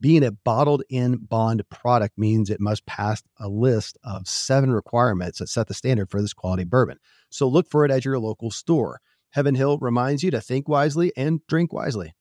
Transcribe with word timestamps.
Being 0.00 0.22
a 0.22 0.30
bottled 0.30 0.84
in 0.88 1.16
bond 1.16 1.68
product 1.70 2.16
means 2.16 2.50
it 2.50 2.60
must 2.60 2.86
pass 2.86 3.22
a 3.40 3.48
list 3.48 3.98
of 4.04 4.28
seven 4.28 4.70
requirements 4.72 5.40
that 5.40 5.48
set 5.48 5.66
the 5.66 5.74
standard 5.74 6.08
for 6.08 6.22
this 6.22 6.32
quality 6.32 6.64
bourbon. 6.64 6.98
So 7.30 7.48
look 7.48 7.68
for 7.68 7.84
it 7.84 7.90
at 7.90 8.04
your 8.04 8.18
local 8.18 8.50
store. 8.52 9.00
Heaven 9.30 9.56
Hill 9.56 9.78
reminds 9.78 10.22
you 10.22 10.30
to 10.30 10.40
think 10.40 10.68
wisely 10.68 11.12
and 11.16 11.44
drink 11.48 11.72
wisely. 11.72 12.14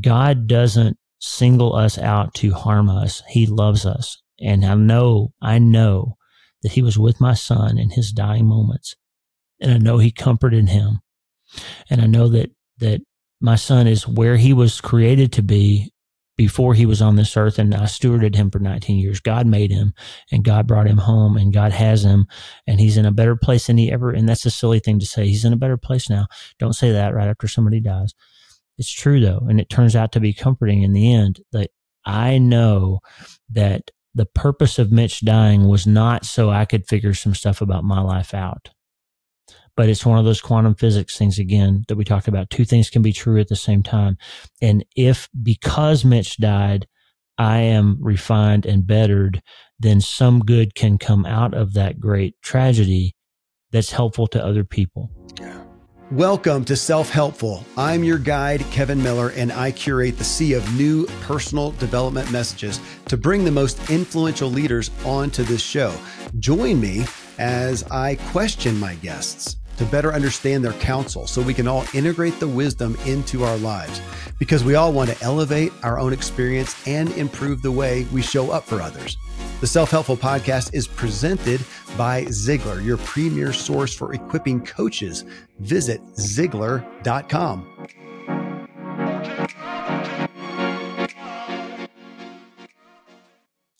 God 0.00 0.46
doesn't 0.46 0.96
single 1.18 1.74
us 1.74 1.98
out 1.98 2.32
to 2.34 2.52
harm 2.52 2.88
us. 2.88 3.22
He 3.28 3.46
loves 3.46 3.84
us. 3.84 4.22
And 4.40 4.64
I 4.64 4.74
know, 4.74 5.34
I 5.42 5.58
know 5.58 6.16
that 6.62 6.72
he 6.72 6.82
was 6.82 6.98
with 6.98 7.20
my 7.20 7.34
son 7.34 7.78
in 7.78 7.90
his 7.90 8.10
dying 8.10 8.46
moments. 8.46 8.96
And 9.60 9.72
I 9.72 9.78
know 9.78 9.98
he 9.98 10.10
comforted 10.10 10.68
him. 10.68 11.00
And 11.90 12.00
I 12.00 12.06
know 12.06 12.28
that, 12.28 12.50
that 12.78 13.02
my 13.40 13.56
son 13.56 13.86
is 13.86 14.06
where 14.06 14.36
he 14.36 14.52
was 14.52 14.80
created 14.80 15.32
to 15.32 15.42
be 15.42 15.92
before 16.36 16.72
he 16.72 16.86
was 16.86 17.02
on 17.02 17.16
this 17.16 17.36
earth 17.36 17.58
and 17.58 17.74
I 17.74 17.84
stewarded 17.84 18.34
him 18.34 18.50
for 18.50 18.60
19 18.60 18.96
years. 18.96 19.20
God 19.20 19.46
made 19.46 19.70
him 19.70 19.92
and 20.32 20.42
God 20.42 20.66
brought 20.66 20.86
him 20.86 20.96
home 20.96 21.36
and 21.36 21.52
God 21.52 21.72
has 21.72 22.02
him 22.02 22.26
and 22.66 22.80
he's 22.80 22.96
in 22.96 23.04
a 23.04 23.12
better 23.12 23.36
place 23.36 23.66
than 23.66 23.76
he 23.76 23.92
ever, 23.92 24.10
and 24.10 24.26
that's 24.26 24.46
a 24.46 24.50
silly 24.50 24.78
thing 24.78 24.98
to 25.00 25.06
say. 25.06 25.26
He's 25.26 25.44
in 25.44 25.52
a 25.52 25.58
better 25.58 25.76
place 25.76 26.08
now. 26.08 26.26
Don't 26.58 26.72
say 26.72 26.92
that 26.92 27.14
right 27.14 27.28
after 27.28 27.46
somebody 27.46 27.80
dies. 27.80 28.14
It's 28.78 28.90
true 28.90 29.20
though. 29.20 29.46
And 29.48 29.60
it 29.60 29.68
turns 29.68 29.94
out 29.94 30.12
to 30.12 30.20
be 30.20 30.32
comforting 30.32 30.82
in 30.82 30.94
the 30.94 31.12
end 31.12 31.40
that 31.52 31.70
I 32.06 32.38
know 32.38 33.00
that 33.50 33.90
the 34.14 34.24
purpose 34.26 34.78
of 34.78 34.90
Mitch 34.90 35.20
dying 35.20 35.68
was 35.68 35.86
not 35.86 36.24
so 36.24 36.48
I 36.48 36.64
could 36.64 36.88
figure 36.88 37.12
some 37.12 37.34
stuff 37.34 37.60
about 37.60 37.84
my 37.84 38.00
life 38.00 38.32
out 38.32 38.70
but 39.80 39.88
it's 39.88 40.04
one 40.04 40.18
of 40.18 40.26
those 40.26 40.42
quantum 40.42 40.74
physics 40.74 41.16
things 41.16 41.38
again 41.38 41.84
that 41.88 41.96
we 41.96 42.04
talked 42.04 42.28
about. 42.28 42.50
Two 42.50 42.66
things 42.66 42.90
can 42.90 43.00
be 43.00 43.14
true 43.14 43.40
at 43.40 43.48
the 43.48 43.56
same 43.56 43.82
time. 43.82 44.18
And 44.60 44.84
if 44.94 45.26
because 45.42 46.04
Mitch 46.04 46.36
died, 46.36 46.86
I 47.38 47.60
am 47.60 47.96
refined 47.98 48.66
and 48.66 48.86
bettered, 48.86 49.40
then 49.78 50.02
some 50.02 50.40
good 50.40 50.74
can 50.74 50.98
come 50.98 51.24
out 51.24 51.54
of 51.54 51.72
that 51.72 51.98
great 51.98 52.34
tragedy 52.42 53.16
that's 53.70 53.90
helpful 53.90 54.26
to 54.26 54.44
other 54.44 54.64
people. 54.64 55.10
Welcome 56.10 56.66
to 56.66 56.76
Self 56.76 57.08
Helpful. 57.08 57.64
I'm 57.78 58.04
your 58.04 58.18
guide, 58.18 58.62
Kevin 58.70 59.02
Miller, 59.02 59.30
and 59.30 59.50
I 59.50 59.72
curate 59.72 60.18
the 60.18 60.24
sea 60.24 60.52
of 60.52 60.76
new 60.76 61.06
personal 61.22 61.70
development 61.70 62.30
messages 62.30 62.80
to 63.06 63.16
bring 63.16 63.46
the 63.46 63.50
most 63.50 63.88
influential 63.88 64.50
leaders 64.50 64.90
onto 65.06 65.42
this 65.42 65.62
show. 65.62 65.94
Join 66.38 66.78
me 66.78 67.06
as 67.38 67.82
I 67.84 68.16
question 68.16 68.78
my 68.78 68.96
guests 68.96 69.56
to 69.80 69.86
better 69.86 70.12
understand 70.12 70.62
their 70.62 70.74
counsel 70.74 71.26
so 71.26 71.40
we 71.40 71.54
can 71.54 71.66
all 71.66 71.86
integrate 71.94 72.38
the 72.38 72.46
wisdom 72.46 72.94
into 73.06 73.44
our 73.44 73.56
lives 73.56 73.98
because 74.38 74.62
we 74.62 74.74
all 74.74 74.92
want 74.92 75.08
to 75.08 75.24
elevate 75.24 75.72
our 75.82 75.98
own 75.98 76.12
experience 76.12 76.76
and 76.86 77.10
improve 77.12 77.62
the 77.62 77.72
way 77.72 78.06
we 78.12 78.20
show 78.20 78.50
up 78.50 78.62
for 78.64 78.82
others. 78.82 79.16
The 79.62 79.66
Self 79.66 79.90
Helpful 79.90 80.18
Podcast 80.18 80.74
is 80.74 80.86
presented 80.86 81.62
by 81.96 82.24
Ziglar, 82.24 82.84
your 82.84 82.98
premier 82.98 83.54
source 83.54 83.94
for 83.94 84.12
equipping 84.12 84.66
coaches. 84.66 85.24
Visit 85.60 86.04
Ziglar.com. 86.08 87.88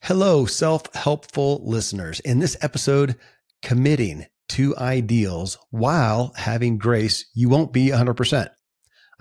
Hello, 0.00 0.46
self 0.46 0.94
helpful 0.94 1.60
listeners. 1.62 2.20
In 2.20 2.38
this 2.38 2.56
episode, 2.62 3.16
committing 3.60 4.24
to 4.50 4.76
ideals 4.76 5.58
while 5.70 6.32
having 6.36 6.78
grace, 6.78 7.24
you 7.34 7.48
won't 7.48 7.72
be 7.72 7.88
100%. 7.88 8.48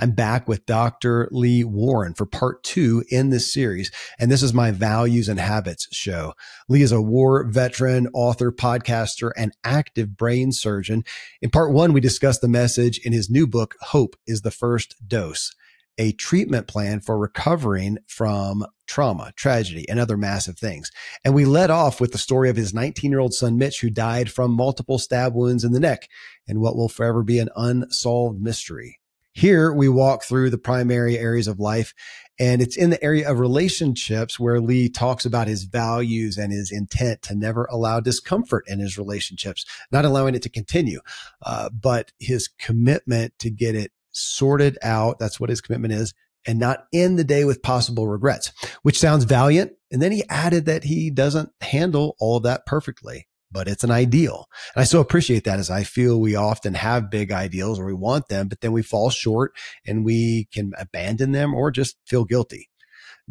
I'm 0.02 0.12
back 0.12 0.48
with 0.48 0.66
Dr. 0.66 1.28
Lee 1.32 1.64
Warren 1.64 2.14
for 2.14 2.26
part 2.26 2.64
two 2.64 3.04
in 3.10 3.30
this 3.30 3.54
series. 3.54 3.92
And 4.18 4.32
this 4.32 4.42
is 4.42 4.54
my 4.54 4.72
values 4.72 5.28
and 5.28 5.40
habits 5.40 5.88
show. 5.92 6.34
Lee 6.70 6.82
is 6.82 6.94
a 6.94 7.02
war 7.02 7.44
veteran, 7.44 8.08
author, 8.14 8.52
podcaster, 8.52 9.32
and 9.36 9.52
active 9.64 10.16
brain 10.16 10.54
surgeon. 10.54 11.04
In 11.42 11.50
part 11.50 11.74
one, 11.74 11.92
we 11.92 12.00
discussed 12.00 12.42
the 12.42 12.48
message 12.48 13.00
in 13.04 13.12
his 13.12 13.30
new 13.30 13.46
book, 13.46 13.76
Hope 13.82 14.16
is 14.26 14.42
the 14.42 14.52
First 14.52 14.96
Dose 15.06 15.54
a 16.00 16.14
treatment 16.14 16.66
plan 16.66 17.02
for 17.02 17.20
recovering 17.20 17.98
from 18.08 18.66
trauma, 18.88 19.32
tragedy, 19.36 19.88
and 19.88 20.00
other 20.00 20.18
massive 20.18 20.58
things. 20.58 20.90
And 21.24 21.36
we 21.36 21.46
led 21.46 21.70
off 21.70 22.02
with 22.02 22.14
the 22.14 22.18
story 22.18 22.50
of 22.50 22.56
his 22.56 22.74
19 22.74 23.12
year 23.12 23.20
old 23.20 23.34
son, 23.34 23.58
Mitch, 23.58 23.82
who 23.82 23.92
died 23.92 24.32
from 24.32 24.52
multiple 24.52 24.98
stab 24.98 25.36
wounds 25.36 25.64
in 25.64 25.74
the 25.74 25.80
neck 25.80 26.08
and 26.48 26.62
what 26.62 26.76
will 26.76 26.90
forever 26.90 27.22
be 27.22 27.38
an 27.38 27.50
unsolved 27.56 28.42
mystery. 28.42 29.00
Here 29.34 29.72
we 29.72 29.88
walk 29.88 30.24
through 30.24 30.50
the 30.50 30.58
primary 30.58 31.18
areas 31.18 31.48
of 31.48 31.60
life, 31.60 31.94
and 32.40 32.62
it's 32.62 32.76
in 32.76 32.90
the 32.90 33.02
area 33.04 33.30
of 33.30 33.40
relationships 33.40 34.40
where 34.40 34.60
Lee 34.60 34.90
talks 34.90 35.24
about 35.24 35.48
his 35.48 35.64
values 35.64 36.38
and 36.38 36.52
his 36.52 36.72
intent 36.72 37.22
to 37.24 37.36
never 37.36 37.66
allow 37.72 38.00
discomfort 38.00 38.66
in 38.68 38.80
his 38.80 38.98
relationships, 38.98 39.66
not 39.92 40.04
allowing 40.04 40.36
it 40.36 40.42
to 40.42 40.50
continue, 40.50 41.00
uh, 41.46 41.70
but 41.70 42.12
his 42.20 42.48
commitment 42.48 43.38
to 43.40 43.50
get 43.50 43.76
it 43.76 43.92
sorted 44.12 44.78
out. 44.82 45.20
That's 45.20 45.40
what 45.40 45.50
his 45.50 45.62
commitment 45.62 45.94
is 45.94 46.14
and 46.46 46.60
not 46.60 46.86
end 46.94 47.20
the 47.20 47.24
day 47.24 47.46
with 47.46 47.62
possible 47.62 48.08
regrets, 48.08 48.52
which 48.84 49.00
sounds 49.00 49.26
valiant. 49.26 49.74
And 49.92 50.02
then 50.02 50.12
he 50.12 50.24
added 50.30 50.66
that 50.66 50.84
he 50.84 51.10
doesn't 51.10 51.50
handle 51.62 52.16
all 52.20 52.38
of 52.38 52.44
that 52.44 52.66
perfectly, 52.66 53.28
but 53.52 53.68
it's 53.68 53.84
an 53.84 53.92
ideal. 53.92 54.48
And 54.76 54.82
I 54.82 54.86
so 54.86 55.00
appreciate 55.00 55.44
that 55.44 55.60
as 55.60 55.70
I 55.70 55.84
feel 55.84 56.20
we 56.20 56.36
often 56.36 56.76
have 56.76 57.12
big 57.12 57.32
ideals 57.32 57.80
or 57.80 57.86
we 57.86 57.94
want 57.94 58.30
them, 58.30 58.48
but 58.48 58.62
then 58.62 58.72
we 58.72 58.82
fall 58.82 59.10
short 59.10 59.54
and 59.86 60.06
we 60.06 60.48
can 60.54 60.72
abandon 60.80 61.32
them 61.32 61.54
or 61.54 61.72
just 61.72 61.98
feel 62.08 62.26
guilty. 62.26 62.70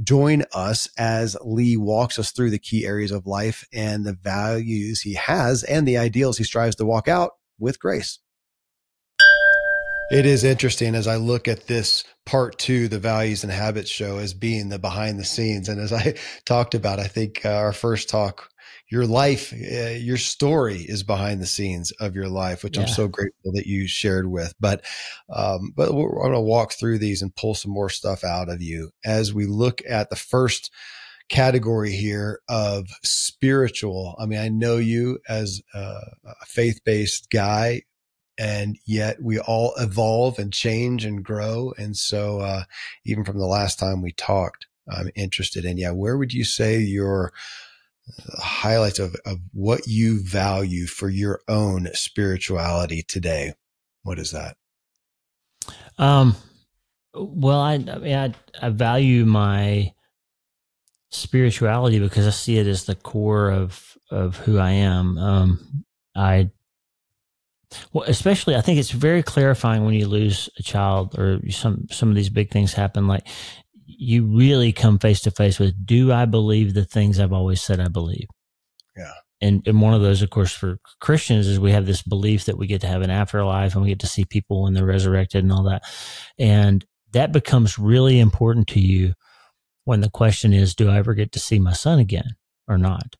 Join 0.02 0.44
us 0.54 0.88
as 0.96 1.36
Lee 1.42 1.76
walks 1.76 2.18
us 2.18 2.30
through 2.30 2.50
the 2.50 2.58
key 2.58 2.86
areas 2.86 3.10
of 3.10 3.26
life 3.26 3.66
and 3.72 4.04
the 4.04 4.12
values 4.12 5.00
he 5.00 5.14
has 5.14 5.64
and 5.64 5.88
the 5.88 5.98
ideals 5.98 6.38
he 6.38 6.44
strives 6.44 6.76
to 6.76 6.84
walk 6.84 7.08
out 7.08 7.32
with 7.58 7.80
grace. 7.80 8.20
It 10.10 10.24
is 10.24 10.42
interesting 10.42 10.94
as 10.94 11.06
I 11.06 11.16
look 11.16 11.48
at 11.48 11.66
this 11.66 12.02
part 12.24 12.58
two, 12.58 12.88
the 12.88 12.98
values 12.98 13.42
and 13.42 13.52
habits 13.52 13.90
show 13.90 14.16
as 14.16 14.32
being 14.32 14.70
the 14.70 14.78
behind 14.78 15.18
the 15.18 15.24
scenes. 15.24 15.68
And 15.68 15.78
as 15.78 15.92
I 15.92 16.14
talked 16.46 16.74
about, 16.74 16.98
I 16.98 17.06
think 17.06 17.44
uh, 17.44 17.50
our 17.50 17.74
first 17.74 18.08
talk, 18.08 18.48
your 18.90 19.06
life, 19.06 19.52
uh, 19.52 19.90
your 19.90 20.16
story 20.16 20.78
is 20.78 21.02
behind 21.02 21.42
the 21.42 21.46
scenes 21.46 21.90
of 22.00 22.14
your 22.14 22.28
life, 22.28 22.64
which 22.64 22.78
yeah. 22.78 22.84
I'm 22.84 22.88
so 22.88 23.06
grateful 23.06 23.52
that 23.52 23.66
you 23.66 23.86
shared 23.86 24.30
with. 24.30 24.54
But, 24.58 24.82
um, 25.28 25.72
but 25.76 25.92
we're 25.92 26.08
going 26.08 26.32
to 26.32 26.40
walk 26.40 26.72
through 26.72 26.98
these 26.98 27.20
and 27.20 27.36
pull 27.36 27.54
some 27.54 27.72
more 27.72 27.90
stuff 27.90 28.24
out 28.24 28.48
of 28.48 28.62
you 28.62 28.90
as 29.04 29.34
we 29.34 29.44
look 29.44 29.82
at 29.86 30.08
the 30.08 30.16
first 30.16 30.72
category 31.28 31.92
here 31.92 32.40
of 32.48 32.88
spiritual. 33.04 34.16
I 34.18 34.24
mean, 34.24 34.38
I 34.38 34.48
know 34.48 34.78
you 34.78 35.18
as 35.28 35.60
a 35.74 36.00
faith 36.46 36.80
based 36.82 37.28
guy 37.28 37.82
and 38.38 38.78
yet 38.86 39.20
we 39.20 39.40
all 39.40 39.74
evolve 39.78 40.38
and 40.38 40.52
change 40.52 41.04
and 41.04 41.24
grow. 41.24 41.74
And 41.76 41.96
so, 41.96 42.40
uh, 42.40 42.62
even 43.04 43.24
from 43.24 43.38
the 43.38 43.46
last 43.46 43.78
time 43.78 44.00
we 44.00 44.12
talked, 44.12 44.66
I'm 44.90 45.10
interested 45.16 45.64
in, 45.64 45.76
yeah, 45.76 45.90
where 45.90 46.16
would 46.16 46.32
you 46.32 46.44
say 46.44 46.78
your 46.78 47.32
uh, 48.08 48.40
highlights 48.40 49.00
of, 49.00 49.16
of 49.26 49.38
what 49.52 49.86
you 49.86 50.22
value 50.22 50.86
for 50.86 51.08
your 51.08 51.40
own 51.48 51.88
spirituality 51.92 53.02
today? 53.02 53.54
What 54.02 54.18
is 54.18 54.30
that? 54.30 54.56
Um, 55.98 56.36
well, 57.12 57.60
I, 57.60 57.74
I 57.74 57.98
mean, 57.98 58.16
I, 58.16 58.34
I 58.62 58.68
value 58.70 59.24
my 59.24 59.92
spirituality 61.10 61.98
because 61.98 62.26
I 62.26 62.30
see 62.30 62.58
it 62.58 62.66
as 62.66 62.84
the 62.84 62.94
core 62.94 63.50
of, 63.50 63.98
of 64.10 64.36
who 64.36 64.58
I 64.58 64.70
am. 64.70 65.18
Um, 65.18 65.84
I 66.14 66.50
Well, 67.92 68.04
especially, 68.08 68.56
I 68.56 68.60
think 68.60 68.78
it's 68.78 68.90
very 68.90 69.22
clarifying 69.22 69.84
when 69.84 69.94
you 69.94 70.08
lose 70.08 70.48
a 70.58 70.62
child 70.62 71.18
or 71.18 71.40
some 71.50 71.86
some 71.90 72.08
of 72.08 72.14
these 72.14 72.30
big 72.30 72.50
things 72.50 72.72
happen. 72.72 73.06
Like 73.06 73.26
you 73.86 74.24
really 74.24 74.72
come 74.72 74.98
face 74.98 75.20
to 75.22 75.30
face 75.30 75.58
with: 75.58 75.74
Do 75.84 76.12
I 76.12 76.24
believe 76.24 76.74
the 76.74 76.84
things 76.84 77.18
I've 77.18 77.32
always 77.32 77.60
said 77.60 77.80
I 77.80 77.88
believe? 77.88 78.26
Yeah. 78.96 79.12
And 79.40 79.66
and 79.66 79.80
one 79.80 79.94
of 79.94 80.00
those, 80.02 80.22
of 80.22 80.30
course, 80.30 80.52
for 80.52 80.78
Christians 81.00 81.46
is 81.46 81.60
we 81.60 81.72
have 81.72 81.86
this 81.86 82.02
belief 82.02 82.46
that 82.46 82.58
we 82.58 82.66
get 82.66 82.80
to 82.80 82.88
have 82.88 83.02
an 83.02 83.10
afterlife 83.10 83.74
and 83.74 83.82
we 83.82 83.90
get 83.90 84.00
to 84.00 84.06
see 84.06 84.24
people 84.24 84.62
when 84.62 84.74
they're 84.74 84.84
resurrected 84.84 85.44
and 85.44 85.52
all 85.52 85.64
that, 85.64 85.82
and 86.38 86.84
that 87.12 87.32
becomes 87.32 87.78
really 87.78 88.18
important 88.18 88.66
to 88.68 88.80
you 88.80 89.14
when 89.84 90.00
the 90.00 90.10
question 90.10 90.52
is, 90.52 90.74
Do 90.74 90.90
I 90.90 90.96
ever 90.96 91.14
get 91.14 91.32
to 91.32 91.38
see 91.38 91.58
my 91.58 91.72
son 91.72 91.98
again 91.98 92.36
or 92.66 92.78
not? 92.78 93.16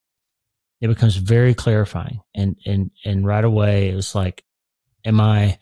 It 0.80 0.88
becomes 0.88 1.16
very 1.16 1.54
clarifying, 1.54 2.20
and 2.34 2.56
and 2.64 2.90
and 3.04 3.26
right 3.26 3.44
away 3.44 3.90
it 3.90 3.94
was 3.94 4.14
like 4.14 4.44
am 5.04 5.20
I 5.20 5.58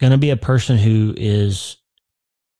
going 0.00 0.10
to 0.10 0.18
be 0.18 0.30
a 0.30 0.36
person 0.36 0.76
who 0.76 1.14
is 1.16 1.76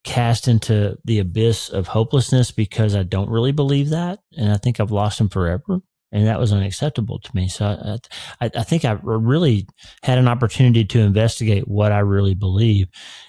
cast 0.04 0.48
into 0.48 0.96
the 1.04 1.18
abyss 1.18 1.68
of 1.68 1.88
hopelessness 1.88 2.50
because 2.50 2.94
I 2.94 3.02
don't 3.02 3.30
really 3.30 3.52
believe 3.52 3.90
that? 3.90 4.20
And 4.36 4.52
I 4.52 4.56
think 4.56 4.78
I've 4.78 4.90
lost 4.90 5.20
him 5.20 5.28
forever. 5.28 5.80
And 6.14 6.28
that 6.28 6.38
was 6.38 6.52
unacceptable 6.52 7.18
to 7.18 7.30
me. 7.34 7.48
So 7.48 7.66
I, 7.66 8.46
I, 8.46 8.50
I 8.54 8.62
think 8.62 8.84
I 8.84 8.98
really 9.02 9.66
had 10.04 10.16
an 10.16 10.28
opportunity 10.28 10.84
to 10.84 11.00
investigate 11.00 11.66
what 11.66 11.90
I 11.90 11.98
really 11.98 12.34
believe. 12.34 12.86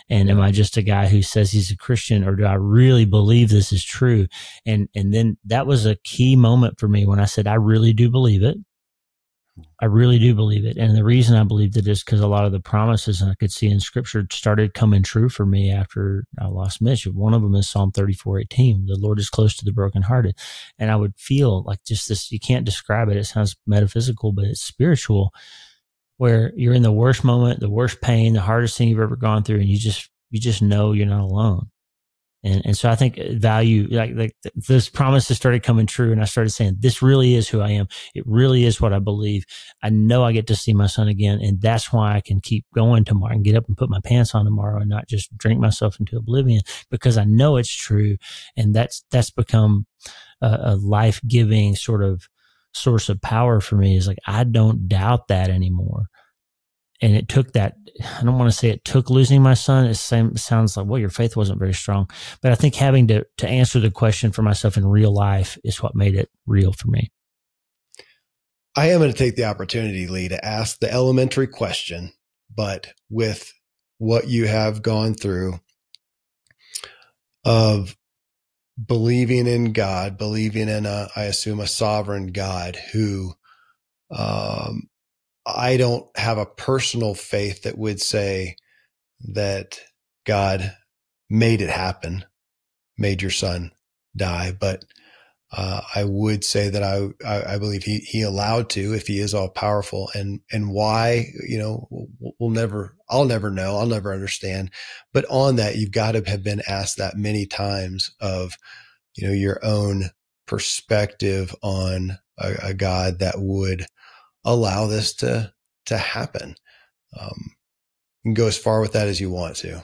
And 0.08 0.30
am 0.30 0.40
I 0.40 0.52
just 0.52 0.78
a 0.78 0.84
guy 0.84 1.08
who 1.08 1.24
says 1.24 1.52
he's 1.52 1.72
a 1.72 1.78
Christian 1.78 2.24
or 2.24 2.36
do 2.36 2.46
I 2.46 2.54
really 2.54 3.06
believe 3.06 3.50
this 3.50 3.74
is 3.74 3.84
true? 3.84 4.28
And, 4.68 4.88
and 4.96 5.12
then 5.12 5.38
that 5.46 5.66
was 5.66 5.88
a 5.88 5.96
key 6.04 6.36
moment 6.36 6.80
for 6.80 6.88
me 6.88 7.08
when 7.08 7.20
I 7.20 7.26
said, 7.26 7.48
I 7.48 7.56
really 7.56 7.92
do 7.92 8.12
believe 8.12 8.44
it. 8.44 8.58
I 9.81 9.86
really 9.86 10.19
do 10.19 10.36
believe 10.36 10.66
it. 10.66 10.78
And 10.78 10.98
the 10.98 11.04
reason 11.04 11.38
I 11.38 11.44
believed 11.44 11.78
it 11.78 11.88
is 11.88 12.04
because 12.04 12.19
a 12.19 12.28
lot 12.28 12.46
of 12.46 12.52
the 12.52 12.60
promises 12.60 13.22
I 13.22 13.36
could 13.36 13.52
see 13.52 13.68
in 13.68 13.80
scripture 13.80 14.28
started 14.30 14.74
coming 14.74 15.02
true 15.02 15.30
for 15.30 15.46
me 15.46 15.72
after 15.72 16.25
I 16.40 16.48
lost 16.48 16.81
Mitch. 16.81 17.07
One 17.07 17.34
of 17.34 17.42
them 17.42 17.56
is 17.56 17.69
Psalm 17.69 17.92
34 17.92 18.40
18. 18.42 18.86
The 18.86 18.98
Lord 19.00 19.18
is 19.18 19.30
close 19.30 19.56
to 19.57 19.66
the 19.66 19.72
brokenhearted. 19.72 20.38
And 20.78 20.92
I 20.92 20.98
would 20.98 21.16
feel 21.18 21.63
like 21.63 21.84
just 21.86 22.10
this, 22.10 22.31
you 22.31 22.40
can't 22.40 22.66
describe 22.66 23.07
it. 23.07 23.18
It 23.18 23.25
sounds 23.25 23.56
metaphysical, 23.66 24.34
but 24.34 24.46
it's 24.46 24.62
spiritual 24.62 25.34
where 26.18 26.51
you're 26.56 26.74
in 26.74 26.84
the 26.84 26.92
worst 26.92 27.24
moment, 27.24 27.62
the 27.62 27.69
worst 27.69 28.01
pain, 28.01 28.34
the 28.34 28.42
hardest 28.42 28.78
thing 28.78 28.90
you've 28.90 29.00
ever 29.00 29.16
gone 29.16 29.44
through. 29.44 29.60
And 29.60 29.69
you 29.69 29.78
just, 29.78 30.10
you 30.31 30.40
just 30.40 30.62
know 30.62 30.92
you're 30.92 31.06
not 31.06 31.22
alone. 31.22 31.69
And, 32.45 32.62
and 32.63 32.77
so 32.77 32.89
I 32.89 32.95
think 32.95 33.18
uh, 33.18 33.24
value, 33.31 33.88
like, 33.89 34.12
like 34.15 34.36
this 34.56 34.88
promises 34.88 35.36
started 35.36 35.63
coming 35.63 35.88
true. 35.88 36.12
And 36.12 36.21
I 36.21 36.25
started 36.25 36.51
saying, 36.51 36.77
this 36.80 37.01
really 37.01 37.33
is 37.33 37.50
who 37.50 37.59
I 37.59 37.71
am. 37.71 37.88
It 38.13 38.24
really 38.27 38.65
is 38.65 38.80
what 38.80 38.94
I 38.94 39.00
believe. 39.00 39.45
I 39.81 39.89
know 39.89 40.24
I 40.24 40.31
get 40.31 40.45
to 40.47 40.56
see 40.56 40.71
my 40.71 40.86
son 40.86 41.07
again. 41.07 41.39
And 41.42 41.59
that's 41.59 41.92
why 41.92 42.15
I 42.15 42.21
can 42.21 42.39
keep 42.39 42.63
going 42.75 43.03
tomorrow 43.03 43.33
and 43.33 43.44
get 43.44 43.56
up 43.56 43.68
and 43.68 43.75
put 43.75 43.89
my 43.89 44.00
pants 44.00 44.36
on 44.36 44.45
tomorrow 44.45 44.80
and 44.80 44.89
not 44.89 45.07
just 45.07 45.36
drink 45.36 45.59
myself 45.59 46.00
into 46.00 46.18
oblivion 46.18 46.62
because 46.92 47.18
I 47.18 47.24
know 47.24 47.57
it's 47.57 47.75
true. 47.75 48.18
And 48.56 48.75
that's, 48.75 49.03
that's 49.09 49.31
become 49.31 49.88
a, 50.39 50.57
a 50.62 50.75
life 50.75 51.19
giving 51.27 51.75
sort 51.75 52.03
of 52.03 52.30
source 52.74 53.09
of 53.09 53.21
power 53.21 53.59
for 53.59 53.75
me 53.75 53.98
is 53.98 54.07
like, 54.07 54.19
I 54.27 54.44
don't 54.44 54.88
doubt 54.88 55.30
that 55.30 55.50
anymore 55.50 56.09
and 57.01 57.15
it 57.15 57.27
took 57.27 57.53
that 57.53 57.75
I 58.03 58.24
don't 58.24 58.38
want 58.38 58.51
to 58.51 58.57
say 58.57 58.69
it 58.69 58.83
took 58.83 59.09
losing 59.09 59.42
my 59.42 59.53
son. 59.53 59.86
It 59.86 59.95
sounds 59.95 60.77
like 60.77 60.86
well, 60.86 61.00
your 61.00 61.09
faith 61.09 61.36
wasn't 61.36 61.59
very 61.59 61.74
strong, 61.74 62.09
but 62.42 62.51
I 62.51 62.56
think 62.56 62.75
having 62.75 63.07
to 63.07 63.25
to 63.38 63.47
answer 63.47 63.80
the 63.80 63.92
question 63.92 64.31
for 64.31 64.42
myself 64.42 64.77
in 64.77 64.86
real 64.86 65.13
life 65.13 65.57
is 65.63 65.81
what 65.81 65.95
made 65.95 66.15
it 66.15 66.30
real 66.45 66.71
for 66.71 66.89
me. 66.89 67.12
I 68.75 68.89
am 68.89 69.00
going 69.00 69.12
to 69.12 69.18
take 69.18 69.38
the 69.38 69.45
opportunity, 69.45 70.07
Lee, 70.07 70.27
to 70.27 70.44
ask 70.44 70.80
the 70.80 70.92
elementary 70.92 71.47
question, 71.47 72.12
but 72.53 72.88
with 73.09 73.53
what 74.00 74.27
you 74.27 74.48
have 74.48 74.81
gone 74.81 75.13
through 75.13 75.62
of 77.45 77.95
believing 78.83 79.48
in 79.48 79.71
God, 79.71 80.18
believing 80.18 80.68
in 80.68 80.86
a, 80.86 81.07
I 81.15 81.24
assume, 81.24 81.62
a 81.62 81.68
sovereign 81.68 82.27
God 82.27 82.75
who 82.91 83.36
um, 84.12 84.89
I 85.45 85.77
don't 85.77 86.07
have 86.18 86.38
a 86.38 86.45
personal 86.45 87.13
faith 87.13 87.63
that 87.63 87.77
would 87.77 88.01
say 88.01 88.57
that 89.33 89.80
God 90.25 90.75
made 91.30 91.62
it 91.62 91.69
happen, 91.69 92.25
made 92.97 93.21
your 93.21 93.31
son 93.31 93.71
die, 94.15 94.51
but 94.57 94.83
uh, 95.51 95.81
I 95.94 96.03
would 96.03 96.44
say 96.44 96.69
that 96.69 96.83
I, 96.83 97.09
I, 97.25 97.56
I 97.56 97.59
believe 97.59 97.83
he 97.83 98.00
he 98.00 98.24
allowed 98.24 98.69
to 98.71 98.94
if 98.94 99.07
he 99.07 99.19
is 99.19 99.33
all 99.33 99.47
powerful. 99.50 100.09
And 100.13 100.42
and 100.51 100.71
why 100.71 101.27
you 101.48 101.57
know 101.57 101.88
we'll, 101.91 102.33
we'll 102.39 102.50
never 102.50 102.95
I'll 103.09 103.25
never 103.25 103.51
know. 103.51 103.77
I'll 103.77 103.86
never 103.86 104.13
understand. 104.13 104.71
But 105.13 105.25
on 105.30 105.56
that 105.57 105.77
you've 105.77 105.91
got 105.91 106.13
to 106.13 106.24
have 106.30 106.44
been 106.44 106.62
asked 106.68 106.98
that 106.98 107.15
many 107.15 107.45
times 107.45 108.13
of 108.19 108.57
you 109.15 109.27
know 109.27 109.33
your 109.33 109.59
own 109.63 110.09
perspective 110.48 111.56
on 111.62 112.18
a, 112.38 112.56
a 112.63 112.74
God 112.74 113.19
that 113.19 113.36
would 113.38 113.86
allow 114.45 114.88
this 114.88 115.13
to 115.15 115.51
to 115.88 115.97
happen. 115.97 116.56
Um, 117.19 117.56
you 118.24 118.30
can 118.30 118.33
go 118.33 118.47
as 118.47 118.57
far 118.57 118.81
with 118.81 118.94
that 118.94 119.07
as 119.07 119.19
you 119.19 119.30
want 119.30 119.57
to. 119.57 119.83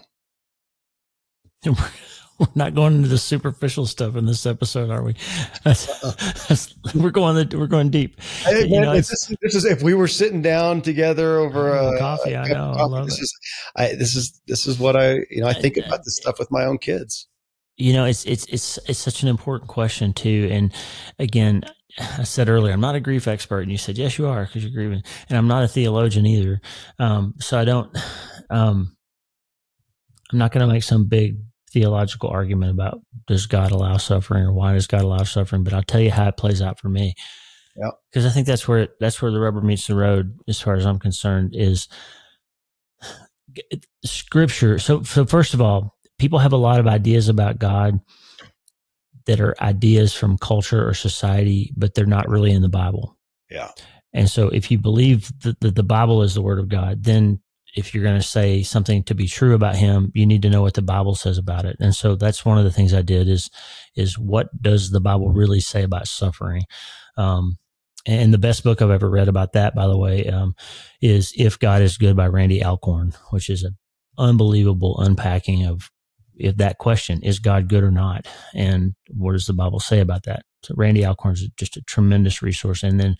We're 2.41 2.47
not 2.55 2.73
going 2.73 2.95
into 2.95 3.07
the 3.07 3.19
superficial 3.19 3.85
stuff 3.85 4.15
in 4.15 4.25
this 4.25 4.47
episode, 4.47 4.89
are 4.89 5.03
we? 5.03 5.13
That's, 5.63 5.85
that's, 6.47 6.73
we're 6.95 7.11
going. 7.11 7.35
We're 7.49 7.67
going 7.67 7.91
deep. 7.91 8.19
Hey, 8.19 8.67
man, 8.67 8.81
know, 8.81 8.93
this, 8.95 9.11
is, 9.11 9.37
this, 9.43 9.53
is, 9.53 9.65
if 9.65 9.83
we 9.83 9.93
were 9.93 10.07
sitting 10.07 10.41
down 10.41 10.81
together 10.81 11.37
over 11.37 11.71
a 11.75 11.99
coffee. 11.99 12.35
I 12.35 12.47
know. 12.47 12.73
Coffee, 12.73 12.79
I 12.79 12.83
love 12.85 13.05
this 13.05 13.19
it. 13.19 13.21
Is, 13.21 13.39
I, 13.75 13.87
this 13.93 14.15
is 14.15 14.41
this 14.47 14.65
is 14.65 14.79
what 14.79 14.95
I 14.95 15.19
you 15.29 15.41
know. 15.41 15.47
I 15.47 15.53
think 15.53 15.77
about 15.77 15.99
this 16.03 16.17
stuff 16.17 16.39
with 16.39 16.49
my 16.49 16.65
own 16.65 16.79
kids. 16.79 17.27
You 17.77 17.93
know, 17.93 18.05
it's 18.05 18.25
it's 18.25 18.45
it's 18.45 18.79
it's 18.87 18.97
such 18.97 19.21
an 19.21 19.29
important 19.29 19.69
question 19.69 20.11
too. 20.11 20.49
And 20.51 20.73
again, 21.19 21.63
I 21.99 22.23
said 22.23 22.49
earlier, 22.49 22.73
I'm 22.73 22.81
not 22.81 22.95
a 22.95 22.99
grief 22.99 23.27
expert. 23.27 23.61
And 23.61 23.71
you 23.71 23.77
said, 23.77 23.97
yes, 23.97 24.17
you 24.17 24.27
are 24.27 24.45
because 24.45 24.63
you're 24.63 24.73
grieving. 24.73 25.03
And 25.29 25.37
I'm 25.37 25.47
not 25.47 25.63
a 25.63 25.67
theologian 25.67 26.25
either. 26.25 26.61
Um, 26.99 27.35
so 27.39 27.59
I 27.59 27.65
don't, 27.65 27.95
um, 28.49 28.95
I'm 30.31 30.39
not 30.39 30.51
going 30.51 30.65
to 30.65 30.73
make 30.73 30.83
some 30.83 31.05
big 31.05 31.37
theological 31.71 32.29
argument 32.29 32.71
about 32.71 32.99
does 33.27 33.45
God 33.45 33.71
allow 33.71 33.97
suffering 33.97 34.43
or 34.43 34.53
why 34.53 34.73
does 34.73 34.87
God 34.87 35.01
allow 35.01 35.23
suffering, 35.23 35.63
but 35.63 35.73
I'll 35.73 35.83
tell 35.83 36.01
you 36.01 36.11
how 36.11 36.27
it 36.27 36.37
plays 36.37 36.61
out 36.61 36.79
for 36.79 36.89
me. 36.89 37.13
Yeah. 37.75 37.91
Because 38.09 38.25
I 38.25 38.29
think 38.29 38.47
that's 38.47 38.67
where, 38.67 38.89
that's 38.99 39.21
where 39.21 39.31
the 39.31 39.39
rubber 39.39 39.61
meets 39.61 39.87
the 39.87 39.95
road 39.95 40.37
as 40.47 40.59
far 40.59 40.75
as 40.75 40.85
I'm 40.85 40.99
concerned 40.99 41.55
is 41.55 41.87
scripture. 44.03 44.79
So, 44.79 45.03
so 45.03 45.25
first 45.25 45.53
of 45.53 45.61
all, 45.61 45.97
people 46.19 46.39
have 46.39 46.53
a 46.53 46.57
lot 46.57 46.79
of 46.79 46.87
ideas 46.87 47.29
about 47.29 47.59
God 47.59 47.99
that 49.25 49.39
are 49.39 49.55
ideas 49.61 50.13
from 50.13 50.37
culture 50.37 50.87
or 50.87 50.93
society, 50.93 51.73
but 51.75 51.93
they're 51.93 52.05
not 52.05 52.29
really 52.29 52.51
in 52.51 52.61
the 52.61 52.69
Bible. 52.69 53.17
Yeah. 53.49 53.71
And 54.13 54.29
so 54.29 54.49
if 54.49 54.71
you 54.71 54.77
believe 54.77 55.31
that 55.41 55.59
the, 55.59 55.71
the 55.71 55.83
Bible 55.83 56.21
is 56.21 56.33
the 56.33 56.41
word 56.41 56.59
of 56.59 56.69
God, 56.69 57.03
then 57.03 57.41
if 57.75 57.93
you're 57.93 58.03
going 58.03 58.19
to 58.19 58.27
say 58.27 58.63
something 58.63 59.03
to 59.03 59.15
be 59.15 59.27
true 59.27 59.53
about 59.53 59.75
him, 59.75 60.11
you 60.13 60.25
need 60.25 60.41
to 60.41 60.49
know 60.49 60.61
what 60.61 60.73
the 60.73 60.81
Bible 60.81 61.15
says 61.15 61.37
about 61.37 61.63
it. 61.65 61.77
And 61.79 61.95
so 61.95 62.15
that's 62.15 62.43
one 62.43 62.57
of 62.57 62.65
the 62.65 62.71
things 62.71 62.93
I 62.93 63.01
did 63.01 63.29
is, 63.29 63.49
is 63.95 64.19
what 64.19 64.49
does 64.61 64.91
the 64.91 64.99
Bible 64.99 65.29
really 65.29 65.61
say 65.61 65.83
about 65.83 66.07
suffering? 66.07 66.63
Um, 67.15 67.57
and 68.05 68.33
the 68.33 68.37
best 68.37 68.63
book 68.63 68.81
I've 68.81 68.89
ever 68.89 69.09
read 69.09 69.29
about 69.29 69.53
that, 69.53 69.75
by 69.75 69.87
the 69.87 69.97
way, 69.97 70.27
um, 70.27 70.55
is 71.01 71.33
If 71.37 71.59
God 71.59 71.81
is 71.81 71.97
Good 71.97 72.17
by 72.17 72.27
Randy 72.27 72.61
Alcorn, 72.61 73.13
which 73.29 73.49
is 73.49 73.63
an 73.63 73.77
unbelievable 74.17 74.99
unpacking 74.99 75.65
of 75.65 75.89
if 76.41 76.57
that 76.57 76.77
question 76.77 77.21
is 77.23 77.39
God 77.39 77.69
good 77.69 77.83
or 77.83 77.91
not, 77.91 78.27
and 78.53 78.95
what 79.09 79.33
does 79.33 79.45
the 79.45 79.53
Bible 79.53 79.79
say 79.79 79.99
about 79.99 80.23
that? 80.23 80.43
So 80.63 80.73
Randy 80.77 81.05
Alcorn's 81.05 81.47
just 81.57 81.77
a 81.77 81.81
tremendous 81.81 82.41
resource. 82.41 82.83
And 82.83 82.99
then 82.99 83.17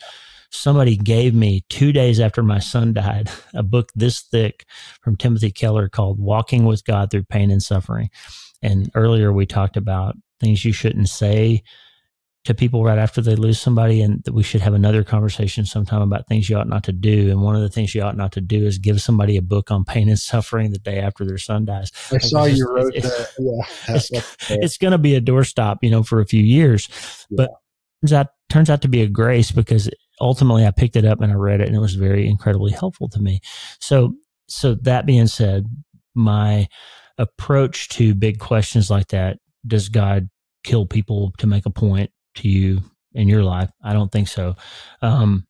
somebody 0.50 0.96
gave 0.98 1.34
me 1.34 1.63
two 1.70 1.92
days 1.92 2.20
after 2.20 2.44
my 2.44 2.60
son 2.60 2.94
died 2.94 3.30
a 3.54 3.63
book 3.63 3.92
this 3.96 4.22
thick 4.22 4.66
from 5.01 5.16
Timothy 5.16 5.51
Keller 5.51 5.90
called 5.90 6.20
"Walking 6.20 6.66
with 6.66 6.86
God 6.86 7.12
Through 7.12 7.24
Pain 7.24 7.51
and 7.51 7.63
Suffering." 7.63 8.10
And 8.62 8.92
earlier 8.94 9.32
we 9.34 9.46
talked 9.46 9.78
about 9.78 10.16
things 10.40 10.66
you 10.66 10.74
shouldn't 10.74 11.10
say 11.10 11.63
to 12.44 12.56
people 12.56 12.84
right 12.84 12.98
after 12.98 13.22
they 13.22 13.36
lose 13.36 13.60
somebody 13.60 14.02
and 14.02 14.24
that 14.24 14.34
we 14.34 14.42
should 14.42 14.62
have 14.62 14.74
another 14.74 15.04
conversation 15.04 15.64
sometime 15.64 16.02
about 16.02 16.28
things 16.28 16.50
you 16.50 16.58
ought 16.58 16.68
not 16.68 16.84
to 16.84 16.92
do. 16.92 17.30
And 17.30 17.42
one 17.44 17.56
of 17.56 17.62
the 17.62 17.70
things 17.70 17.94
you 17.94 18.02
ought 18.02 18.18
not 18.18 18.32
to 18.32 18.42
do 18.42 18.66
is 18.66 18.80
give 18.80 19.00
somebody 19.00 19.38
a 19.38 19.44
book 19.44 19.70
on 19.70 19.86
pain 19.86 20.10
and 20.10 20.18
suffering 20.18 20.72
the 20.72 20.80
day 20.80 21.00
after 21.00 21.24
their 21.24 21.38
son 21.38 21.66
dies. 21.66 21.92
I 22.10 22.16
like 22.16 22.22
saw 22.24 22.46
you 22.46 22.68
wrote 22.68 22.96
it's, 22.96 23.08
that. 23.08 23.30
Yeah. 23.38 23.96
It's, 23.96 24.12
it's 24.50 24.78
going 24.78 24.92
to 24.92 24.98
be 24.98 25.16
a 25.16 25.22
doorstop, 25.22 25.78
you 25.84 25.92
know, 25.92 26.02
for 26.02 26.20
a 26.20 26.26
few 26.26 26.42
years, 26.42 26.90
yeah. 27.30 27.38
but 27.38 27.52
turns 28.02 28.14
out, 28.14 28.28
turns 28.50 28.70
out 28.72 28.82
to 28.82 28.88
be 28.88 29.02
a 29.02 29.08
grace 29.08 29.52
because 29.52 29.88
ultimately 30.20 30.66
I 30.66 30.72
picked 30.72 30.96
it 30.96 31.06
up 31.06 31.22
and 31.22 31.32
I 31.32 31.36
read 31.36 31.62
it 31.62 31.68
and 31.68 31.76
it 31.76 31.80
was 31.80 31.94
very 31.94 32.28
incredibly 32.28 32.72
helpful 32.72 33.08
to 33.10 33.20
me. 33.20 33.42
So, 33.80 34.16
so 34.48 34.74
that 34.82 35.06
being 35.06 35.28
said, 35.28 35.68
my 36.16 36.68
approach 37.20 37.90
to 37.90 38.16
big 38.16 38.40
questions 38.40 38.90
like 38.90 39.10
that, 39.10 39.38
does 39.68 39.90
God 39.90 40.28
kill 40.64 40.88
people 40.88 41.34
to 41.38 41.46
make 41.46 41.68
a 41.68 41.70
point? 41.70 42.10
To 42.36 42.50
you 42.50 42.82
in 43.14 43.28
your 43.28 43.44
life. 43.44 43.70
I 43.84 43.94
don't 43.94 44.12
think 44.12 44.28
so. 44.28 44.56
Um, 45.02 45.48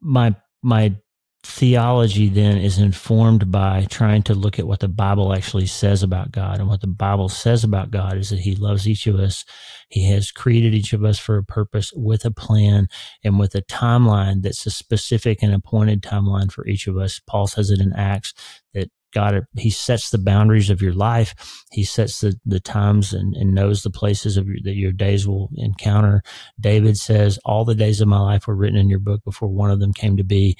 my 0.00 0.34
my 0.62 0.96
theology 1.44 2.28
then 2.28 2.58
is 2.58 2.78
informed 2.78 3.50
by 3.50 3.86
trying 3.88 4.22
to 4.22 4.34
look 4.34 4.58
at 4.58 4.66
what 4.66 4.80
the 4.80 4.88
Bible 4.88 5.32
actually 5.32 5.66
says 5.66 6.02
about 6.02 6.32
God. 6.32 6.58
And 6.58 6.68
what 6.68 6.80
the 6.80 6.88
Bible 6.88 7.28
says 7.28 7.62
about 7.64 7.90
God 7.90 8.16
is 8.16 8.30
that 8.30 8.40
He 8.40 8.54
loves 8.54 8.88
each 8.88 9.06
of 9.06 9.16
us. 9.16 9.44
He 9.88 10.10
has 10.10 10.30
created 10.30 10.74
each 10.74 10.92
of 10.92 11.04
us 11.04 11.18
for 11.18 11.38
a 11.38 11.44
purpose 11.44 11.92
with 11.94 12.24
a 12.24 12.30
plan 12.30 12.88
and 13.24 13.38
with 13.38 13.54
a 13.54 13.62
timeline 13.62 14.42
that's 14.42 14.66
a 14.66 14.70
specific 14.70 15.42
and 15.42 15.54
appointed 15.54 16.02
timeline 16.02 16.50
for 16.50 16.66
each 16.66 16.86
of 16.86 16.98
us. 16.98 17.20
Paul 17.26 17.46
says 17.46 17.70
it 17.70 17.80
in 17.80 17.92
Acts 17.92 18.34
that 18.74 18.90
God, 19.12 19.42
He 19.56 19.70
sets 19.70 20.10
the 20.10 20.18
boundaries 20.18 20.70
of 20.70 20.82
your 20.82 20.92
life. 20.92 21.34
He 21.72 21.84
sets 21.84 22.20
the, 22.20 22.34
the 22.44 22.60
times 22.60 23.12
and, 23.12 23.34
and 23.34 23.54
knows 23.54 23.82
the 23.82 23.90
places 23.90 24.36
of 24.36 24.46
your, 24.46 24.56
that 24.64 24.76
your 24.76 24.92
days 24.92 25.26
will 25.26 25.50
encounter. 25.56 26.22
David 26.60 26.96
says, 26.96 27.38
All 27.44 27.64
the 27.64 27.74
days 27.74 28.00
of 28.00 28.08
my 28.08 28.20
life 28.20 28.46
were 28.46 28.56
written 28.56 28.78
in 28.78 28.88
your 28.88 28.98
book 28.98 29.22
before 29.24 29.48
one 29.48 29.70
of 29.70 29.80
them 29.80 29.92
came 29.92 30.16
to 30.16 30.24
be. 30.24 30.56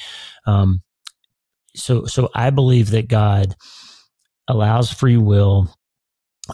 Um, 0.47 0.83
so, 1.75 2.07
so 2.07 2.31
I 2.35 2.51
believe 2.51 2.91
that 2.91 3.09
God 3.09 3.55
allows 4.49 4.91
free 4.91 5.19
will, 5.19 5.73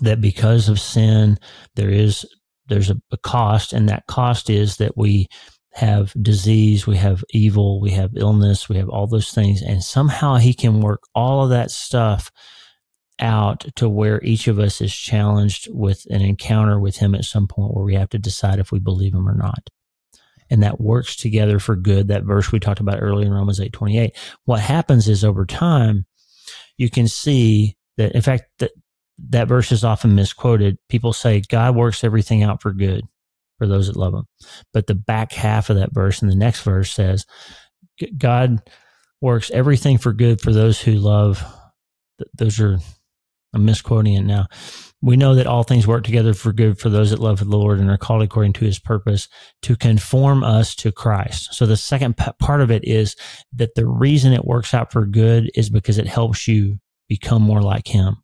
that 0.01 0.21
because 0.21 0.69
of 0.69 0.81
sin, 0.81 1.39
there 1.77 1.91
is 1.91 2.27
there's 2.67 2.91
a, 2.91 2.97
a 3.13 3.19
cost, 3.19 3.73
and 3.73 3.89
that 3.89 4.07
cost 4.07 4.49
is 4.49 4.79
that 4.79 4.97
we 4.97 5.29
have 5.75 6.15
disease, 6.23 6.87
we 6.87 6.97
have 6.97 7.25
evil, 7.31 7.81
we 7.81 7.91
have 7.91 8.13
illness, 8.17 8.69
we 8.69 8.77
have 8.77 8.89
all 8.89 9.09
those 9.09 9.33
things. 9.33 9.61
And 9.61 9.83
somehow 9.83 10.37
he 10.37 10.55
can 10.55 10.81
work 10.81 11.03
all 11.15 11.43
of 11.43 11.51
that 11.51 11.71
stuff 11.71 12.31
out 13.19 13.67
to 13.77 13.89
where 13.89 14.23
each 14.23 14.47
of 14.47 14.61
us 14.61 14.81
is 14.81 14.95
challenged 14.95 15.69
with 15.73 16.07
an 16.11 16.21
encounter 16.21 16.79
with 16.79 16.99
him 16.99 17.15
at 17.15 17.25
some 17.25 17.49
point 17.49 17.75
where 17.75 17.85
we 17.85 17.97
have 17.97 18.09
to 18.11 18.21
decide 18.21 18.61
if 18.61 18.71
we 18.71 18.79
believe 18.79 19.15
him 19.15 19.29
or 19.29 19.35
not. 19.35 19.69
And 20.49 20.63
that 20.63 20.81
works 20.81 21.17
together 21.17 21.59
for 21.59 21.75
good. 21.75 22.07
That 22.07 22.23
verse 22.23 22.53
we 22.53 22.61
talked 22.61 22.81
about 22.81 23.03
earlier 23.03 23.27
in 23.27 23.33
Romans 23.33 23.61
8 23.61 23.73
28. 23.73 24.17
What 24.45 24.61
happens 24.61 25.09
is 25.09 25.25
over 25.25 25.45
time, 25.45 26.07
you 26.77 26.89
can 26.89 27.09
see 27.09 27.77
that, 27.97 28.13
in 28.13 28.23
fact, 28.23 28.45
that, 28.61 28.71
that 29.31 29.49
verse 29.49 29.73
is 29.73 29.83
often 29.83 30.15
misquoted. 30.15 30.79
People 30.89 31.13
say 31.13 31.41
God 31.41 31.75
works 31.75 32.05
everything 32.05 32.45
out 32.45 32.63
for 32.63 32.73
good 32.73 33.03
for 33.65 33.69
those 33.69 33.87
that 33.87 33.97
love 33.97 34.15
him. 34.15 34.25
But 34.73 34.87
the 34.87 34.95
back 34.95 35.33
half 35.33 35.71
of 35.71 35.77
that 35.77 35.95
verse 35.95 36.21
and 36.21 36.31
the 36.31 36.37
next 36.37 36.63
verse 36.63 36.93
says, 36.93 37.25
God 38.17 38.61
works 39.21 39.51
everything 39.51 39.99
for 39.99 40.13
good 40.13 40.41
for 40.41 40.53
those 40.53 40.81
who 40.81 40.93
love. 40.93 41.43
Those 42.35 42.61
are, 42.61 42.79
I'm 43.55 43.65
misquoting 43.65 44.15
it 44.15 44.25
now. 44.25 44.47
We 45.01 45.17
know 45.17 45.35
that 45.35 45.47
all 45.47 45.63
things 45.63 45.87
work 45.87 46.05
together 46.05 46.35
for 46.35 46.53
good 46.53 46.79
for 46.79 46.89
those 46.89 47.11
that 47.11 47.21
love 47.21 47.39
the 47.39 47.45
Lord 47.45 47.79
and 47.79 47.91
are 47.91 47.99
called 47.99 48.23
according 48.23 48.55
to 48.55 48.65
his 48.65 48.79
purpose 48.79 49.29
to 49.63 49.77
conform 49.77 50.45
us 50.45 50.75
to 50.77 50.93
Christ. 50.93 51.55
So 51.55 51.67
the 51.67 51.77
second 51.77 52.17
part 52.17 52.61
of 52.61 52.71
it 52.71 52.85
is 52.85 53.17
that 53.55 53.75
the 53.75 53.87
reason 53.87 54.33
it 54.33 54.45
works 54.45 54.75
out 54.75 54.93
for 54.93 55.07
good 55.07 55.51
is 55.55 55.71
because 55.71 55.99
it 55.99 56.07
helps 56.07 56.49
you 56.49 56.79
become 57.09 57.43
more 57.43 57.63
like 57.63 57.89
him 57.89 58.24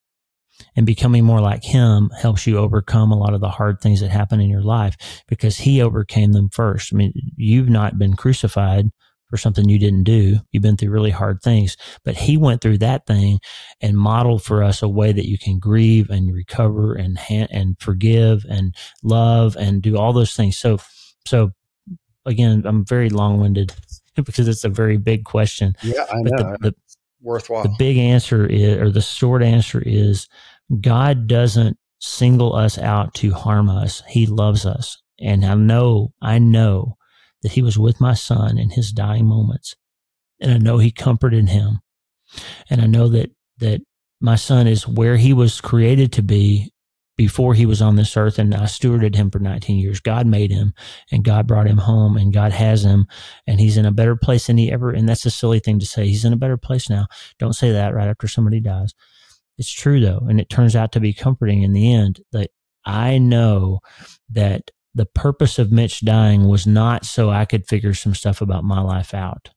and 0.76 0.86
becoming 0.86 1.24
more 1.24 1.40
like 1.40 1.64
him 1.64 2.10
helps 2.20 2.46
you 2.46 2.58
overcome 2.58 3.12
a 3.12 3.18
lot 3.18 3.34
of 3.34 3.40
the 3.40 3.48
hard 3.48 3.80
things 3.80 4.00
that 4.00 4.10
happen 4.10 4.40
in 4.40 4.50
your 4.50 4.62
life 4.62 4.96
because 5.28 5.58
he 5.58 5.82
overcame 5.82 6.32
them 6.32 6.48
first. 6.50 6.92
I 6.92 6.96
mean, 6.96 7.12
you've 7.36 7.68
not 7.68 7.98
been 7.98 8.14
crucified 8.14 8.90
for 9.30 9.36
something 9.36 9.68
you 9.68 9.78
didn't 9.78 10.04
do. 10.04 10.38
You've 10.50 10.62
been 10.62 10.76
through 10.76 10.90
really 10.90 11.12
hard 11.12 11.40
things, 11.40 11.76
but 12.04 12.16
he 12.16 12.36
went 12.36 12.60
through 12.60 12.78
that 12.78 13.06
thing 13.06 13.38
and 13.80 13.96
modeled 13.96 14.42
for 14.42 14.62
us 14.62 14.82
a 14.82 14.88
way 14.88 15.12
that 15.12 15.28
you 15.28 15.38
can 15.38 15.58
grieve 15.58 16.10
and 16.10 16.34
recover 16.34 16.94
and 16.94 17.16
ha- 17.16 17.46
and 17.50 17.76
forgive 17.78 18.44
and 18.50 18.74
love 19.02 19.56
and 19.56 19.80
do 19.80 19.96
all 19.96 20.12
those 20.12 20.34
things. 20.34 20.58
So, 20.58 20.78
so 21.26 21.52
again, 22.26 22.62
I'm 22.66 22.84
very 22.84 23.08
long 23.08 23.40
winded 23.40 23.72
because 24.16 24.48
it's 24.48 24.64
a 24.64 24.68
very 24.68 24.96
big 24.96 25.24
question. 25.24 25.74
Yeah, 25.82 26.04
I 26.10 26.16
know. 26.22 26.30
The, 26.36 26.56
the, 26.60 26.74
worthwhile. 27.20 27.62
The 27.62 27.74
big 27.78 27.96
answer 27.96 28.46
is, 28.46 28.78
or 28.78 28.90
the 28.90 29.00
short 29.00 29.42
answer 29.42 29.82
is, 29.84 30.28
God 30.80 31.26
doesn't 31.26 31.76
single 31.98 32.54
us 32.54 32.78
out 32.78 33.14
to 33.14 33.32
harm 33.32 33.68
us. 33.68 34.02
He 34.08 34.26
loves 34.26 34.64
us. 34.64 35.00
And 35.20 35.44
I 35.44 35.54
know, 35.54 36.12
I 36.22 36.38
know 36.38 36.96
that 37.42 37.52
he 37.52 37.62
was 37.62 37.78
with 37.78 38.00
my 38.00 38.14
son 38.14 38.58
in 38.58 38.70
his 38.70 38.92
dying 38.92 39.26
moments. 39.26 39.76
And 40.40 40.52
I 40.52 40.58
know 40.58 40.78
he 40.78 40.90
comforted 40.90 41.48
him. 41.48 41.80
And 42.70 42.80
I 42.80 42.86
know 42.86 43.08
that, 43.08 43.30
that 43.58 43.82
my 44.20 44.36
son 44.36 44.66
is 44.66 44.86
where 44.86 45.16
he 45.16 45.32
was 45.32 45.60
created 45.60 46.12
to 46.12 46.22
be 46.22 46.72
before 47.20 47.52
he 47.52 47.66
was 47.66 47.82
on 47.82 47.96
this 47.96 48.16
earth 48.16 48.38
and 48.38 48.54
I 48.54 48.62
stewarded 48.62 49.14
him 49.14 49.30
for 49.30 49.40
19 49.40 49.76
years. 49.76 50.00
God 50.00 50.26
made 50.26 50.50
him 50.50 50.72
and 51.12 51.22
God 51.22 51.46
brought 51.46 51.66
him 51.66 51.76
home 51.76 52.16
and 52.16 52.32
God 52.32 52.50
has 52.50 52.82
him 52.82 53.06
and 53.46 53.60
he's 53.60 53.76
in 53.76 53.84
a 53.84 53.92
better 53.92 54.16
place 54.16 54.46
than 54.46 54.56
he 54.56 54.72
ever, 54.72 54.90
and 54.90 55.06
that's 55.06 55.26
a 55.26 55.30
silly 55.30 55.58
thing 55.58 55.78
to 55.80 55.84
say. 55.84 56.06
He's 56.06 56.24
in 56.24 56.32
a 56.32 56.38
better 56.38 56.56
place 56.56 56.88
now. 56.88 57.08
Don't 57.38 57.52
say 57.52 57.72
that 57.72 57.92
right 57.92 58.08
after 58.08 58.26
somebody 58.26 58.58
dies. 58.58 58.94
It's 59.58 59.70
true 59.70 60.00
though. 60.00 60.22
And 60.30 60.40
it 60.40 60.48
turns 60.48 60.74
out 60.74 60.92
to 60.92 61.00
be 61.00 61.12
comforting 61.12 61.62
in 61.62 61.74
the 61.74 61.92
end 61.92 62.22
that 62.32 62.52
I 62.86 63.18
know 63.18 63.80
that 64.30 64.70
the 64.94 65.04
purpose 65.04 65.58
of 65.58 65.70
Mitch 65.70 66.00
dying 66.00 66.48
was 66.48 66.66
not 66.66 67.04
so 67.04 67.28
I 67.28 67.44
could 67.44 67.68
figure 67.68 67.92
some 67.92 68.14
stuff 68.14 68.40
about 68.40 68.64
my 68.64 68.80
life 68.80 69.12
out 69.12 69.50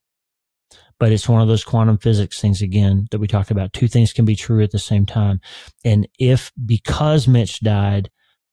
but 1.03 1.11
it's 1.11 1.27
one 1.27 1.41
of 1.41 1.49
those 1.49 1.65
quantum 1.65 1.97
physics 1.97 2.39
things 2.39 2.61
again 2.61 3.07
that 3.11 3.19
we 3.19 3.27
talked 3.27 3.51
about. 3.51 3.73
Two 3.73 3.89
things 3.89 4.13
can 4.13 4.23
be 4.23 4.37
true 4.37 4.63
at 4.63 4.71
the 4.71 4.79
same 4.79 5.05
time. 5.05 5.41
And 5.83 6.07
if 6.17 6.53
because 6.65 7.27
Mitch 7.27 7.59
died, 7.59 8.09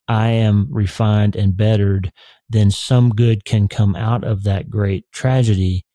I 0.08 0.30
am 0.30 0.66
refined 0.68 1.36
and 1.36 1.56
bettered, 1.56 2.10
then 2.48 2.72
some 2.72 3.10
good 3.10 3.44
can 3.44 3.68
come 3.68 3.94
out 3.94 4.24
of 4.24 4.42
that 4.42 4.68
great 4.68 5.04
tragedy 5.12 5.86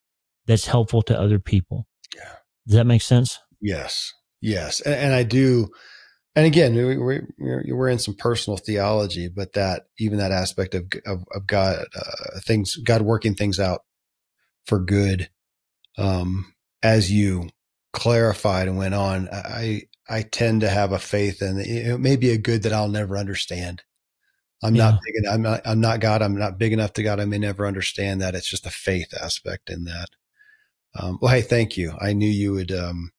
that's 0.45 0.67
helpful 0.67 1.01
to 1.01 1.19
other 1.19 1.39
people. 1.39 1.88
Yeah. 2.15 2.35
Does 2.65 2.77
that 2.77 2.88
make 2.88 3.01
sense? 3.01 3.38
Yes. 3.59 4.13
Yes. 4.39 4.79
And, 4.79 4.95
and 4.95 5.13
I 5.13 5.24
do. 5.24 5.67
And 6.38 6.45
again, 6.45 6.74
we, 6.74 6.97
we, 6.97 7.21
we're 7.74 7.89
in 7.89 8.00
some 8.00 8.15
personal 8.15 8.55
theology, 8.55 9.27
but 9.27 9.51
that 9.55 9.88
even 10.00 10.19
that 10.19 10.31
aspect 10.31 10.74
of, 10.74 10.85
of, 11.05 11.25
of 11.35 11.47
God, 11.47 11.83
uh, 11.93 12.39
things, 12.45 12.77
God 12.77 13.01
working 13.01 13.35
things 13.35 13.59
out 13.59 13.81
for 14.65 14.79
good 14.79 15.27
um, 15.97 16.53
as 16.83 17.11
you 17.11 17.49
clarified 17.93 18.67
and 18.67 18.77
went 18.77 18.93
on, 18.93 19.29
I 19.31 19.83
I 20.07 20.21
tend 20.21 20.61
to 20.61 20.69
have 20.69 20.91
a 20.91 20.99
faith 20.99 21.41
in 21.41 21.59
it 21.59 21.99
may 21.99 22.15
be 22.15 22.31
a 22.31 22.37
good 22.37 22.63
that 22.63 22.73
I'll 22.73 22.89
never 22.89 23.17
understand. 23.17 23.83
I'm 24.63 24.75
yeah. 24.75 24.91
not 24.91 24.99
big 25.03 25.15
enough. 25.17 25.33
I'm 25.33 25.41
not, 25.41 25.61
I'm 25.65 25.81
not 25.81 25.99
God. 25.99 26.21
I'm 26.21 26.37
not 26.37 26.57
big 26.57 26.73
enough 26.73 26.93
to 26.93 27.03
God. 27.03 27.19
I 27.19 27.25
may 27.25 27.37
never 27.37 27.67
understand 27.67 28.21
that. 28.21 28.35
It's 28.35 28.49
just 28.49 28.65
a 28.65 28.71
faith 28.71 29.13
aspect 29.21 29.69
in 29.69 29.83
that. 29.85 30.07
Um, 30.97 31.19
well, 31.21 31.33
hey, 31.33 31.41
thank 31.41 31.77
you. 31.77 31.93
I 31.99 32.13
knew 32.13 32.29
you 32.29 32.53
would, 32.53 32.71
um, 32.71 33.11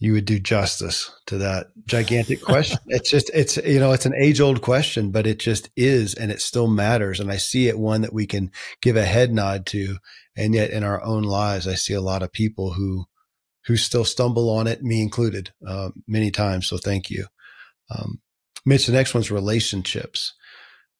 you 0.00 0.14
would 0.14 0.24
do 0.24 0.40
justice 0.40 1.12
to 1.26 1.38
that 1.38 1.68
gigantic 1.86 2.42
question. 2.42 2.78
it's 2.86 3.10
just, 3.10 3.30
it's, 3.32 3.58
you 3.58 3.78
know, 3.78 3.92
it's 3.92 4.06
an 4.06 4.14
age 4.18 4.40
old 4.40 4.62
question, 4.62 5.10
but 5.10 5.26
it 5.26 5.38
just 5.38 5.70
is, 5.76 6.14
and 6.14 6.32
it 6.32 6.40
still 6.40 6.66
matters. 6.66 7.20
And 7.20 7.30
I 7.30 7.36
see 7.36 7.68
it 7.68 7.78
one 7.78 8.00
that 8.00 8.12
we 8.12 8.26
can 8.26 8.50
give 8.80 8.96
a 8.96 9.04
head 9.04 9.32
nod 9.32 9.66
to 9.66 9.98
and 10.36 10.54
yet 10.54 10.70
in 10.70 10.84
our 10.84 11.02
own 11.04 11.22
lives, 11.22 11.68
I 11.68 11.74
see 11.74 11.92
a 11.92 12.00
lot 12.00 12.22
of 12.22 12.32
people 12.32 12.72
who, 12.72 13.04
who 13.66 13.76
still 13.76 14.06
stumble 14.06 14.48
on 14.48 14.66
it, 14.66 14.82
me 14.82 15.02
included, 15.02 15.52
uh, 15.66 15.90
many 16.08 16.30
times. 16.30 16.66
So 16.66 16.78
thank 16.78 17.10
you. 17.10 17.26
Um, 17.90 18.20
Mitch, 18.64 18.86
the 18.86 18.92
next 18.92 19.12
one's 19.12 19.30
relationships 19.30 20.32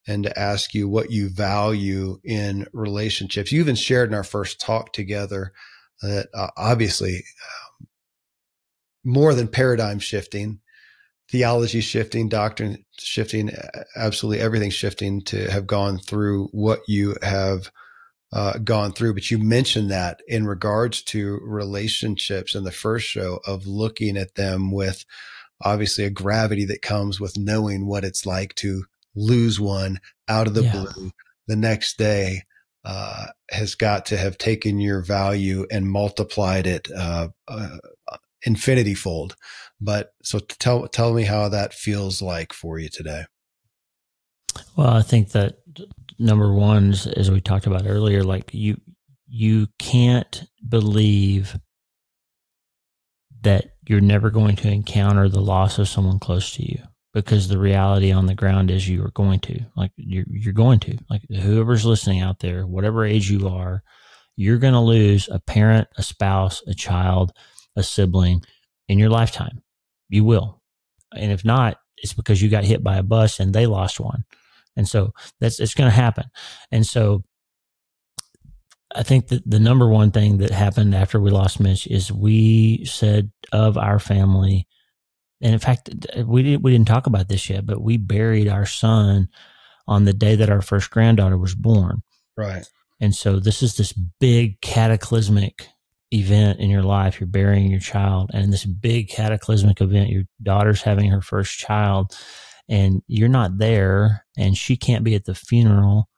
and 0.06 0.24
to 0.24 0.38
ask 0.38 0.74
you 0.74 0.88
what 0.88 1.10
you 1.10 1.30
value 1.30 2.18
in 2.24 2.66
relationships. 2.72 3.52
You 3.52 3.60
even 3.60 3.76
shared 3.76 4.10
in 4.10 4.14
our 4.14 4.24
first 4.24 4.60
talk 4.60 4.92
together 4.92 5.52
that 6.02 6.28
uh, 6.34 6.48
obviously 6.56 7.16
um, 7.16 7.69
more 9.04 9.34
than 9.34 9.48
paradigm 9.48 9.98
shifting, 9.98 10.60
theology 11.30 11.80
shifting, 11.80 12.28
doctrine 12.28 12.84
shifting, 12.98 13.50
absolutely 13.96 14.42
everything 14.42 14.70
shifting 14.70 15.22
to 15.22 15.50
have 15.50 15.66
gone 15.66 15.98
through 15.98 16.48
what 16.52 16.80
you 16.86 17.16
have 17.22 17.70
uh, 18.32 18.58
gone 18.58 18.92
through, 18.92 19.14
but 19.14 19.30
you 19.30 19.38
mentioned 19.38 19.90
that 19.90 20.20
in 20.28 20.46
regards 20.46 21.02
to 21.02 21.40
relationships 21.42 22.54
in 22.54 22.62
the 22.64 22.72
first 22.72 23.06
show 23.06 23.40
of 23.46 23.66
looking 23.66 24.16
at 24.16 24.36
them 24.36 24.70
with 24.70 25.04
obviously 25.62 26.04
a 26.04 26.10
gravity 26.10 26.64
that 26.64 26.82
comes 26.82 27.20
with 27.20 27.36
knowing 27.36 27.86
what 27.86 28.04
it's 28.04 28.24
like 28.24 28.54
to 28.54 28.84
lose 29.16 29.58
one 29.58 29.98
out 30.28 30.46
of 30.46 30.54
the 30.54 30.62
yeah. 30.62 30.72
blue 30.72 31.10
the 31.48 31.56
next 31.56 31.98
day 31.98 32.44
uh, 32.84 33.26
has 33.50 33.74
got 33.74 34.06
to 34.06 34.16
have 34.16 34.38
taken 34.38 34.78
your 34.78 35.02
value 35.02 35.66
and 35.70 35.90
multiplied 35.90 36.66
it 36.66 36.88
uh, 36.96 37.28
uh, 37.48 37.76
infinity 38.44 38.94
fold. 38.94 39.36
But 39.80 40.12
so 40.22 40.38
tell 40.38 40.86
tell 40.88 41.12
me 41.12 41.24
how 41.24 41.48
that 41.48 41.74
feels 41.74 42.20
like 42.20 42.52
for 42.52 42.78
you 42.78 42.88
today. 42.88 43.24
Well, 44.76 44.88
I 44.88 45.02
think 45.02 45.30
that 45.30 45.58
number 46.18 46.52
one, 46.52 46.94
as 47.16 47.30
we 47.30 47.40
talked 47.40 47.66
about 47.66 47.86
earlier, 47.86 48.22
like 48.22 48.50
you, 48.52 48.80
you 49.28 49.68
can't 49.78 50.44
believe 50.68 51.56
that 53.42 53.76
you're 53.86 54.00
never 54.00 54.30
going 54.30 54.56
to 54.56 54.70
encounter 54.70 55.28
the 55.28 55.40
loss 55.40 55.78
of 55.78 55.88
someone 55.88 56.18
close 56.18 56.52
to 56.52 56.68
you 56.68 56.82
because 57.14 57.48
the 57.48 57.58
reality 57.58 58.12
on 58.12 58.26
the 58.26 58.34
ground 58.34 58.70
is 58.70 58.88
you 58.88 59.02
are 59.02 59.12
going 59.12 59.40
to 59.40 59.64
like 59.76 59.92
you're, 59.96 60.26
you're 60.28 60.52
going 60.52 60.78
to 60.78 60.98
like 61.08 61.22
whoever's 61.28 61.86
listening 61.86 62.20
out 62.20 62.38
there 62.40 62.66
whatever 62.66 63.04
age 63.04 63.30
you 63.30 63.48
are 63.48 63.82
you're 64.40 64.56
going 64.56 64.72
to 64.72 64.80
lose 64.80 65.28
a 65.28 65.38
parent, 65.38 65.86
a 65.98 66.02
spouse, 66.02 66.62
a 66.66 66.72
child, 66.72 67.30
a 67.76 67.82
sibling 67.82 68.42
in 68.88 68.98
your 68.98 69.10
lifetime. 69.10 69.62
You 70.08 70.24
will. 70.24 70.60
And 71.14 71.32
if 71.32 71.44
not, 71.44 71.78
it's 71.98 72.14
because 72.14 72.40
you 72.40 72.48
got 72.48 72.64
hit 72.64 72.82
by 72.82 72.96
a 72.96 73.02
bus 73.02 73.40
and 73.40 73.52
they 73.52 73.66
lost 73.66 74.00
one. 74.00 74.24
And 74.76 74.88
so 74.88 75.12
that's, 75.40 75.60
it's 75.60 75.74
going 75.74 75.90
to 75.90 75.96
happen. 75.96 76.24
And 76.70 76.86
so 76.86 77.24
I 78.94 79.02
think 79.02 79.28
that 79.28 79.48
the 79.48 79.60
number 79.60 79.88
one 79.88 80.10
thing 80.10 80.38
that 80.38 80.50
happened 80.50 80.94
after 80.94 81.20
we 81.20 81.30
lost 81.30 81.60
Mitch 81.60 81.86
is 81.86 82.10
we 82.10 82.84
said 82.84 83.30
of 83.52 83.78
our 83.78 83.98
family, 83.98 84.66
and 85.40 85.52
in 85.52 85.58
fact, 85.58 85.90
we 86.26 86.42
didn't, 86.42 86.62
we 86.62 86.72
didn't 86.72 86.88
talk 86.88 87.06
about 87.06 87.28
this 87.28 87.48
yet, 87.48 87.66
but 87.66 87.80
we 87.80 87.96
buried 87.96 88.48
our 88.48 88.66
son 88.66 89.28
on 89.86 90.04
the 90.04 90.12
day 90.12 90.34
that 90.36 90.50
our 90.50 90.60
first 90.60 90.90
granddaughter 90.90 91.38
was 91.38 91.54
born. 91.54 92.02
Right. 92.36 92.68
And 93.00 93.14
so 93.14 93.40
this 93.40 93.62
is 93.62 93.76
this 93.76 93.92
big 93.92 94.60
cataclysmic 94.60 95.68
event 96.12 96.60
in 96.60 96.70
your 96.70 96.82
life. 96.82 97.20
You're 97.20 97.26
burying 97.26 97.70
your 97.70 97.80
child, 97.80 98.30
and 98.32 98.52
this 98.52 98.64
big 98.64 99.08
cataclysmic 99.08 99.80
event, 99.80 100.10
your 100.10 100.24
daughter's 100.42 100.82
having 100.82 101.10
her 101.10 101.22
first 101.22 101.58
child, 101.58 102.16
and 102.68 103.02
you're 103.06 103.28
not 103.28 103.58
there, 103.58 104.24
and 104.36 104.56
she 104.56 104.76
can't 104.76 105.04
be 105.04 105.14
at 105.14 105.24
the 105.24 105.34
funeral, 105.34 106.08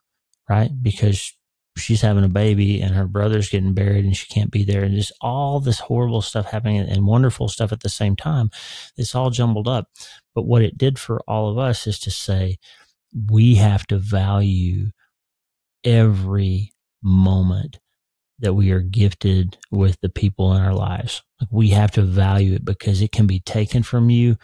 right? 0.49 0.71
Because 0.83 1.33
she's 1.77 2.03
having 2.03 2.25
a 2.25 2.29
baby 2.29 2.81
and 2.81 2.95
her 2.95 3.07
brother's 3.07 3.49
getting 3.49 3.73
buried 3.73 4.05
and 4.05 4.17
she 4.17 4.27
can't 4.27 4.51
be 4.51 4.65
there 4.65 4.85
and 4.85 4.95
just 4.95 5.13
all 5.21 5.59
this 5.61 5.81
horrible 5.81 6.21
stuff 6.21 6.47
happening 6.47 6.79
and 6.79 7.07
wonderful 7.07 7.49
stuff 7.49 7.73
at 7.73 7.81
the 7.81 7.89
same 7.89 8.15
time 8.15 8.51
it's 8.97 9.15
all 9.15 9.31
jumbled 9.31 9.67
up 9.67 9.89
but 10.35 10.43
what 10.43 10.63
it 10.63 10.77
did 10.77 10.99
for 10.99 11.21
all 11.27 11.51
of 11.51 11.59
us 11.59 11.87
is 11.87 11.99
to 11.99 12.11
say 12.11 12.59
we 13.31 13.55
have 13.55 13.87
to 13.87 13.99
value 13.99 14.91
every 15.85 16.73
moment 17.03 17.79
that 18.43 18.55
we 18.55 18.73
are 18.73 18.81
gifted 18.81 19.59
with 19.71 19.99
the 20.03 20.11
people 20.11 20.55
in 20.55 20.63
our 20.63 20.75
lives. 20.75 21.23
Like 21.41 21.51
we 21.53 21.71
have 21.71 21.93
to 21.93 22.03
value 22.03 22.55
it 22.55 22.65
because 22.65 23.03
it 23.03 23.13
can 23.13 23.27
be 23.27 23.41
taken 23.41 23.83
from 23.83 24.11
you 24.11 24.37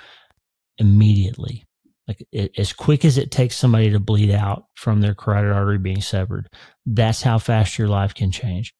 immediately. 0.78 1.64
Like 2.08 2.26
it, 2.32 2.52
as 2.58 2.72
quick 2.72 3.04
as 3.04 3.18
it 3.18 3.30
takes 3.30 3.56
somebody 3.56 3.90
to 3.90 4.00
bleed 4.00 4.30
out 4.32 4.64
from 4.74 5.02
their 5.02 5.14
carotid 5.14 5.52
artery 5.52 5.78
being 5.78 6.00
severed 6.00 6.48
that's 6.94 7.22
how 7.22 7.38
fast 7.38 7.78
your 7.78 7.88
life 7.88 8.14
can 8.14 8.30
change. 8.30 8.74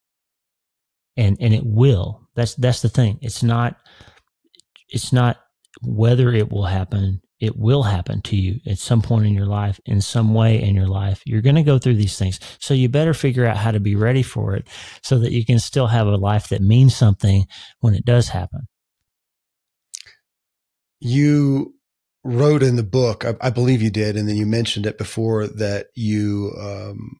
And 1.16 1.36
and 1.40 1.52
it 1.52 1.64
will. 1.66 2.28
That's 2.34 2.54
that's 2.54 2.82
the 2.82 2.88
thing. 2.88 3.18
It's 3.22 3.42
not 3.42 3.76
it's 4.88 5.12
not 5.12 5.38
whether 5.82 6.32
it 6.32 6.50
will 6.50 6.64
happen 6.66 7.20
it 7.40 7.56
will 7.56 7.84
happen 7.84 8.20
to 8.22 8.36
you 8.36 8.60
at 8.66 8.78
some 8.78 9.02
point 9.02 9.26
in 9.26 9.34
your 9.34 9.46
life 9.46 9.80
in 9.86 10.00
some 10.00 10.34
way 10.34 10.60
in 10.60 10.74
your 10.74 10.88
life 10.88 11.22
you're 11.24 11.42
going 11.42 11.54
to 11.54 11.62
go 11.62 11.78
through 11.78 11.94
these 11.94 12.18
things 12.18 12.38
so 12.58 12.74
you 12.74 12.88
better 12.88 13.14
figure 13.14 13.46
out 13.46 13.56
how 13.56 13.70
to 13.70 13.80
be 13.80 13.94
ready 13.94 14.22
for 14.22 14.54
it 14.54 14.66
so 15.02 15.18
that 15.18 15.32
you 15.32 15.44
can 15.44 15.58
still 15.58 15.86
have 15.86 16.06
a 16.06 16.16
life 16.16 16.48
that 16.48 16.60
means 16.60 16.96
something 16.96 17.46
when 17.80 17.94
it 17.94 18.04
does 18.04 18.28
happen 18.28 18.66
you 21.00 21.74
wrote 22.24 22.62
in 22.62 22.76
the 22.76 22.82
book, 22.82 23.24
I, 23.24 23.34
I, 23.40 23.50
believe 23.50 23.82
you 23.82 23.90
did, 23.90 24.16
and 24.16 24.28
then 24.28 24.36
you 24.36 24.46
mentioned 24.46 24.86
it 24.86 24.98
before 24.98 25.46
that 25.46 25.86
you 25.94 26.52
um, 26.60 27.16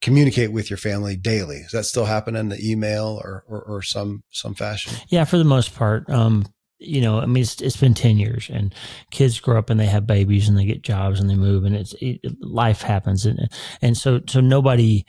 communicate 0.00 0.52
with 0.52 0.70
your 0.70 0.76
family 0.76 1.16
daily. 1.16 1.62
Does 1.62 1.72
that 1.72 1.84
still 1.84 2.04
happen 2.04 2.36
in 2.36 2.48
the 2.48 2.70
email 2.70 3.20
or, 3.22 3.44
or, 3.48 3.62
or 3.62 3.82
some 3.82 4.22
some 4.30 4.54
fashion? 4.54 4.94
Yeah, 5.08 5.24
for 5.24 5.38
the 5.38 5.44
most 5.44 5.74
part. 5.74 6.08
Um, 6.10 6.46
you 6.82 7.00
know, 7.00 7.20
I 7.20 7.26
mean, 7.26 7.42
it's, 7.42 7.60
it's 7.60 7.76
been 7.76 7.94
10 7.94 8.18
years 8.18 8.50
and 8.52 8.74
kids 9.10 9.40
grow 9.40 9.58
up 9.58 9.70
and 9.70 9.78
they 9.78 9.86
have 9.86 10.06
babies 10.06 10.48
and 10.48 10.56
they 10.56 10.64
get 10.64 10.82
jobs 10.82 11.20
and 11.20 11.28
they 11.28 11.34
move 11.34 11.64
and 11.64 11.76
it's 11.76 11.94
it, 12.00 12.20
life 12.40 12.82
happens. 12.82 13.26
And, 13.26 13.50
and 13.80 13.96
so, 13.96 14.20
so 14.26 14.40
nobody 14.40 15.04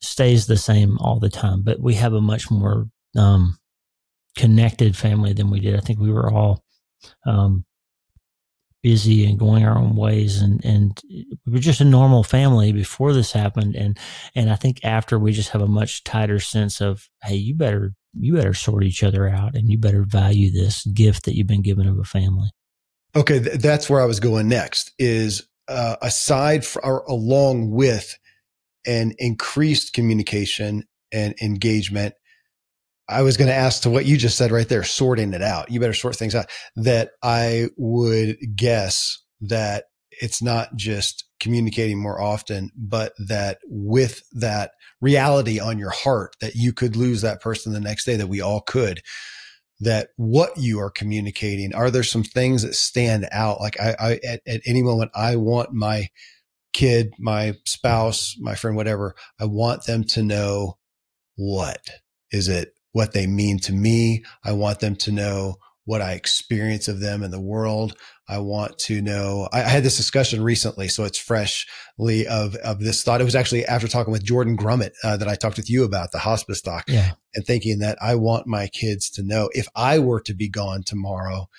stays 0.00 0.46
the 0.46 0.56
same 0.56 0.96
all 0.98 1.18
the 1.18 1.30
time, 1.30 1.62
but 1.62 1.80
we 1.80 1.94
have 1.94 2.12
a 2.14 2.20
much 2.20 2.50
more, 2.50 2.86
um, 3.16 3.58
connected 4.36 4.96
family 4.96 5.32
than 5.32 5.50
we 5.50 5.60
did. 5.60 5.76
I 5.76 5.80
think 5.80 5.98
we 5.98 6.12
were 6.12 6.32
all, 6.32 6.62
um, 7.26 7.65
busy 8.86 9.28
and 9.28 9.36
going 9.36 9.64
our 9.64 9.76
own 9.76 9.96
ways 9.96 10.40
and 10.40 10.64
and 10.64 11.02
we 11.44 11.52
were 11.52 11.58
just 11.58 11.80
a 11.80 11.84
normal 11.84 12.22
family 12.22 12.70
before 12.70 13.12
this 13.12 13.32
happened 13.32 13.74
and 13.74 13.98
and 14.36 14.48
I 14.48 14.54
think 14.54 14.78
after 14.84 15.18
we 15.18 15.32
just 15.32 15.48
have 15.48 15.60
a 15.60 15.66
much 15.66 16.04
tighter 16.04 16.38
sense 16.38 16.80
of 16.80 17.08
hey 17.24 17.34
you 17.34 17.56
better 17.56 17.96
you 18.16 18.34
better 18.36 18.54
sort 18.54 18.84
each 18.84 19.02
other 19.02 19.28
out 19.28 19.56
and 19.56 19.68
you 19.68 19.76
better 19.76 20.04
value 20.04 20.52
this 20.52 20.84
gift 20.86 21.24
that 21.24 21.34
you've 21.34 21.48
been 21.48 21.62
given 21.62 21.88
of 21.88 21.98
a 21.98 22.04
family. 22.04 22.50
Okay, 23.16 23.40
th- 23.40 23.58
that's 23.58 23.90
where 23.90 24.00
I 24.00 24.06
was 24.06 24.20
going 24.20 24.46
next 24.46 24.92
is 25.00 25.48
uh, 25.66 25.96
aside 26.00 26.64
or 26.84 27.02
along 27.08 27.72
with 27.72 28.16
an 28.86 29.14
increased 29.18 29.94
communication 29.94 30.84
and 31.10 31.34
engagement 31.42 32.14
I 33.08 33.22
was 33.22 33.36
going 33.36 33.48
to 33.48 33.54
ask 33.54 33.82
to 33.82 33.90
what 33.90 34.06
you 34.06 34.16
just 34.16 34.36
said 34.36 34.50
right 34.50 34.68
there, 34.68 34.82
sorting 34.82 35.32
it 35.32 35.42
out. 35.42 35.70
You 35.70 35.80
better 35.80 35.92
sort 35.92 36.16
things 36.16 36.34
out. 36.34 36.50
That 36.74 37.10
I 37.22 37.68
would 37.76 38.36
guess 38.56 39.22
that 39.42 39.84
it's 40.10 40.42
not 40.42 40.74
just 40.76 41.24
communicating 41.38 42.00
more 42.00 42.20
often, 42.20 42.70
but 42.76 43.12
that 43.18 43.58
with 43.66 44.22
that 44.32 44.72
reality 45.00 45.60
on 45.60 45.78
your 45.78 45.90
heart 45.90 46.34
that 46.40 46.54
you 46.54 46.72
could 46.72 46.96
lose 46.96 47.20
that 47.20 47.40
person 47.40 47.72
the 47.72 47.80
next 47.80 48.04
day, 48.04 48.16
that 48.16 48.28
we 48.28 48.40
all 48.40 48.60
could, 48.60 49.02
that 49.80 50.08
what 50.16 50.56
you 50.56 50.80
are 50.80 50.90
communicating, 50.90 51.74
are 51.74 51.90
there 51.90 52.02
some 52.02 52.24
things 52.24 52.62
that 52.62 52.74
stand 52.74 53.28
out? 53.30 53.60
Like 53.60 53.78
I, 53.78 53.94
I 54.00 54.20
at, 54.26 54.40
at 54.46 54.60
any 54.64 54.82
moment, 54.82 55.10
I 55.14 55.36
want 55.36 55.72
my 55.72 56.08
kid, 56.72 57.12
my 57.18 57.54
spouse, 57.64 58.36
my 58.40 58.54
friend, 58.54 58.76
whatever, 58.76 59.14
I 59.38 59.44
want 59.44 59.84
them 59.84 60.04
to 60.04 60.22
know 60.22 60.78
what 61.36 61.80
is 62.32 62.48
it 62.48 62.75
what 62.96 63.12
they 63.12 63.26
mean 63.26 63.58
to 63.58 63.74
me. 63.74 64.24
I 64.42 64.52
want 64.52 64.80
them 64.80 64.96
to 64.96 65.12
know 65.12 65.56
what 65.84 66.00
I 66.00 66.12
experience 66.12 66.88
of 66.88 66.98
them 66.98 67.22
in 67.22 67.30
the 67.30 67.40
world. 67.40 67.94
I 68.26 68.38
want 68.38 68.78
to 68.78 69.02
know. 69.02 69.50
I, 69.52 69.60
I, 69.60 69.68
had 69.68 69.82
this 69.82 69.98
discussion 69.98 70.42
recently, 70.42 70.88
so 70.88 71.04
it's 71.04 71.18
freshly 71.18 72.26
of 72.26 72.54
of 72.56 72.80
this 72.80 73.02
thought. 73.02 73.20
It 73.20 73.24
was 73.24 73.34
actually 73.34 73.66
after 73.66 73.86
talking 73.86 74.12
with 74.12 74.24
Jordan 74.24 74.56
Grumet 74.56 74.92
uh, 75.04 75.18
that 75.18 75.28
I 75.28 75.34
talked 75.34 75.58
with 75.58 75.68
you 75.68 75.84
about 75.84 76.10
the 76.10 76.18
hospice 76.18 76.62
doc, 76.62 76.84
yeah. 76.88 77.12
and 77.34 77.44
thinking 77.44 77.80
that 77.80 77.98
I 78.00 78.14
want 78.14 78.46
my 78.46 78.66
kids 78.68 79.10
to 79.10 79.22
know 79.22 79.50
if 79.52 79.68
I 79.76 79.98
were 79.98 80.22
to 80.22 80.32
be 80.32 80.48
gone 80.48 80.82
tomorrow, 80.82 81.50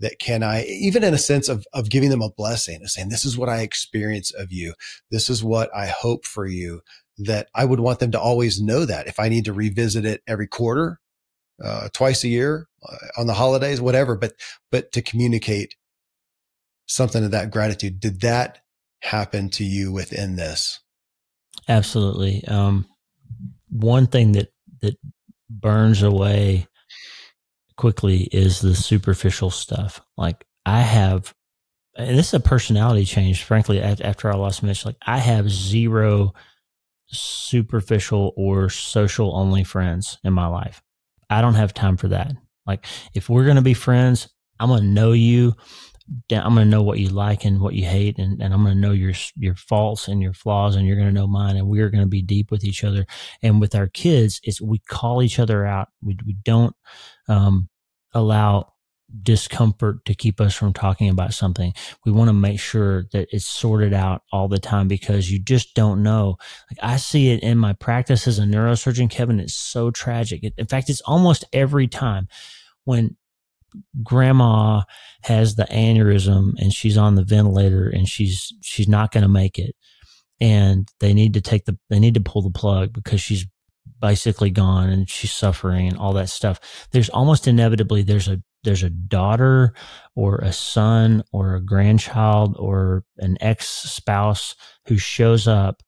that 0.00 0.18
can 0.18 0.42
I, 0.42 0.64
even 0.64 1.04
in 1.04 1.12
a 1.12 1.18
sense 1.18 1.50
of 1.50 1.66
of 1.74 1.90
giving 1.90 2.08
them 2.08 2.22
a 2.22 2.32
blessing, 2.32 2.82
of 2.82 2.90
saying 2.90 3.10
this 3.10 3.26
is 3.26 3.36
what 3.36 3.50
I 3.50 3.60
experience 3.60 4.32
of 4.32 4.50
you, 4.50 4.72
this 5.10 5.28
is 5.28 5.44
what 5.44 5.68
I 5.76 5.88
hope 5.88 6.24
for 6.24 6.46
you 6.46 6.80
that 7.18 7.48
I 7.54 7.64
would 7.64 7.80
want 7.80 7.98
them 7.98 8.12
to 8.12 8.20
always 8.20 8.60
know 8.60 8.84
that 8.84 9.06
if 9.06 9.18
I 9.18 9.28
need 9.28 9.46
to 9.46 9.52
revisit 9.52 10.04
it 10.04 10.22
every 10.26 10.46
quarter, 10.46 11.00
uh, 11.62 11.88
twice 11.92 12.22
a 12.24 12.28
year 12.28 12.68
uh, 12.86 13.20
on 13.20 13.26
the 13.26 13.34
holidays, 13.34 13.80
whatever, 13.80 14.16
but, 14.16 14.34
but 14.70 14.92
to 14.92 15.02
communicate 15.02 15.74
something 16.86 17.24
of 17.24 17.30
that 17.30 17.50
gratitude. 17.50 18.00
Did 18.00 18.20
that 18.20 18.58
happen 19.00 19.48
to 19.50 19.64
you 19.64 19.92
within 19.92 20.36
this? 20.36 20.80
Absolutely. 21.68 22.44
Um, 22.46 22.86
one 23.70 24.06
thing 24.06 24.32
that, 24.32 24.52
that 24.82 24.96
burns 25.48 26.02
away 26.02 26.66
quickly 27.76 28.24
is 28.24 28.60
the 28.60 28.74
superficial 28.74 29.50
stuff. 29.50 30.00
Like 30.16 30.44
I 30.64 30.80
have, 30.80 31.34
and 31.96 32.18
this 32.18 32.28
is 32.28 32.34
a 32.34 32.40
personality 32.40 33.04
change, 33.04 33.42
frankly, 33.42 33.80
after 33.80 34.30
I 34.30 34.36
lost 34.36 34.62
Mitch, 34.62 34.84
like 34.84 34.96
I 35.06 35.18
have 35.18 35.50
zero 35.50 36.34
superficial 37.08 38.32
or 38.36 38.68
social 38.68 39.36
only 39.36 39.64
friends 39.64 40.18
in 40.24 40.32
my 40.32 40.46
life. 40.46 40.82
I 41.30 41.40
don't 41.40 41.54
have 41.54 41.74
time 41.74 41.96
for 41.96 42.08
that. 42.08 42.32
Like, 42.66 42.86
if 43.14 43.28
we're 43.28 43.44
going 43.44 43.56
to 43.56 43.62
be 43.62 43.74
friends, 43.74 44.28
I'm 44.58 44.68
going 44.68 44.82
to 44.82 44.86
know 44.86 45.12
you. 45.12 45.54
I'm 46.30 46.54
going 46.54 46.66
to 46.66 46.70
know 46.70 46.82
what 46.82 47.00
you 47.00 47.08
like 47.08 47.44
and 47.44 47.60
what 47.60 47.74
you 47.74 47.84
hate, 47.84 48.18
and, 48.18 48.40
and 48.40 48.54
I'm 48.54 48.62
going 48.62 48.74
to 48.74 48.80
know 48.80 48.92
your 48.92 49.12
your 49.34 49.56
faults 49.56 50.06
and 50.06 50.22
your 50.22 50.32
flaws, 50.32 50.76
and 50.76 50.86
you're 50.86 50.96
going 50.96 51.08
to 51.08 51.14
know 51.14 51.26
mine, 51.26 51.56
and 51.56 51.66
we're 51.66 51.90
going 51.90 52.04
to 52.04 52.08
be 52.08 52.22
deep 52.22 52.52
with 52.52 52.62
each 52.64 52.84
other. 52.84 53.06
And 53.42 53.60
with 53.60 53.74
our 53.74 53.88
kids, 53.88 54.40
it's 54.44 54.60
we 54.60 54.78
call 54.78 55.20
each 55.20 55.40
other 55.40 55.66
out. 55.66 55.88
We 56.02 56.16
we 56.24 56.34
don't 56.44 56.76
um, 57.28 57.68
allow 58.14 58.72
discomfort 59.22 60.04
to 60.04 60.14
keep 60.14 60.40
us 60.40 60.54
from 60.54 60.72
talking 60.72 61.08
about 61.08 61.34
something. 61.34 61.72
We 62.04 62.12
want 62.12 62.28
to 62.28 62.34
make 62.34 62.60
sure 62.60 63.04
that 63.12 63.28
it's 63.30 63.46
sorted 63.46 63.92
out 63.92 64.22
all 64.32 64.48
the 64.48 64.58
time 64.58 64.88
because 64.88 65.30
you 65.30 65.38
just 65.38 65.74
don't 65.74 66.02
know. 66.02 66.36
Like 66.70 66.78
I 66.82 66.96
see 66.96 67.30
it 67.30 67.42
in 67.42 67.58
my 67.58 67.72
practice 67.72 68.26
as 68.26 68.38
a 68.38 68.42
neurosurgeon, 68.42 69.10
Kevin. 69.10 69.40
It's 69.40 69.54
so 69.54 69.90
tragic. 69.90 70.42
In 70.56 70.66
fact, 70.66 70.90
it's 70.90 71.00
almost 71.02 71.44
every 71.52 71.86
time 71.86 72.28
when 72.84 73.16
grandma 74.02 74.82
has 75.22 75.56
the 75.56 75.64
aneurysm 75.64 76.54
and 76.58 76.72
she's 76.72 76.96
on 76.96 77.14
the 77.14 77.24
ventilator 77.24 77.88
and 77.88 78.08
she's 78.08 78.52
she's 78.62 78.88
not 78.88 79.12
going 79.12 79.22
to 79.22 79.28
make 79.28 79.58
it 79.58 79.74
and 80.40 80.88
they 81.00 81.12
need 81.12 81.34
to 81.34 81.40
take 81.40 81.64
the 81.64 81.76
they 81.90 81.98
need 81.98 82.14
to 82.14 82.20
pull 82.20 82.42
the 82.42 82.50
plug 82.50 82.92
because 82.92 83.20
she's 83.20 83.46
basically 84.00 84.50
gone 84.50 84.88
and 84.88 85.08
she's 85.08 85.32
suffering 85.32 85.88
and 85.88 85.96
all 85.96 86.12
that 86.12 86.28
stuff 86.28 86.88
there's 86.92 87.08
almost 87.10 87.46
inevitably 87.46 88.02
there's 88.02 88.28
a 88.28 88.40
there's 88.66 88.82
a 88.82 88.90
daughter 88.90 89.72
or 90.14 90.38
a 90.38 90.52
son 90.52 91.22
or 91.32 91.54
a 91.54 91.62
grandchild 91.62 92.56
or 92.58 93.04
an 93.16 93.38
ex 93.40 93.66
spouse 93.68 94.54
who 94.86 94.98
shows 94.98 95.46
up 95.46 95.82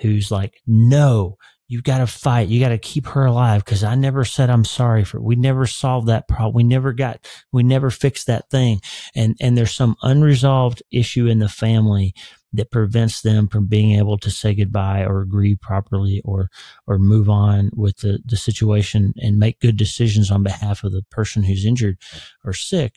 who's 0.00 0.30
like, 0.30 0.60
no, 0.66 1.38
you 1.66 1.80
got 1.80 1.98
to 1.98 2.06
fight. 2.06 2.48
You 2.48 2.60
got 2.60 2.70
to 2.70 2.78
keep 2.78 3.06
her 3.06 3.24
alive 3.24 3.64
because 3.64 3.84
I 3.84 3.94
never 3.94 4.24
said 4.24 4.50
I'm 4.50 4.64
sorry 4.64 5.04
for. 5.04 5.18
It. 5.18 5.22
We 5.22 5.36
never 5.36 5.66
solved 5.66 6.08
that 6.08 6.28
problem. 6.28 6.54
We 6.54 6.64
never 6.64 6.92
got. 6.92 7.26
We 7.52 7.62
never 7.62 7.90
fixed 7.90 8.26
that 8.26 8.50
thing. 8.50 8.80
And 9.14 9.36
and 9.40 9.56
there's 9.56 9.74
some 9.74 9.96
unresolved 10.02 10.82
issue 10.90 11.26
in 11.26 11.38
the 11.38 11.48
family 11.48 12.14
that 12.52 12.70
prevents 12.70 13.22
them 13.22 13.48
from 13.48 13.66
being 13.66 13.92
able 13.98 14.18
to 14.18 14.30
say 14.30 14.54
goodbye 14.54 15.04
or 15.04 15.20
agree 15.20 15.56
properly 15.56 16.20
or 16.24 16.48
or 16.86 16.98
move 16.98 17.28
on 17.28 17.70
with 17.74 17.98
the 17.98 18.20
the 18.24 18.36
situation 18.36 19.14
and 19.16 19.38
make 19.38 19.60
good 19.60 19.76
decisions 19.76 20.30
on 20.30 20.42
behalf 20.42 20.84
of 20.84 20.92
the 20.92 21.02
person 21.10 21.42
who's 21.42 21.64
injured 21.64 21.98
or 22.44 22.52
sick 22.52 22.96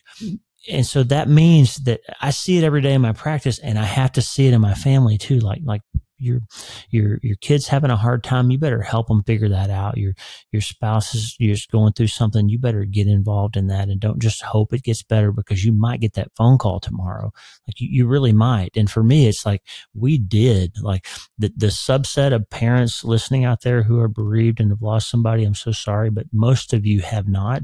and 0.70 0.86
so 0.86 1.04
that 1.04 1.28
means 1.28 1.78
that 1.84 2.02
I 2.22 2.32
see 2.32 2.58
it 2.58 2.63
every 2.63 2.82
day 2.82 2.94
in 2.94 3.02
my 3.02 3.12
practice 3.12 3.60
and 3.60 3.78
I 3.78 3.84
have 3.84 4.13
to 4.13 4.22
see 4.22 4.48
it 4.48 4.54
in 4.54 4.62
my 4.62 4.74
family 4.74 5.18
too. 5.18 5.39
Like, 5.39 5.62
like 5.66 5.82
your, 6.17 6.41
your, 6.89 7.19
your 7.21 7.36
kids 7.38 7.67
having 7.67 7.91
a 7.91 7.95
hard 7.95 8.23
time. 8.23 8.52
You 8.52 8.58
better 8.58 8.82
help 8.82 9.08
them 9.08 9.23
figure 9.23 9.49
that 9.49 9.69
out. 9.69 9.97
Your, 9.97 10.13
your 10.52 10.62
spouse 10.62 11.13
is 11.15 11.36
just 11.39 11.71
going 11.71 11.93
through 11.93 12.08
something. 12.08 12.49
You 12.49 12.60
better 12.60 12.86
get 12.86 13.08
involved 13.08 13.58
in 13.58 13.67
that 13.67 13.89
and 13.89 13.99
don't 13.99 14.21
just 14.21 14.41
hope 14.41 14.73
it 14.73 14.84
gets 14.84 15.04
better 15.04 15.32
because 15.32 15.65
you 15.65 15.71
might 15.71 16.02
get 16.02 16.13
that 16.13 16.32
phone 16.36 16.58
call 16.58 16.80
tomorrow. 16.80 17.32
Like 17.67 17.80
you, 17.80 17.89
you 17.91 18.08
really 18.08 18.34
might. 18.34 18.76
And 18.76 18.89
for 18.89 19.04
me, 19.04 19.28
it's 19.28 19.45
like 19.45 19.63
we 19.93 20.17
did 20.17 20.82
like 20.82 21.08
the, 21.38 21.52
the 21.56 21.67
subset 21.67 22.34
of 22.34 22.49
parents 22.49 23.04
listening 23.04 23.45
out 23.45 23.62
there 23.62 23.84
who 23.84 23.99
are 23.99 24.08
bereaved 24.08 24.60
and 24.60 24.71
have 24.71 24.82
lost 24.82 25.10
somebody. 25.10 25.43
I'm 25.43 25.56
so 25.56 25.71
sorry, 25.71 26.10
but 26.10 26.28
most 26.32 26.73
of 26.73 26.86
you 26.86 27.02
have 27.02 27.28
not 27.28 27.63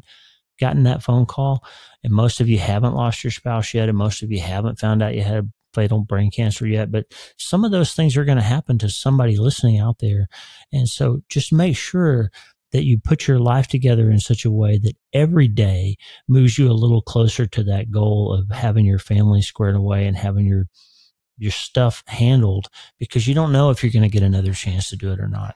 gotten 0.60 0.84
that 0.84 1.04
phone 1.04 1.26
call, 1.26 1.64
and 2.04 2.14
most 2.14 2.42
of 2.42 2.50
you 2.50 2.60
haven't 2.60 2.94
lost 2.94 3.24
your 3.24 3.32
spouse 3.32 3.74
yet, 3.74 3.90
and 3.90 3.98
most 3.98 4.22
of 4.22 4.32
you 4.32 4.42
haven't 4.42 4.80
found 4.80 5.02
out 5.02 5.16
you 5.16 5.24
had 5.24 5.52
fatal 5.74 6.02
brain 6.02 6.32
cancer 6.32 6.68
yet, 6.68 6.92
but 6.92 7.06
some 7.38 7.64
of 7.64 7.72
those 7.72 7.94
things 7.94 8.18
are 8.18 8.26
going 8.26 8.38
to 8.38 8.44
happen 8.44 8.78
to 8.80 8.90
somebody 8.90 9.38
listening 9.38 9.80
out 9.80 10.00
there. 10.00 10.28
And 10.72 10.88
so 10.88 11.22
just 11.30 11.54
make 11.54 11.78
sure 11.78 12.32
that 12.72 12.86
you 12.86 13.00
put 13.00 13.28
your 13.28 13.40
life 13.40 13.68
together 13.68 14.10
in 14.12 14.20
such 14.20 14.46
a 14.46 14.52
way 14.52 14.78
that 14.78 14.96
every 15.14 15.48
day 15.48 15.98
moves 16.28 16.58
you 16.58 16.70
a 16.70 16.74
little 16.74 17.02
closer 17.02 17.46
to 17.48 17.64
that 17.64 17.92
goal 17.92 18.34
of 18.34 18.56
having 18.56 18.86
your 18.86 19.00
family 19.00 19.42
squared 19.42 19.76
away 19.76 20.06
and 20.06 20.18
having 20.18 20.46
your 20.46 20.66
your 21.40 21.52
stuff 21.52 22.04
handled 22.08 22.68
because 23.00 23.26
you 23.26 23.34
don't 23.34 23.54
know 23.54 23.70
if 23.70 23.82
you're 23.82 23.94
going 23.94 24.04
to 24.04 24.10
get 24.10 24.24
another 24.24 24.54
chance 24.54 24.90
to 24.90 24.98
do 24.98 25.14
it 25.14 25.22
or 25.22 25.28
not. 25.30 25.56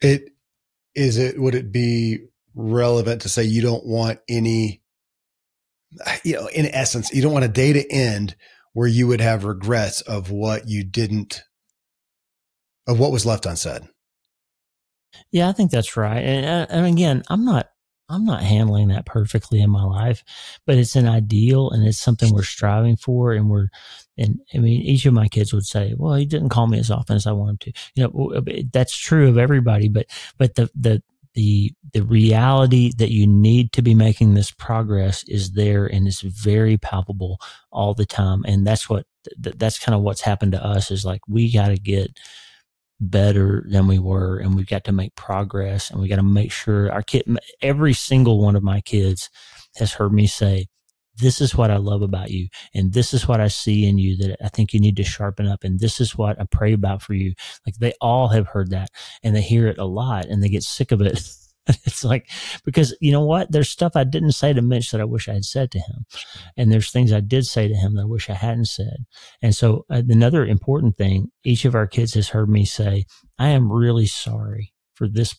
It 0.00 0.30
is 0.94 1.18
it 1.18 1.40
would 1.40 1.54
it 1.54 1.72
be 1.72 2.26
relevant 2.54 3.22
to 3.22 3.28
say 3.28 3.44
you 3.44 3.62
don't 3.62 3.84
want 3.84 4.20
any 4.28 4.82
you 6.24 6.34
know 6.34 6.46
in 6.48 6.66
essence 6.66 7.12
you 7.12 7.22
don't 7.22 7.32
want 7.32 7.44
a 7.44 7.48
day 7.48 7.72
to 7.72 7.92
end 7.92 8.36
where 8.72 8.88
you 8.88 9.06
would 9.06 9.20
have 9.20 9.44
regrets 9.44 10.00
of 10.02 10.30
what 10.30 10.68
you 10.68 10.84
didn't 10.84 11.42
of 12.86 12.98
what 12.98 13.12
was 13.12 13.26
left 13.26 13.46
unsaid? 13.46 13.82
Yeah 15.30 15.48
i 15.48 15.52
think 15.52 15.70
that's 15.70 15.96
right. 15.96 16.22
And, 16.22 16.46
uh, 16.46 16.66
and 16.70 16.86
again 16.86 17.22
i'm 17.28 17.44
not 17.44 17.68
I'm 18.08 18.24
not 18.24 18.42
handling 18.42 18.88
that 18.88 19.06
perfectly 19.06 19.60
in 19.60 19.70
my 19.70 19.84
life, 19.84 20.22
but 20.66 20.76
it's 20.76 20.96
an 20.96 21.06
ideal 21.08 21.70
and 21.70 21.86
it's 21.86 21.98
something 21.98 22.32
we're 22.32 22.42
striving 22.42 22.96
for. 22.96 23.32
And 23.32 23.48
we're, 23.48 23.68
and 24.18 24.40
I 24.54 24.58
mean, 24.58 24.82
each 24.82 25.06
of 25.06 25.14
my 25.14 25.28
kids 25.28 25.52
would 25.52 25.64
say, 25.64 25.94
well, 25.96 26.14
he 26.14 26.26
didn't 26.26 26.50
call 26.50 26.66
me 26.66 26.78
as 26.78 26.90
often 26.90 27.16
as 27.16 27.26
I 27.26 27.32
want 27.32 27.50
him 27.50 27.58
to, 27.58 27.72
you 27.94 28.02
know, 28.02 28.42
that's 28.72 28.96
true 28.96 29.28
of 29.28 29.38
everybody, 29.38 29.88
but, 29.88 30.06
but 30.38 30.54
the, 30.54 30.70
the, 30.74 31.02
the, 31.34 31.72
the 31.92 32.02
reality 32.02 32.92
that 32.98 33.10
you 33.10 33.26
need 33.26 33.72
to 33.72 33.82
be 33.82 33.94
making 33.94 34.34
this 34.34 34.52
progress 34.52 35.24
is 35.24 35.52
there 35.52 35.86
and 35.86 36.06
it's 36.06 36.20
very 36.20 36.76
palpable 36.76 37.40
all 37.72 37.94
the 37.94 38.06
time. 38.06 38.44
And 38.46 38.66
that's 38.66 38.88
what, 38.88 39.06
that's 39.38 39.78
kind 39.78 39.96
of 39.96 40.02
what's 40.02 40.20
happened 40.20 40.52
to 40.52 40.64
us 40.64 40.90
is 40.90 41.04
like, 41.04 41.22
we 41.26 41.50
got 41.50 41.68
to 41.68 41.76
get, 41.76 42.18
better 43.10 43.64
than 43.68 43.86
we 43.86 43.98
were 43.98 44.38
and 44.38 44.54
we've 44.56 44.68
got 44.68 44.84
to 44.84 44.92
make 44.92 45.14
progress 45.14 45.90
and 45.90 46.00
we 46.00 46.08
got 46.08 46.16
to 46.16 46.22
make 46.22 46.52
sure 46.52 46.90
our 46.92 47.02
kid 47.02 47.24
every 47.60 47.92
single 47.92 48.40
one 48.40 48.56
of 48.56 48.62
my 48.62 48.80
kids 48.80 49.30
has 49.76 49.94
heard 49.94 50.12
me 50.12 50.26
say 50.26 50.66
this 51.16 51.40
is 51.40 51.54
what 51.54 51.70
I 51.70 51.76
love 51.76 52.02
about 52.02 52.30
you. 52.30 52.48
And 52.74 52.92
this 52.92 53.14
is 53.14 53.28
what 53.28 53.40
I 53.40 53.48
see 53.48 53.86
in 53.86 53.98
you 53.98 54.16
that 54.18 54.36
I 54.44 54.48
think 54.48 54.72
you 54.72 54.80
need 54.80 54.96
to 54.96 55.04
sharpen 55.04 55.46
up. 55.46 55.64
And 55.64 55.78
this 55.78 56.00
is 56.00 56.16
what 56.16 56.40
I 56.40 56.44
pray 56.44 56.72
about 56.72 57.02
for 57.02 57.14
you. 57.14 57.34
Like 57.66 57.76
they 57.76 57.92
all 58.00 58.28
have 58.28 58.48
heard 58.48 58.70
that 58.70 58.90
and 59.22 59.34
they 59.34 59.42
hear 59.42 59.68
it 59.68 59.78
a 59.78 59.84
lot 59.84 60.26
and 60.26 60.42
they 60.42 60.48
get 60.48 60.62
sick 60.62 60.92
of 60.92 61.00
it. 61.00 61.20
it's 61.84 62.04
like, 62.04 62.28
because 62.64 62.96
you 63.00 63.12
know 63.12 63.24
what? 63.24 63.50
There's 63.50 63.70
stuff 63.70 63.92
I 63.94 64.04
didn't 64.04 64.32
say 64.32 64.52
to 64.52 64.62
Mitch 64.62 64.90
that 64.90 65.00
I 65.00 65.04
wish 65.04 65.28
I 65.28 65.34
had 65.34 65.44
said 65.44 65.70
to 65.72 65.78
him. 65.78 66.06
And 66.56 66.70
there's 66.70 66.90
things 66.90 67.12
I 67.12 67.20
did 67.20 67.46
say 67.46 67.68
to 67.68 67.74
him 67.74 67.94
that 67.94 68.02
I 68.02 68.06
wish 68.06 68.28
I 68.28 68.34
hadn't 68.34 68.66
said. 68.66 69.06
And 69.40 69.54
so 69.54 69.86
uh, 69.90 70.02
another 70.08 70.44
important 70.44 70.96
thing, 70.96 71.30
each 71.42 71.64
of 71.64 71.74
our 71.74 71.86
kids 71.86 72.14
has 72.14 72.30
heard 72.30 72.48
me 72.48 72.64
say, 72.64 73.06
I 73.38 73.48
am 73.48 73.72
really 73.72 74.06
sorry 74.06 74.72
for 74.94 75.08
this 75.08 75.34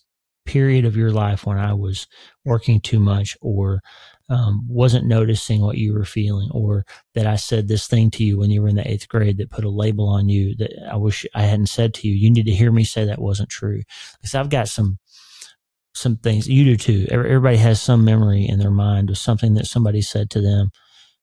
period 0.46 0.86
of 0.86 0.96
your 0.96 1.12
life 1.12 1.46
when 1.46 1.58
I 1.58 1.74
was 1.74 2.08
working 2.44 2.80
too 2.80 3.00
much 3.00 3.36
or 3.42 3.82
um, 4.30 4.66
wasn't 4.68 5.06
noticing 5.06 5.62
what 5.62 5.78
you 5.78 5.94
were 5.94 6.06
feeling, 6.06 6.50
or 6.52 6.86
that 7.14 7.28
I 7.28 7.36
said 7.36 7.68
this 7.68 7.88
thing 7.88 8.10
to 8.12 8.24
you 8.24 8.40
when 8.40 8.50
you 8.50 8.62
were 8.62 8.68
in 8.68 8.76
the 8.76 8.90
eighth 8.90 9.08
grade 9.08 9.38
that 9.38 9.52
put 9.52 9.64
a 9.64 9.70
label 9.70 10.08
on 10.08 10.30
you 10.30 10.56
that 10.58 10.72
I 10.92 10.96
wish 10.96 11.26
I 11.36 11.44
hadn't 11.44 11.68
said 11.68 11.94
to 11.96 12.08
you. 12.08 12.16
You 12.16 12.32
need 12.32 12.46
to 12.46 12.52
hear 12.52 12.72
me 12.72 12.84
say 12.84 13.06
that 13.06 13.22
wasn't 13.22 13.50
true. 13.50 13.84
Because 14.20 14.34
I've 14.34 14.50
got 14.50 14.68
some 14.68 14.98
some 15.96 16.18
things 16.18 16.48
you 16.48 16.66
do 16.66 16.76
too. 16.76 17.08
Everybody 17.10 17.58
has 17.58 17.82
some 17.82 18.06
memory 18.06 18.46
in 18.48 18.60
their 18.60 18.72
mind 18.72 19.10
of 19.10 19.18
something 19.18 19.56
that 19.56 19.66
somebody 19.66 20.02
said 20.02 20.30
to 20.32 20.42
them. 20.42 20.72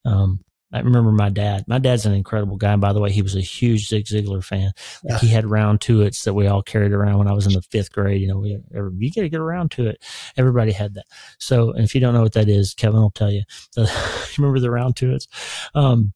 Um, 0.04 0.40
I 0.72 0.80
remember 0.80 1.12
my 1.12 1.28
dad. 1.28 1.64
My 1.68 1.78
dad's 1.78 2.06
an 2.06 2.14
incredible 2.14 2.56
guy. 2.56 2.74
By 2.76 2.94
the 2.94 3.00
way, 3.00 3.12
he 3.12 3.20
was 3.20 3.36
a 3.36 3.42
huge 3.42 3.88
Zig 3.88 4.06
Ziglar 4.06 4.42
fan. 4.42 4.72
Like 5.04 5.20
he 5.20 5.28
had 5.28 5.44
round 5.44 5.82
to 5.82 6.00
it's 6.00 6.24
that 6.24 6.32
we 6.32 6.46
all 6.46 6.62
carried 6.62 6.92
around 6.92 7.18
when 7.18 7.28
I 7.28 7.34
was 7.34 7.46
in 7.46 7.52
the 7.52 7.60
fifth 7.60 7.92
grade. 7.92 8.22
You 8.22 8.28
know, 8.28 8.38
we 8.38 8.58
you 8.98 9.12
got 9.12 9.22
to 9.22 9.28
get 9.28 9.40
around 9.40 9.70
to 9.72 9.88
it. 9.88 10.02
Everybody 10.38 10.72
had 10.72 10.94
that. 10.94 11.04
So, 11.38 11.72
and 11.72 11.84
if 11.84 11.94
you 11.94 12.00
don't 12.00 12.14
know 12.14 12.22
what 12.22 12.32
that 12.32 12.48
is, 12.48 12.72
Kevin 12.72 13.00
will 13.00 13.10
tell 13.10 13.30
you. 13.30 13.42
Remember 14.38 14.60
the 14.60 14.70
round 14.70 14.96
to 14.96 15.14
it's. 15.14 15.28
Um, 15.74 16.14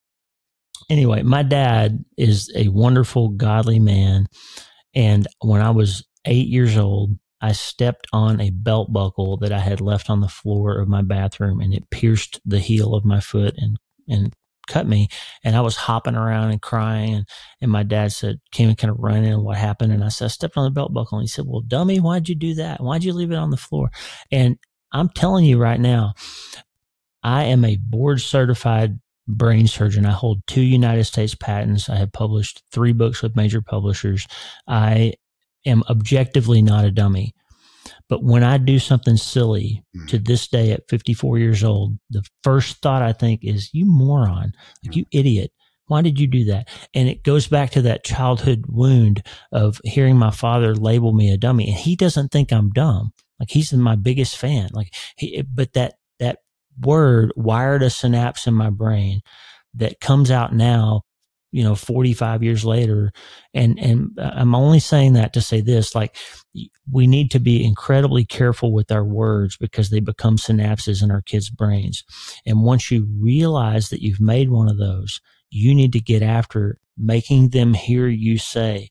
anyway, 0.88 1.22
my 1.22 1.42
dad 1.42 2.02
is 2.16 2.50
a 2.56 2.68
wonderful, 2.68 3.28
godly 3.28 3.78
man. 3.78 4.26
And 4.94 5.26
when 5.42 5.60
I 5.60 5.70
was 5.70 6.02
eight 6.24 6.48
years 6.48 6.78
old, 6.78 7.10
I 7.40 7.52
stepped 7.52 8.06
on 8.12 8.40
a 8.40 8.50
belt 8.50 8.92
buckle 8.92 9.36
that 9.38 9.52
I 9.52 9.58
had 9.58 9.80
left 9.80 10.08
on 10.08 10.20
the 10.20 10.28
floor 10.28 10.78
of 10.78 10.88
my 10.88 11.02
bathroom 11.02 11.60
and 11.60 11.74
it 11.74 11.90
pierced 11.90 12.40
the 12.44 12.58
heel 12.58 12.94
of 12.94 13.04
my 13.04 13.20
foot 13.20 13.54
and 13.58 13.78
and 14.08 14.32
cut 14.68 14.86
me. 14.86 15.08
And 15.44 15.54
I 15.54 15.60
was 15.60 15.76
hopping 15.76 16.16
around 16.16 16.50
and 16.50 16.60
crying 16.60 17.14
and, 17.14 17.28
and 17.60 17.70
my 17.70 17.82
dad 17.82 18.12
said 18.12 18.40
came 18.52 18.68
and 18.68 18.78
kind 18.78 18.90
of 18.90 18.98
running 18.98 19.32
and 19.32 19.44
what 19.44 19.56
happened? 19.56 19.92
And 19.92 20.02
I 20.02 20.08
said 20.08 20.26
I 20.26 20.28
stepped 20.28 20.56
on 20.56 20.64
the 20.64 20.70
belt 20.70 20.92
buckle. 20.92 21.18
And 21.18 21.24
he 21.24 21.28
said 21.28 21.44
well 21.46 21.60
dummy 21.60 22.00
why'd 22.00 22.28
you 22.28 22.34
do 22.34 22.54
that? 22.54 22.82
Why'd 22.82 23.04
you 23.04 23.12
leave 23.12 23.30
it 23.32 23.36
on 23.36 23.50
the 23.50 23.56
floor? 23.56 23.90
And 24.32 24.58
I'm 24.92 25.08
telling 25.10 25.44
you 25.44 25.58
right 25.58 25.80
now 25.80 26.14
I 27.22 27.44
am 27.44 27.64
a 27.64 27.76
board 27.76 28.20
certified 28.20 28.98
brain 29.28 29.66
surgeon. 29.66 30.06
I 30.06 30.12
hold 30.12 30.46
two 30.46 30.62
United 30.62 31.04
States 31.04 31.34
patents. 31.34 31.88
I 31.88 31.96
have 31.96 32.12
published 32.12 32.62
three 32.70 32.92
books 32.92 33.22
with 33.22 33.36
major 33.36 33.60
publishers. 33.60 34.26
I 34.68 35.14
am 35.66 35.82
objectively 35.88 36.62
not 36.62 36.84
a 36.84 36.90
dummy 36.90 37.34
but 38.08 38.22
when 38.22 38.44
I 38.44 38.58
do 38.58 38.78
something 38.78 39.16
silly 39.16 39.84
mm. 39.96 40.08
to 40.08 40.18
this 40.18 40.46
day 40.46 40.72
at 40.72 40.88
54 40.88 41.38
years 41.38 41.64
old, 41.64 41.98
the 42.10 42.24
first 42.42 42.80
thought 42.80 43.02
I 43.02 43.12
think 43.12 43.40
is, 43.42 43.70
you 43.72 43.84
moron, 43.84 44.52
like 44.84 44.92
mm. 44.92 44.96
you 44.96 45.04
idiot. 45.12 45.50
Why 45.88 46.02
did 46.02 46.18
you 46.18 46.26
do 46.26 46.44
that? 46.46 46.68
And 46.94 47.08
it 47.08 47.22
goes 47.22 47.46
back 47.46 47.70
to 47.70 47.82
that 47.82 48.04
childhood 48.04 48.64
wound 48.68 49.24
of 49.52 49.80
hearing 49.84 50.16
my 50.16 50.32
father 50.32 50.74
label 50.74 51.12
me 51.12 51.30
a 51.30 51.36
dummy. 51.36 51.68
And 51.68 51.76
he 51.76 51.94
doesn't 51.94 52.32
think 52.32 52.52
I'm 52.52 52.70
dumb. 52.70 53.12
Like 53.38 53.50
he's 53.50 53.72
my 53.72 53.94
biggest 53.94 54.36
fan. 54.36 54.70
Like 54.72 54.92
he, 55.16 55.42
but 55.42 55.74
that, 55.74 55.94
that 56.18 56.38
word 56.80 57.32
wired 57.36 57.82
a 57.82 57.90
synapse 57.90 58.46
in 58.46 58.54
my 58.54 58.70
brain 58.70 59.20
that 59.74 60.00
comes 60.00 60.30
out 60.30 60.52
now 60.52 61.02
you 61.52 61.62
know 61.62 61.74
45 61.74 62.42
years 62.42 62.64
later. 62.64 63.12
And 63.54 63.78
and 63.78 64.10
uh, 64.18 64.32
i'm 64.34 64.54
only 64.54 64.80
saying 64.80 65.14
that 65.14 65.32
to 65.34 65.40
say 65.40 65.60
this 65.60 65.94
like 65.94 66.16
we 66.90 67.06
need 67.06 67.30
to 67.30 67.38
be 67.38 67.64
incredibly 67.64 68.24
careful 68.24 68.72
with 68.72 68.90
our 68.92 69.04
words 69.04 69.56
because 69.56 69.90
they 69.90 70.00
become 70.00 70.36
synapses 70.36 71.02
in 71.02 71.10
our 71.10 71.22
kids 71.22 71.50
brains. 71.50 72.04
And 72.46 72.64
once 72.64 72.90
you 72.90 73.08
realize 73.20 73.90
that 73.90 74.02
you've 74.02 74.20
made 74.20 74.50
one 74.50 74.68
of 74.68 74.78
those 74.78 75.20
you 75.50 75.74
need 75.74 75.92
to 75.92 76.00
get 76.00 76.22
after 76.22 76.78
making 76.98 77.50
them 77.50 77.74
hear 77.74 78.08
you 78.08 78.38
say 78.38 78.90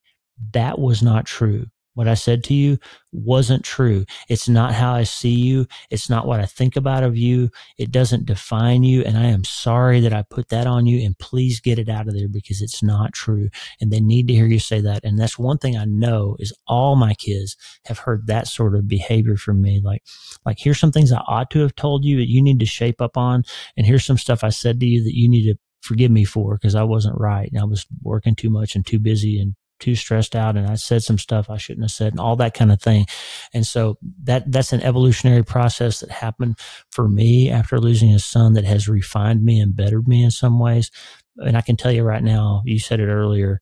that 0.52 0.80
was 0.80 1.02
not 1.02 1.26
true 1.26 1.68
what 1.95 2.08
I 2.08 2.13
said 2.13 2.43
to 2.45 2.53
you 2.53 2.77
wasn't 3.12 3.63
true. 3.63 4.05
It's 4.29 4.47
not 4.47 4.73
how 4.73 4.93
I 4.93 5.03
see 5.03 5.34
you. 5.34 5.65
It's 5.89 6.10
not 6.10 6.27
what 6.27 6.39
I 6.39 6.45
think 6.45 6.75
about 6.75 7.03
of 7.03 7.17
you. 7.17 7.49
It 7.77 7.91
doesn't 7.91 8.25
define 8.25 8.84
you. 8.84 9.01
And 9.03 9.17
I 9.17 9.25
am 9.25 9.43
sorry 9.43 10.01
that 10.01 10.13
I 10.13 10.23
put 10.23 10.49
that 10.49 10.67
on 10.67 10.86
you. 10.86 11.03
And 11.05 11.17
please 11.17 11.60
get 11.60 11.79
it 11.79 11.89
out 11.89 12.08
of 12.08 12.13
there 12.13 12.27
because 12.27 12.62
it's 12.62 12.84
not 12.84 13.13
true. 13.13 13.49
And 13.81 13.91
they 13.91 14.01
need 14.01 14.27
to 14.27 14.34
hear 14.34 14.45
you 14.45 14.60
say 14.60 14.81
that. 14.81 15.03
And 15.03 15.17
that's 15.17 15.39
one 15.39 15.58
thing 15.58 15.77
I 15.77 15.86
know 15.86 16.36
is 16.39 16.53
all 16.67 16.95
my 16.95 17.13
kids 17.13 17.55
have 17.86 17.99
heard 17.99 18.27
that 18.27 18.47
sort 18.47 18.75
of 18.75 18.88
behavior 18.88 19.38
from 19.38 19.62
me. 19.62 19.81
Like, 19.84 20.03
like 20.45 20.60
here's 20.60 20.79
some 20.79 20.91
things 20.91 21.12
I 21.12 21.23
ought 21.27 21.49
to 21.51 21.60
have 21.60 21.75
told 21.75 22.03
you 22.03 22.17
that 22.17 22.29
you 22.29 22.41
need 22.41 22.60
to 22.60 22.65
shape 22.65 23.01
up 23.01 23.17
on. 23.17 23.43
And 23.77 23.88
here's 23.88 24.05
some 24.05 24.17
stuff 24.17 24.43
I 24.43 24.49
said 24.49 24.79
to 24.81 24.86
you 24.86 25.03
that 25.03 25.15
you 25.15 25.29
need 25.29 25.43
to 25.43 25.58
forgive 25.81 26.12
me 26.12 26.25
for 26.25 26.55
because 26.55 26.75
I 26.75 26.84
wasn't 26.84 27.19
right. 27.19 27.49
And 27.49 27.62
I 27.62 27.65
was 27.65 27.86
working 28.01 28.36
too 28.36 28.49
much 28.49 28.75
and 28.75 28.86
too 28.86 28.99
busy 28.99 29.39
and 29.39 29.55
too 29.86 29.95
stressed 29.95 30.36
out 30.36 30.58
and 30.58 30.65
I 30.65 30.76
said 30.76 31.04
some 31.04 31.19
stuff 31.19 31.48
I 31.48 31.58
shouldn't 31.58 31.84
have 31.84 31.91
said 31.91 32.13
and 32.13 32.19
all 32.19 32.36
that 32.38 32.56
kind 32.56 32.71
of 32.71 32.82
thing. 32.82 33.06
And 33.54 33.67
so 33.67 34.00
that 34.24 34.52
that's 34.52 34.74
an 34.74 34.82
evolutionary 34.82 35.43
process 35.43 36.00
that 36.00 36.10
happened 36.10 36.58
for 36.91 37.08
me 37.08 37.52
after 37.52 37.80
losing 37.80 38.12
a 38.12 38.17
son 38.17 38.54
that 38.54 38.65
has 38.65 38.89
refined 38.89 39.43
me 39.43 39.60
and 39.60 39.76
bettered 39.76 40.08
me 40.08 40.24
in 40.24 40.32
some 40.32 40.60
ways. 40.60 40.89
And 41.38 41.56
I 41.56 41.62
can 41.62 41.78
tell 41.78 41.91
you 41.91 42.02
right 42.02 42.24
now, 42.24 42.63
you 42.65 42.80
said 42.80 43.00
it 43.00 43.06
earlier, 43.06 43.62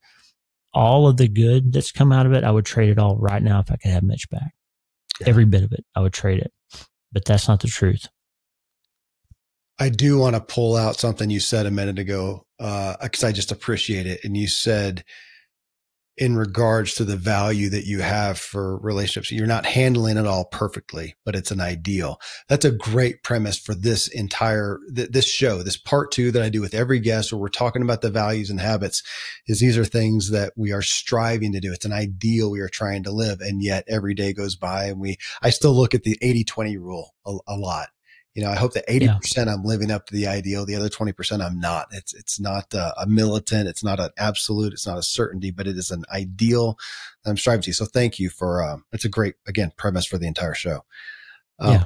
all 0.73 1.07
of 1.07 1.17
the 1.17 1.27
good 1.27 1.73
that's 1.73 1.91
come 1.91 2.13
out 2.13 2.25
of 2.25 2.31
it, 2.31 2.45
I 2.45 2.51
would 2.51 2.65
trade 2.65 2.89
it 2.89 2.99
all 2.99 3.17
right 3.17 3.43
now 3.43 3.59
if 3.59 3.69
I 3.69 3.75
could 3.75 3.91
have 3.91 4.03
Mitch 4.03 4.29
back. 4.29 4.53
Yeah. 5.19 5.27
Every 5.27 5.45
bit 5.45 5.63
of 5.63 5.73
it, 5.73 5.83
I 5.93 5.99
would 5.99 6.13
trade 6.13 6.39
it. 6.39 6.53
But 7.11 7.25
that's 7.25 7.49
not 7.49 7.59
the 7.59 7.67
truth. 7.67 8.07
I 9.77 9.89
do 9.89 10.19
want 10.19 10.37
to 10.37 10.41
pull 10.41 10.77
out 10.77 10.95
something 10.95 11.29
you 11.29 11.41
said 11.41 11.65
a 11.65 11.71
minute 11.71 11.99
ago 11.99 12.45
uh 12.59 12.95
because 13.01 13.25
uh, 13.25 13.27
I 13.27 13.31
just 13.33 13.51
appreciate 13.51 14.05
it. 14.05 14.21
And 14.23 14.37
you 14.37 14.47
said 14.47 15.03
in 16.15 16.35
regards 16.35 16.93
to 16.93 17.03
the 17.03 17.15
value 17.15 17.69
that 17.69 17.85
you 17.85 18.01
have 18.01 18.37
for 18.37 18.77
relationships. 18.77 19.31
You're 19.31 19.47
not 19.47 19.65
handling 19.65 20.17
it 20.17 20.27
all 20.27 20.45
perfectly, 20.45 21.15
but 21.25 21.35
it's 21.35 21.49
an 21.49 21.59
ideal. 21.59 22.21
That's 22.47 22.65
a 22.65 22.71
great 22.71 23.23
premise 23.23 23.57
for 23.57 23.73
this 23.73 24.07
entire, 24.07 24.79
th- 24.95 25.09
this 25.09 25.27
show, 25.27 25.63
this 25.63 25.77
part 25.77 26.11
two 26.11 26.31
that 26.31 26.43
I 26.43 26.49
do 26.49 26.61
with 26.61 26.75
every 26.75 26.99
guest 26.99 27.31
where 27.31 27.39
we're 27.39 27.49
talking 27.49 27.81
about 27.81 28.01
the 28.01 28.11
values 28.11 28.51
and 28.51 28.59
habits 28.59 29.01
is 29.47 29.59
these 29.59 29.77
are 29.77 29.85
things 29.85 30.29
that 30.29 30.53
we 30.55 30.71
are 30.71 30.83
striving 30.83 31.51
to 31.53 31.59
do. 31.59 31.73
It's 31.73 31.85
an 31.85 31.93
ideal 31.93 32.51
we 32.51 32.59
are 32.59 32.69
trying 32.69 33.03
to 33.03 33.11
live. 33.11 33.41
And 33.41 33.63
yet 33.63 33.83
every 33.87 34.13
day 34.13 34.33
goes 34.33 34.55
by 34.55 34.85
and 34.85 34.99
we, 34.99 35.17
I 35.41 35.49
still 35.49 35.73
look 35.73 35.95
at 35.95 36.03
the 36.03 36.17
80 36.21 36.43
20 36.43 36.77
rule 36.77 37.15
a, 37.25 37.37
a 37.47 37.55
lot 37.55 37.87
you 38.33 38.43
know, 38.43 38.49
I 38.49 38.55
hope 38.55 38.73
that 38.73 38.87
80% 38.87 39.35
yeah. 39.35 39.53
I'm 39.53 39.63
living 39.63 39.91
up 39.91 40.07
to 40.07 40.13
the 40.13 40.27
ideal. 40.27 40.65
The 40.65 40.75
other 40.75 40.89
20% 40.89 41.45
I'm 41.45 41.59
not. 41.59 41.87
It's, 41.91 42.13
it's 42.15 42.39
not 42.39 42.73
a, 42.73 42.93
a, 43.01 43.05
militant. 43.05 43.67
It's 43.67 43.83
not 43.83 43.99
an 43.99 44.09
absolute. 44.17 44.73
It's 44.73 44.87
not 44.87 44.97
a 44.97 45.03
certainty, 45.03 45.51
but 45.51 45.67
it 45.67 45.77
is 45.77 45.91
an 45.91 46.03
ideal 46.11 46.77
I'm 47.25 47.37
striving 47.37 47.61
to. 47.63 47.73
So 47.73 47.85
thank 47.85 48.19
you 48.19 48.29
for, 48.29 48.63
um, 48.63 48.85
it's 48.91 49.05
a 49.05 49.09
great, 49.09 49.35
again, 49.47 49.71
premise 49.77 50.07
for 50.07 50.17
the 50.17 50.25
entire 50.25 50.55
show. 50.55 50.83
Um, 51.59 51.71
yeah. 51.73 51.83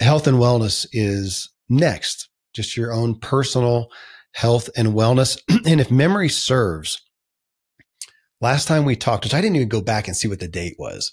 Health 0.00 0.26
and 0.26 0.38
wellness 0.38 0.86
is 0.92 1.50
next, 1.68 2.28
just 2.52 2.76
your 2.76 2.92
own 2.92 3.20
personal 3.20 3.90
health 4.32 4.70
and 4.76 4.88
wellness. 4.88 5.40
and 5.66 5.80
if 5.80 5.90
memory 5.90 6.28
serves, 6.28 7.00
last 8.40 8.66
time 8.66 8.84
we 8.84 8.96
talked, 8.96 9.24
which 9.24 9.34
I 9.34 9.40
didn't 9.40 9.56
even 9.56 9.68
go 9.68 9.82
back 9.82 10.08
and 10.08 10.16
see 10.16 10.26
what 10.26 10.40
the 10.40 10.48
date 10.48 10.76
was, 10.80 11.12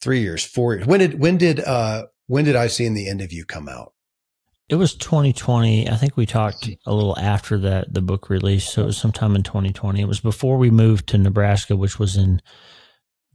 three 0.00 0.20
years, 0.20 0.42
four 0.42 0.74
years. 0.74 0.86
When 0.86 1.00
did, 1.00 1.20
when 1.20 1.36
did, 1.36 1.60
uh, 1.60 2.06
when 2.26 2.44
did 2.44 2.56
I 2.56 2.66
see 2.66 2.86
in 2.86 2.94
the 2.94 3.08
end 3.08 3.20
of 3.20 3.32
you 3.32 3.44
come 3.44 3.68
out? 3.68 3.92
It 4.68 4.74
was 4.74 4.94
2020. 4.96 5.88
I 5.88 5.96
think 5.96 6.16
we 6.16 6.26
talked 6.26 6.68
a 6.86 6.92
little 6.92 7.16
after 7.18 7.56
that 7.58 7.92
the 7.92 8.02
book 8.02 8.28
release, 8.28 8.68
so 8.68 8.82
it 8.82 8.86
was 8.86 8.98
sometime 8.98 9.36
in 9.36 9.44
2020. 9.44 10.00
It 10.00 10.08
was 10.08 10.20
before 10.20 10.58
we 10.58 10.70
moved 10.70 11.08
to 11.08 11.18
Nebraska, 11.18 11.76
which 11.76 12.00
was 12.00 12.16
in 12.16 12.42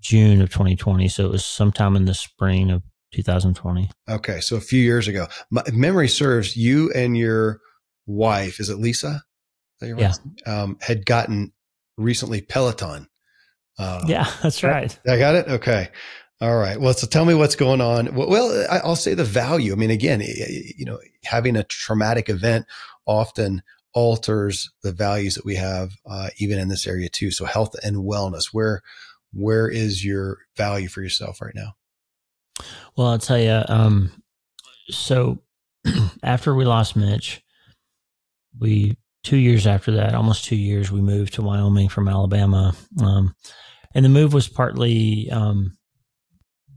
June 0.01 0.41
of 0.41 0.49
2020. 0.49 1.07
So 1.07 1.25
it 1.25 1.31
was 1.31 1.45
sometime 1.45 1.95
in 1.95 2.03
the 2.03 2.13
spring 2.13 2.69
of 2.69 2.83
2020. 3.13 3.89
Okay, 4.09 4.41
so 4.41 4.57
a 4.57 4.61
few 4.61 4.81
years 4.81 5.07
ago. 5.07 5.27
My 5.49 5.63
memory 5.71 6.09
serves, 6.09 6.57
you 6.57 6.91
and 6.93 7.17
your 7.17 7.61
wife, 8.05 8.59
is 8.59 8.69
it 8.69 8.77
Lisa? 8.77 9.23
yeah. 9.81 10.13
Um, 10.45 10.77
had 10.81 11.05
gotten 11.05 11.53
recently 11.97 12.41
Peloton. 12.41 13.07
Uh, 13.79 14.03
yeah, 14.05 14.29
that's 14.43 14.63
right. 14.63 14.97
I 15.07 15.17
got 15.17 15.35
it. 15.35 15.47
Okay. 15.47 15.89
All 16.41 16.57
right. 16.57 16.81
Well, 16.81 16.93
so 16.95 17.05
tell 17.05 17.25
me 17.25 17.35
what's 17.35 17.55
going 17.55 17.81
on. 17.81 18.15
Well, 18.15 18.65
I'll 18.71 18.95
say 18.95 19.13
the 19.13 19.23
value. 19.23 19.73
I 19.73 19.75
mean, 19.75 19.91
again, 19.91 20.21
you 20.21 20.85
know, 20.85 20.99
having 21.23 21.55
a 21.55 21.63
traumatic 21.63 22.29
event 22.29 22.65
often 23.05 23.61
alters 23.93 24.71
the 24.81 24.91
values 24.91 25.35
that 25.35 25.45
we 25.45 25.55
have, 25.55 25.91
uh, 26.09 26.29
even 26.37 26.57
in 26.57 26.67
this 26.67 26.87
area 26.87 27.09
too. 27.09 27.29
So 27.29 27.45
health 27.45 27.75
and 27.83 27.97
wellness, 27.97 28.47
where, 28.51 28.81
where 29.31 29.69
is 29.69 30.03
your 30.03 30.39
value 30.57 30.87
for 30.87 31.03
yourself 31.03 31.41
right 31.41 31.53
now? 31.53 31.75
Well, 32.97 33.07
I'll 33.07 33.19
tell 33.19 33.39
you, 33.39 33.61
um, 33.67 34.11
so 34.89 35.39
after 36.23 36.55
we 36.55 36.65
lost 36.65 36.95
Mitch, 36.95 37.43
we 38.59 38.97
two 39.23 39.37
years 39.37 39.67
after 39.67 39.91
that, 39.91 40.15
almost 40.15 40.45
two 40.45 40.55
years, 40.55 40.91
we 40.91 41.01
moved 41.01 41.35
to 41.35 41.43
Wyoming 41.43 41.89
from 41.89 42.07
Alabama. 42.07 42.73
Um, 42.99 43.35
and 43.93 44.03
the 44.03 44.09
move 44.09 44.33
was 44.33 44.47
partly 44.47 45.29
um, 45.29 45.77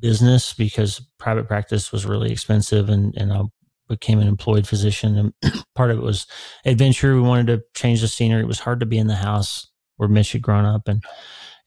business 0.00 0.52
because 0.52 1.00
private 1.18 1.48
practice 1.48 1.92
was 1.92 2.06
really 2.06 2.30
expensive 2.30 2.88
and, 2.88 3.14
and 3.16 3.32
I 3.32 3.42
became 3.88 4.18
an 4.18 4.28
employed 4.28 4.66
physician. 4.66 5.32
And 5.42 5.54
part 5.74 5.90
of 5.90 5.98
it 5.98 6.02
was 6.02 6.26
adventure. 6.64 7.14
We 7.14 7.20
wanted 7.20 7.46
to 7.48 7.62
change 7.74 8.00
the 8.00 8.08
scenery. 8.08 8.42
It 8.42 8.48
was 8.48 8.60
hard 8.60 8.80
to 8.80 8.86
be 8.86 8.98
in 8.98 9.06
the 9.06 9.14
house 9.14 9.70
where 9.96 10.08
Mitch 10.08 10.32
had 10.32 10.42
grown 10.42 10.64
up 10.64 10.88
and, 10.88 11.02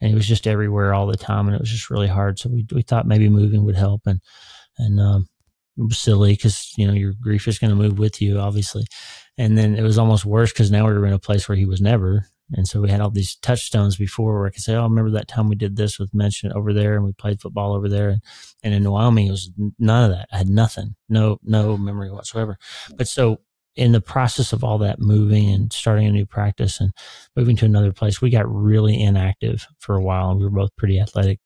and 0.02 0.10
he 0.10 0.16
was 0.16 0.28
just 0.28 0.48
everywhere 0.48 0.94
all 0.94 1.08
the 1.08 1.18
time. 1.18 1.48
And 1.48 1.56
it 1.56 1.62
was 1.62 1.72
just 1.72 1.90
really 1.90 2.08
hard. 2.08 2.40
So 2.40 2.50
we, 2.50 2.66
we 2.74 2.82
thought 2.82 3.08
maybe 3.08 3.30
moving 3.30 3.64
would 3.66 3.76
help. 3.76 4.02
And, 4.06 4.20
and, 4.78 5.00
um, 5.00 5.28
silly 5.90 6.34
because, 6.34 6.74
you 6.78 6.88
know, 6.88 6.94
your 6.94 7.14
grief 7.22 7.48
is 7.48 7.60
going 7.60 7.70
to 7.70 7.76
move 7.76 8.00
with 8.00 8.22
you, 8.22 8.40
obviously. 8.40 8.86
And 9.38 9.58
then 9.58 9.76
it 9.76 9.84
was 9.84 9.98
almost 9.98 10.26
worse 10.26 10.52
because 10.52 10.72
now 10.72 10.88
we 10.88 10.94
were 10.94 11.06
in 11.06 11.14
a 11.14 11.20
place 11.20 11.48
where 11.48 11.58
he 11.58 11.66
was 11.66 11.82
never. 11.82 12.26
And 12.54 12.68
so 12.68 12.80
we 12.82 12.90
had 12.90 13.02
all 13.02 13.10
these 13.10 13.36
touchstones 13.36 13.98
before 13.98 14.38
where 14.38 14.48
I 14.48 14.52
could 14.52 14.64
say, 14.64 14.74
Oh, 14.74 14.82
I 14.82 14.84
remember 14.84 15.12
that 15.12 15.28
time 15.28 15.50
we 15.50 15.56
did 15.56 15.76
this 15.76 16.00
with 16.00 16.14
mention 16.14 16.54
over 16.54 16.74
there 16.74 16.96
and 16.96 17.04
we 17.04 17.14
played 17.14 17.42
football 17.42 17.74
over 17.74 17.90
there. 17.90 18.18
And, 18.64 18.74
in 18.74 18.90
Wyoming, 18.90 19.28
it 19.28 19.32
was 19.32 19.52
none 19.78 20.10
of 20.10 20.18
that. 20.18 20.30
I 20.32 20.38
had 20.38 20.50
nothing, 20.50 20.96
no, 21.10 21.40
no 21.44 21.78
memory 21.78 22.12
whatsoever. 22.12 22.58
But 22.96 23.08
so 23.08 23.42
in 23.76 23.92
the 23.92 24.02
process 24.02 24.54
of 24.54 24.64
all 24.64 24.78
that 24.80 25.00
moving 25.00 25.50
and 25.52 25.72
starting 25.72 26.08
a 26.08 26.12
new 26.12 26.26
practice 26.26 26.80
and 26.80 26.92
moving 27.36 27.56
to 27.58 27.66
another 27.66 27.94
place, 27.94 28.22
we 28.22 28.30
got 28.30 28.52
really 28.52 29.02
inactive 29.02 29.68
for 29.80 29.96
a 29.96 30.02
while 30.02 30.32
and 30.32 30.40
we 30.40 30.46
were 30.46 30.52
both 30.52 30.76
pretty 30.78 31.00
athletic. 31.00 31.40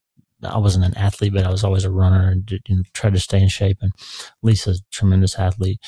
I 0.44 0.58
wasn't 0.58 0.86
an 0.86 0.98
athlete, 0.98 1.34
but 1.34 1.46
I 1.46 1.52
was 1.52 1.64
always 1.64 1.84
a 1.84 1.92
runner 1.92 2.30
and 2.30 2.50
you 2.50 2.76
know, 2.76 2.84
tried 2.94 3.14
to 3.14 3.20
stay 3.20 3.40
in 3.40 3.50
shape. 3.50 3.78
And 3.82 3.92
Lisa's 4.42 4.80
a 4.80 4.92
tremendous 4.92 5.38
athlete. 5.38 5.80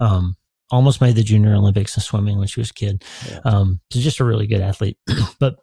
Um, 0.00 0.36
almost 0.70 1.00
made 1.00 1.16
the 1.16 1.22
junior 1.22 1.54
Olympics 1.54 1.96
in 1.96 2.02
swimming 2.02 2.38
when 2.38 2.46
she 2.46 2.60
was 2.60 2.70
a 2.70 2.74
kid. 2.74 3.04
Yeah. 3.28 3.40
Um, 3.44 3.80
so 3.90 4.00
just 4.00 4.20
a 4.20 4.24
really 4.24 4.46
good 4.46 4.60
athlete, 4.60 4.98
but 5.40 5.56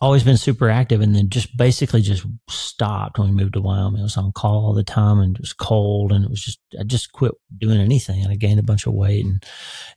always 0.00 0.22
been 0.22 0.36
super 0.36 0.68
active 0.68 1.00
and 1.00 1.14
then 1.14 1.30
just 1.30 1.56
basically 1.56 2.02
just 2.02 2.26
stopped 2.48 3.18
when 3.18 3.28
we 3.28 3.34
moved 3.34 3.54
to 3.54 3.60
Wyoming. 3.60 4.00
I 4.00 4.04
was 4.04 4.16
on 4.16 4.32
call 4.32 4.66
all 4.66 4.74
the 4.74 4.84
time 4.84 5.20
and 5.20 5.36
it 5.36 5.40
was 5.40 5.52
cold 5.52 6.12
and 6.12 6.24
it 6.24 6.30
was 6.30 6.42
just, 6.42 6.58
I 6.78 6.82
just 6.82 7.12
quit 7.12 7.32
doing 7.56 7.80
anything 7.80 8.22
and 8.22 8.30
I 8.30 8.36
gained 8.36 8.60
a 8.60 8.64
bunch 8.64 8.86
of 8.86 8.92
weight. 8.92 9.24
And, 9.24 9.42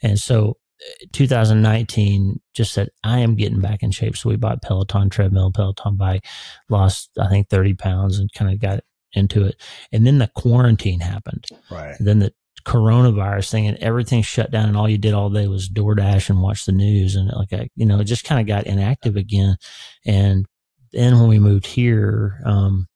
and 0.02 0.20
so 0.20 0.58
uh, 0.82 1.06
2019 1.14 2.40
just 2.54 2.74
said, 2.74 2.90
I 3.04 3.20
am 3.20 3.36
getting 3.36 3.60
back 3.60 3.82
in 3.82 3.92
shape. 3.92 4.16
So 4.16 4.30
we 4.30 4.36
bought 4.36 4.62
Peloton 4.62 5.10
treadmill, 5.10 5.52
Peloton 5.52 5.98
bike, 5.98 6.26
lost, 6.70 7.10
I 7.20 7.28
think 7.28 7.50
30 7.50 7.74
pounds 7.74 8.20
and 8.20 8.32
kind 8.34 8.52
of 8.52 8.60
got 8.60 8.82
into 9.14 9.46
it. 9.46 9.62
And 9.92 10.06
then 10.06 10.20
the 10.20 10.32
quarantine 10.36 11.00
happened. 11.00 11.46
Right. 11.72 11.96
And 11.98 12.08
then 12.08 12.20
the 12.20 12.34
coronavirus 12.66 13.50
thing 13.50 13.68
and 13.68 13.78
everything 13.78 14.22
shut 14.22 14.52
down 14.52 14.68
and 14.68 14.78
all 14.78 14.90
you 14.90 14.98
did 14.98 15.14
all 15.14 15.30
day 15.30 15.48
was 15.48 15.70
DoorDash 15.70 16.30
and 16.30 16.42
watch 16.42 16.66
the 16.66 16.72
news 16.72 17.16
and 17.16 17.32
like 17.34 17.54
I, 17.54 17.70
you 17.76 17.86
know, 17.86 18.00
it 18.00 18.06
just 18.06 18.26
kind 18.26 18.42
of 18.42 18.48
got 18.48 18.68
inactive 18.68 19.16
again. 19.16 19.58
And 20.06 20.46
then 20.92 21.20
when 21.20 21.30
we 21.30 21.40
moved 21.40 21.66
here, 21.66 22.42
um, 22.46 22.88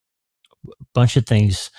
a 0.68 0.86
bunch 0.94 1.18
of 1.18 1.26
things 1.26 1.72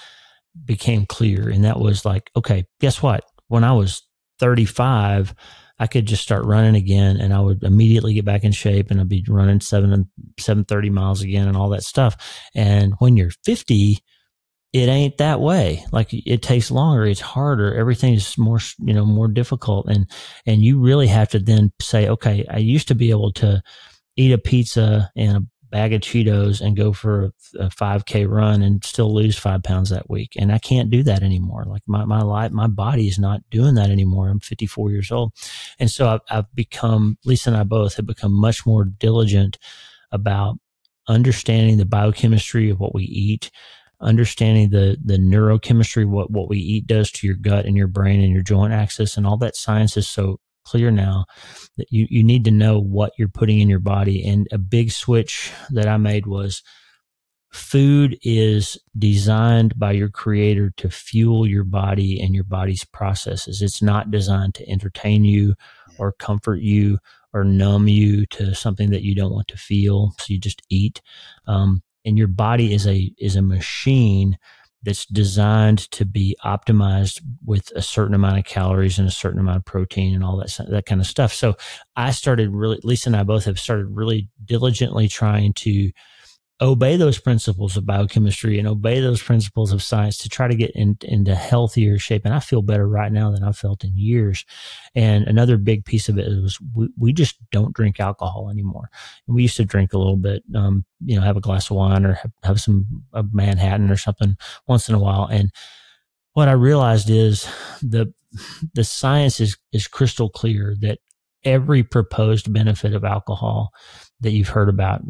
became 0.64 1.06
clear 1.06 1.48
and 1.48 1.64
that 1.64 1.80
was 1.80 2.04
like, 2.04 2.30
okay, 2.36 2.64
guess 2.80 3.02
what? 3.02 3.24
When 3.48 3.64
I 3.64 3.72
was 3.72 4.02
35, 4.38 5.34
I 5.78 5.86
could 5.86 6.06
just 6.06 6.22
start 6.22 6.44
running 6.44 6.76
again 6.76 7.16
and 7.16 7.34
I 7.34 7.40
would 7.40 7.64
immediately 7.64 8.14
get 8.14 8.24
back 8.24 8.44
in 8.44 8.52
shape 8.52 8.90
and 8.90 9.00
I'd 9.00 9.08
be 9.08 9.24
running 9.28 9.60
seven 9.60 9.92
and 9.92 10.06
seven 10.38 10.64
thirty 10.64 10.90
miles 10.90 11.22
again 11.22 11.48
and 11.48 11.56
all 11.56 11.70
that 11.70 11.82
stuff. 11.82 12.16
And 12.54 12.94
when 13.00 13.16
you're 13.16 13.32
50, 13.44 13.98
it 14.72 14.88
ain't 14.88 15.18
that 15.18 15.40
way. 15.40 15.84
Like 15.92 16.08
it 16.12 16.42
takes 16.42 16.70
longer. 16.70 17.04
It's 17.04 17.20
harder. 17.20 17.74
everything's 17.74 18.38
more, 18.38 18.58
you 18.78 18.94
know, 18.94 19.04
more 19.04 19.28
difficult. 19.28 19.86
And, 19.86 20.08
and 20.46 20.62
you 20.62 20.80
really 20.80 21.08
have 21.08 21.28
to 21.30 21.38
then 21.38 21.72
say, 21.80 22.08
okay, 22.08 22.46
I 22.50 22.58
used 22.58 22.88
to 22.88 22.94
be 22.94 23.10
able 23.10 23.32
to 23.34 23.62
eat 24.16 24.32
a 24.32 24.38
pizza 24.38 25.10
and 25.14 25.36
a 25.36 25.46
bag 25.70 25.92
of 25.92 26.02
Cheetos 26.02 26.60
and 26.60 26.76
go 26.76 26.92
for 26.92 27.32
a, 27.58 27.66
5k 27.68 28.28
run 28.28 28.62
and 28.62 28.84
still 28.84 29.12
lose 29.12 29.38
five 29.38 29.62
pounds 29.62 29.90
that 29.90 30.08
week. 30.08 30.34
And 30.38 30.52
I 30.52 30.58
can't 30.58 30.90
do 30.90 31.02
that 31.02 31.22
anymore. 31.22 31.64
Like 31.66 31.82
my, 31.86 32.04
my 32.04 32.22
life, 32.22 32.52
my 32.52 32.66
body 32.66 33.08
is 33.08 33.18
not 33.18 33.40
doing 33.50 33.74
that 33.74 33.90
anymore. 33.90 34.28
I'm 34.28 34.40
54 34.40 34.90
years 34.90 35.10
old. 35.10 35.32
And 35.78 35.90
so 35.90 36.08
I've, 36.08 36.20
I've 36.30 36.54
become, 36.54 37.18
Lisa 37.24 37.50
and 37.50 37.56
I 37.56 37.64
both 37.64 37.96
have 37.96 38.06
become 38.06 38.32
much 38.32 38.64
more 38.64 38.84
diligent 38.84 39.58
about 40.12 40.58
understanding 41.08 41.78
the 41.78 41.86
biochemistry 41.86 42.70
of 42.70 42.78
what 42.78 42.94
we 42.94 43.04
eat, 43.04 43.50
understanding 44.02 44.70
the 44.70 44.98
the 45.02 45.16
neurochemistry, 45.16 46.06
what 46.06 46.30
what 46.30 46.48
we 46.48 46.58
eat 46.58 46.86
does 46.86 47.10
to 47.12 47.26
your 47.26 47.36
gut 47.36 47.64
and 47.64 47.76
your 47.76 47.88
brain 47.88 48.20
and 48.22 48.32
your 48.32 48.42
joint 48.42 48.72
axis, 48.72 49.16
and 49.16 49.26
all 49.26 49.36
that 49.38 49.56
science 49.56 49.96
is 49.96 50.08
so 50.08 50.38
clear 50.64 50.90
now 50.90 51.24
that 51.76 51.86
you 51.90 52.06
you 52.10 52.22
need 52.22 52.44
to 52.44 52.50
know 52.50 52.78
what 52.78 53.12
you're 53.18 53.28
putting 53.28 53.60
in 53.60 53.68
your 53.68 53.78
body. 53.78 54.26
And 54.26 54.46
a 54.52 54.58
big 54.58 54.90
switch 54.90 55.52
that 55.70 55.88
I 55.88 55.96
made 55.96 56.26
was 56.26 56.62
food 57.52 58.18
is 58.22 58.78
designed 58.98 59.78
by 59.78 59.92
your 59.92 60.08
creator 60.08 60.72
to 60.78 60.88
fuel 60.88 61.46
your 61.46 61.64
body 61.64 62.20
and 62.20 62.34
your 62.34 62.44
body's 62.44 62.84
processes. 62.84 63.60
It's 63.60 63.82
not 63.82 64.10
designed 64.10 64.54
to 64.56 64.68
entertain 64.68 65.24
you 65.24 65.54
or 65.98 66.12
comfort 66.12 66.60
you 66.60 66.98
or 67.34 67.44
numb 67.44 67.88
you 67.88 68.26
to 68.26 68.54
something 68.54 68.90
that 68.90 69.02
you 69.02 69.14
don't 69.14 69.32
want 69.32 69.48
to 69.48 69.56
feel. 69.56 70.14
So 70.18 70.26
you 70.28 70.38
just 70.38 70.62
eat. 70.70 71.02
Um, 71.46 71.82
and 72.04 72.18
your 72.18 72.28
body 72.28 72.72
is 72.72 72.86
a 72.86 73.12
is 73.18 73.36
a 73.36 73.42
machine 73.42 74.38
that's 74.84 75.06
designed 75.06 75.78
to 75.92 76.04
be 76.04 76.36
optimized 76.44 77.20
with 77.44 77.70
a 77.76 77.82
certain 77.82 78.14
amount 78.14 78.38
of 78.38 78.44
calories 78.44 78.98
and 78.98 79.06
a 79.06 79.12
certain 79.12 79.38
amount 79.38 79.58
of 79.58 79.64
protein 79.64 80.14
and 80.14 80.24
all 80.24 80.36
that 80.36 80.58
that 80.68 80.86
kind 80.86 81.00
of 81.00 81.06
stuff. 81.06 81.32
So 81.32 81.54
I 81.96 82.10
started 82.10 82.50
really 82.50 82.80
Lisa 82.82 83.08
and 83.08 83.16
I 83.16 83.22
both 83.22 83.44
have 83.44 83.60
started 83.60 83.86
really 83.86 84.28
diligently 84.44 85.08
trying 85.08 85.52
to 85.54 85.92
obey 86.62 86.96
those 86.96 87.18
principles 87.18 87.76
of 87.76 87.84
biochemistry 87.84 88.58
and 88.58 88.68
obey 88.68 89.00
those 89.00 89.20
principles 89.20 89.72
of 89.72 89.82
science 89.82 90.16
to 90.18 90.28
try 90.28 90.46
to 90.46 90.54
get 90.54 90.70
in, 90.76 90.96
into 91.02 91.34
healthier 91.34 91.98
shape. 91.98 92.24
And 92.24 92.32
I 92.32 92.38
feel 92.38 92.62
better 92.62 92.86
right 92.86 93.10
now 93.10 93.32
than 93.32 93.42
I've 93.42 93.58
felt 93.58 93.82
in 93.82 93.96
years. 93.96 94.44
And 94.94 95.26
another 95.26 95.56
big 95.56 95.84
piece 95.84 96.08
of 96.08 96.18
it 96.18 96.28
was 96.40 96.58
we, 96.74 96.88
we 96.96 97.12
just 97.12 97.36
don't 97.50 97.74
drink 97.74 97.98
alcohol 97.98 98.48
anymore. 98.48 98.90
And 99.26 99.34
we 99.34 99.42
used 99.42 99.56
to 99.56 99.64
drink 99.64 99.92
a 99.92 99.98
little 99.98 100.16
bit, 100.16 100.44
um, 100.54 100.84
you 101.04 101.16
know, 101.16 101.22
have 101.22 101.36
a 101.36 101.40
glass 101.40 101.68
of 101.68 101.76
wine 101.76 102.06
or 102.06 102.14
have, 102.14 102.32
have 102.44 102.60
some 102.60 102.86
a 103.12 103.24
Manhattan 103.32 103.90
or 103.90 103.96
something 103.96 104.36
once 104.68 104.88
in 104.88 104.94
a 104.94 105.00
while. 105.00 105.26
And 105.26 105.50
what 106.34 106.48
I 106.48 106.52
realized 106.52 107.10
is 107.10 107.46
the 107.82 108.14
the 108.72 108.84
science 108.84 109.40
is 109.40 109.58
is 109.72 109.86
crystal 109.86 110.30
clear 110.30 110.74
that 110.80 111.00
every 111.44 111.82
proposed 111.82 112.52
benefit 112.52 112.94
of 112.94 113.04
alcohol 113.04 113.72
that 114.20 114.30
you've 114.30 114.48
heard 114.48 114.68
about 114.68 115.02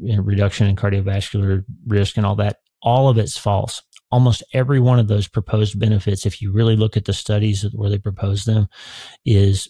you 0.00 0.16
know, 0.16 0.22
reduction 0.22 0.66
in 0.66 0.76
cardiovascular 0.76 1.64
risk 1.86 2.16
and 2.16 2.26
all 2.26 2.36
that, 2.36 2.58
all 2.82 3.08
of 3.08 3.18
it's 3.18 3.36
false. 3.36 3.82
Almost 4.10 4.42
every 4.54 4.80
one 4.80 4.98
of 4.98 5.08
those 5.08 5.28
proposed 5.28 5.78
benefits, 5.78 6.24
if 6.24 6.40
you 6.40 6.52
really 6.52 6.76
look 6.76 6.96
at 6.96 7.04
the 7.04 7.12
studies 7.12 7.66
where 7.74 7.90
they 7.90 7.98
propose 7.98 8.44
them, 8.44 8.68
is 9.24 9.68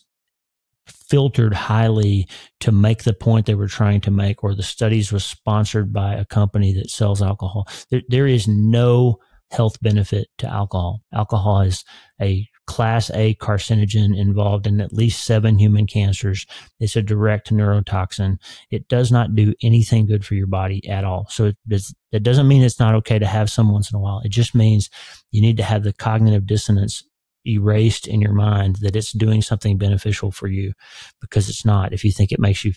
filtered 0.87 1.55
highly 1.55 2.29
to 2.61 2.73
make 2.73 3.03
the 3.03 3.13
point 3.13 3.47
they 3.47 3.55
were 3.55 3.69
trying 3.69 4.01
to 4.03 4.11
make, 4.11 4.45
or 4.45 4.55
the 4.55 4.63
studies 4.63 5.13
was 5.13 5.25
sponsored 5.25 5.93
by 5.93 6.15
a 6.15 6.25
company 6.25 6.73
that 6.73 6.91
sells 6.91 7.21
alcohol. 7.21 7.69
There, 7.91 8.03
there 8.09 8.27
is 8.27 8.47
no 8.47 9.19
health 9.51 9.81
benefit 9.81 10.29
to 10.39 10.47
alcohol. 10.47 11.03
Alcohol 11.13 11.63
is 11.63 11.85
a 12.21 12.49
class 12.69 13.11
A 13.15 13.35
carcinogen 13.37 14.17
involved 14.17 14.67
in 14.67 14.81
at 14.81 14.93
least 14.93 15.25
seven 15.25 15.59
human 15.59 15.87
cancers. 15.87 16.47
It's 16.79 16.97
a 16.97 17.03
direct 17.03 17.51
neurotoxin. 17.51 18.37
It 18.71 18.87
does 18.89 19.11
not 19.11 19.35
do 19.35 19.55
anything 19.63 20.07
good 20.07 20.25
for 20.25 20.35
your 20.35 20.47
body 20.47 20.87
at 20.87 21.03
all. 21.03 21.27
So 21.31 21.47
it, 21.47 21.57
does, 21.67 21.95
it 22.13 22.23
doesn't 22.23 22.47
mean 22.47 22.63
it's 22.63 22.79
not 22.79 22.95
okay 22.97 23.19
to 23.19 23.27
have 23.27 23.49
some 23.51 23.73
once 23.73 23.91
in 23.91 23.97
a 23.97 24.01
while. 24.01 24.21
It 24.23 24.29
just 24.29 24.55
means 24.55 24.91
you 25.31 25.41
need 25.41 25.57
to 25.57 25.63
have 25.63 25.83
the 25.83 25.95
cognitive 25.95 26.47
dissonance 26.47 27.03
erased 27.47 28.07
in 28.07 28.21
your 28.21 28.35
mind 28.35 28.77
that 28.83 28.95
it's 28.95 29.13
doing 29.13 29.41
something 29.41 29.79
beneficial 29.79 30.31
for 30.31 30.47
you 30.47 30.75
because 31.23 31.49
it's 31.49 31.65
not. 31.65 31.95
If 31.95 32.05
you 32.05 32.13
think 32.13 32.33
it 32.33 32.39
makes 32.39 32.67
you 32.67 32.75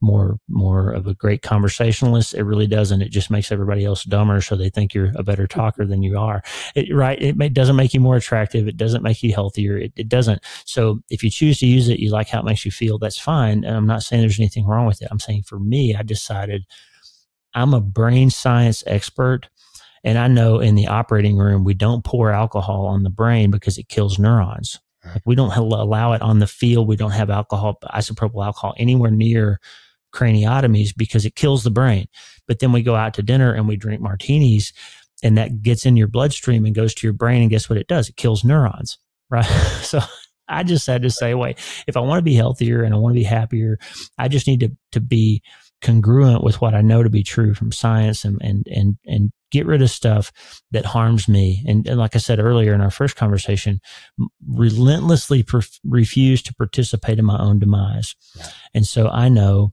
more 0.00 0.38
more 0.48 0.92
of 0.92 1.06
a 1.06 1.14
great 1.14 1.42
conversationalist. 1.42 2.34
It 2.34 2.44
really 2.44 2.66
doesn't. 2.66 3.02
It 3.02 3.10
just 3.10 3.30
makes 3.30 3.52
everybody 3.52 3.84
else 3.84 4.04
dumber, 4.04 4.40
so 4.40 4.56
they 4.56 4.70
think 4.70 4.94
you're 4.94 5.12
a 5.16 5.22
better 5.22 5.46
talker 5.46 5.84
than 5.84 6.02
you 6.02 6.18
are. 6.18 6.42
It, 6.74 6.94
right? 6.94 7.20
It 7.20 7.36
may, 7.36 7.48
doesn't 7.48 7.76
make 7.76 7.94
you 7.94 8.00
more 8.00 8.16
attractive. 8.16 8.68
It 8.68 8.76
doesn't 8.76 9.02
make 9.02 9.22
you 9.22 9.32
healthier. 9.32 9.76
It, 9.76 9.92
it 9.96 10.08
doesn't. 10.08 10.42
So 10.64 11.00
if 11.10 11.22
you 11.22 11.30
choose 11.30 11.58
to 11.58 11.66
use 11.66 11.88
it, 11.88 12.00
you 12.00 12.10
like 12.10 12.28
how 12.28 12.40
it 12.40 12.44
makes 12.44 12.64
you 12.64 12.70
feel. 12.70 12.98
That's 12.98 13.18
fine. 13.18 13.64
And 13.64 13.76
I'm 13.76 13.86
not 13.86 14.02
saying 14.02 14.22
there's 14.22 14.40
anything 14.40 14.66
wrong 14.66 14.86
with 14.86 15.02
it. 15.02 15.08
I'm 15.10 15.20
saying 15.20 15.44
for 15.44 15.58
me, 15.58 15.94
I 15.94 16.02
decided 16.02 16.64
I'm 17.54 17.74
a 17.74 17.80
brain 17.80 18.30
science 18.30 18.82
expert. 18.86 19.48
And 20.02 20.16
I 20.16 20.28
know 20.28 20.60
in 20.60 20.76
the 20.76 20.86
operating 20.86 21.36
room, 21.36 21.62
we 21.62 21.74
don't 21.74 22.04
pour 22.04 22.30
alcohol 22.30 22.86
on 22.86 23.02
the 23.02 23.10
brain 23.10 23.50
because 23.50 23.76
it 23.76 23.88
kills 23.88 24.18
neurons. 24.18 24.80
We 25.24 25.34
don't 25.34 25.56
allow 25.56 26.12
it 26.12 26.22
on 26.22 26.38
the 26.38 26.46
field. 26.46 26.88
We 26.88 26.96
don't 26.96 27.12
have 27.12 27.30
alcohol, 27.30 27.78
isopropyl 27.94 28.44
alcohol 28.44 28.74
anywhere 28.76 29.10
near 29.10 29.60
craniotomies 30.12 30.94
because 30.96 31.24
it 31.24 31.36
kills 31.36 31.62
the 31.62 31.70
brain. 31.70 32.06
But 32.46 32.58
then 32.58 32.72
we 32.72 32.82
go 32.82 32.96
out 32.96 33.14
to 33.14 33.22
dinner 33.22 33.52
and 33.52 33.68
we 33.68 33.76
drink 33.76 34.00
martinis 34.00 34.72
and 35.22 35.36
that 35.38 35.62
gets 35.62 35.86
in 35.86 35.96
your 35.96 36.08
bloodstream 36.08 36.64
and 36.64 36.74
goes 36.74 36.94
to 36.94 37.06
your 37.06 37.14
brain. 37.14 37.42
And 37.42 37.50
guess 37.50 37.68
what 37.68 37.78
it 37.78 37.88
does? 37.88 38.08
It 38.08 38.16
kills 38.16 38.44
neurons, 38.44 38.98
right? 39.30 39.44
so 39.82 40.00
I 40.48 40.62
just 40.62 40.86
had 40.86 41.02
to 41.02 41.10
say, 41.10 41.34
wait, 41.34 41.58
if 41.86 41.96
I 41.96 42.00
want 42.00 42.18
to 42.18 42.24
be 42.24 42.34
healthier 42.34 42.82
and 42.82 42.94
I 42.94 42.98
want 42.98 43.14
to 43.14 43.20
be 43.20 43.24
happier, 43.24 43.78
I 44.18 44.28
just 44.28 44.46
need 44.46 44.60
to, 44.60 44.70
to 44.92 45.00
be 45.00 45.42
congruent 45.82 46.44
with 46.44 46.60
what 46.60 46.74
I 46.74 46.80
know 46.82 47.02
to 47.02 47.10
be 47.10 47.22
true 47.22 47.54
from 47.54 47.72
science 47.72 48.24
and, 48.24 48.38
and, 48.42 48.66
and, 48.66 48.96
and 49.06 49.30
get 49.50 49.66
rid 49.66 49.82
of 49.82 49.90
stuff 49.90 50.32
that 50.70 50.86
harms 50.86 51.28
me. 51.28 51.64
And, 51.66 51.86
and 51.86 51.98
like 51.98 52.14
I 52.14 52.18
said 52.18 52.38
earlier 52.38 52.74
in 52.74 52.80
our 52.80 52.90
first 52.90 53.16
conversation, 53.16 53.80
relentlessly 54.48 55.44
refuse 55.84 56.42
to 56.42 56.54
participate 56.54 57.18
in 57.18 57.24
my 57.24 57.38
own 57.38 57.58
demise. 57.58 58.14
Yeah. 58.36 58.48
And 58.74 58.86
so 58.86 59.08
I 59.08 59.28
know 59.28 59.72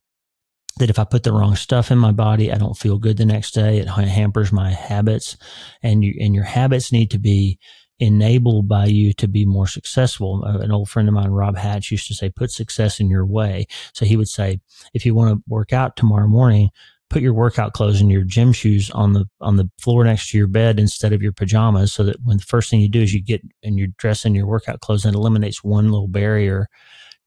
that 0.79 0.89
if 0.89 0.99
I 0.99 1.03
put 1.03 1.23
the 1.23 1.33
wrong 1.33 1.55
stuff 1.55 1.91
in 1.91 1.97
my 1.97 2.11
body, 2.11 2.51
I 2.51 2.57
don't 2.57 2.77
feel 2.77 2.97
good 2.97 3.17
the 3.17 3.25
next 3.25 3.51
day. 3.51 3.79
It 3.79 3.87
hampers 3.87 4.51
my 4.51 4.71
habits 4.71 5.37
and 5.81 6.03
you, 6.03 6.15
and 6.19 6.35
your 6.35 6.43
habits 6.43 6.91
need 6.91 7.11
to 7.11 7.19
be 7.19 7.59
enabled 7.99 8.67
by 8.67 8.85
you 8.85 9.13
to 9.13 9.27
be 9.27 9.45
more 9.45 9.67
successful. 9.67 10.43
Uh, 10.45 10.59
an 10.59 10.71
old 10.71 10.89
friend 10.89 11.07
of 11.07 11.13
mine, 11.13 11.29
Rob 11.29 11.57
Hatch, 11.57 11.91
used 11.91 12.07
to 12.07 12.13
say, 12.13 12.29
put 12.29 12.51
success 12.51 12.99
in 12.99 13.09
your 13.09 13.25
way. 13.25 13.65
So 13.93 14.05
he 14.05 14.17
would 14.17 14.29
say, 14.29 14.59
if 14.93 15.05
you 15.05 15.15
want 15.15 15.35
to 15.35 15.43
work 15.47 15.73
out 15.73 15.95
tomorrow 15.95 16.27
morning, 16.27 16.69
put 17.09 17.21
your 17.21 17.33
workout 17.33 17.73
clothes 17.73 18.01
and 18.01 18.11
your 18.11 18.23
gym 18.23 18.51
shoes 18.51 18.91
on 18.91 19.13
the 19.13 19.25
on 19.39 19.55
the 19.55 19.69
floor 19.79 20.03
next 20.03 20.29
to 20.29 20.37
your 20.37 20.47
bed 20.47 20.79
instead 20.79 21.13
of 21.13 21.21
your 21.21 21.31
pajamas 21.31 21.93
so 21.93 22.03
that 22.03 22.17
when 22.23 22.37
the 22.37 22.43
first 22.43 22.69
thing 22.69 22.81
you 22.81 22.89
do 22.89 23.01
is 23.01 23.13
you 23.13 23.21
get 23.21 23.41
and 23.63 23.79
you 23.79 23.87
dress 23.97 24.25
in 24.25 24.35
your 24.35 24.45
workout 24.45 24.81
clothes 24.81 25.05
and 25.05 25.15
eliminates 25.15 25.63
one 25.63 25.89
little 25.91 26.09
barrier 26.09 26.67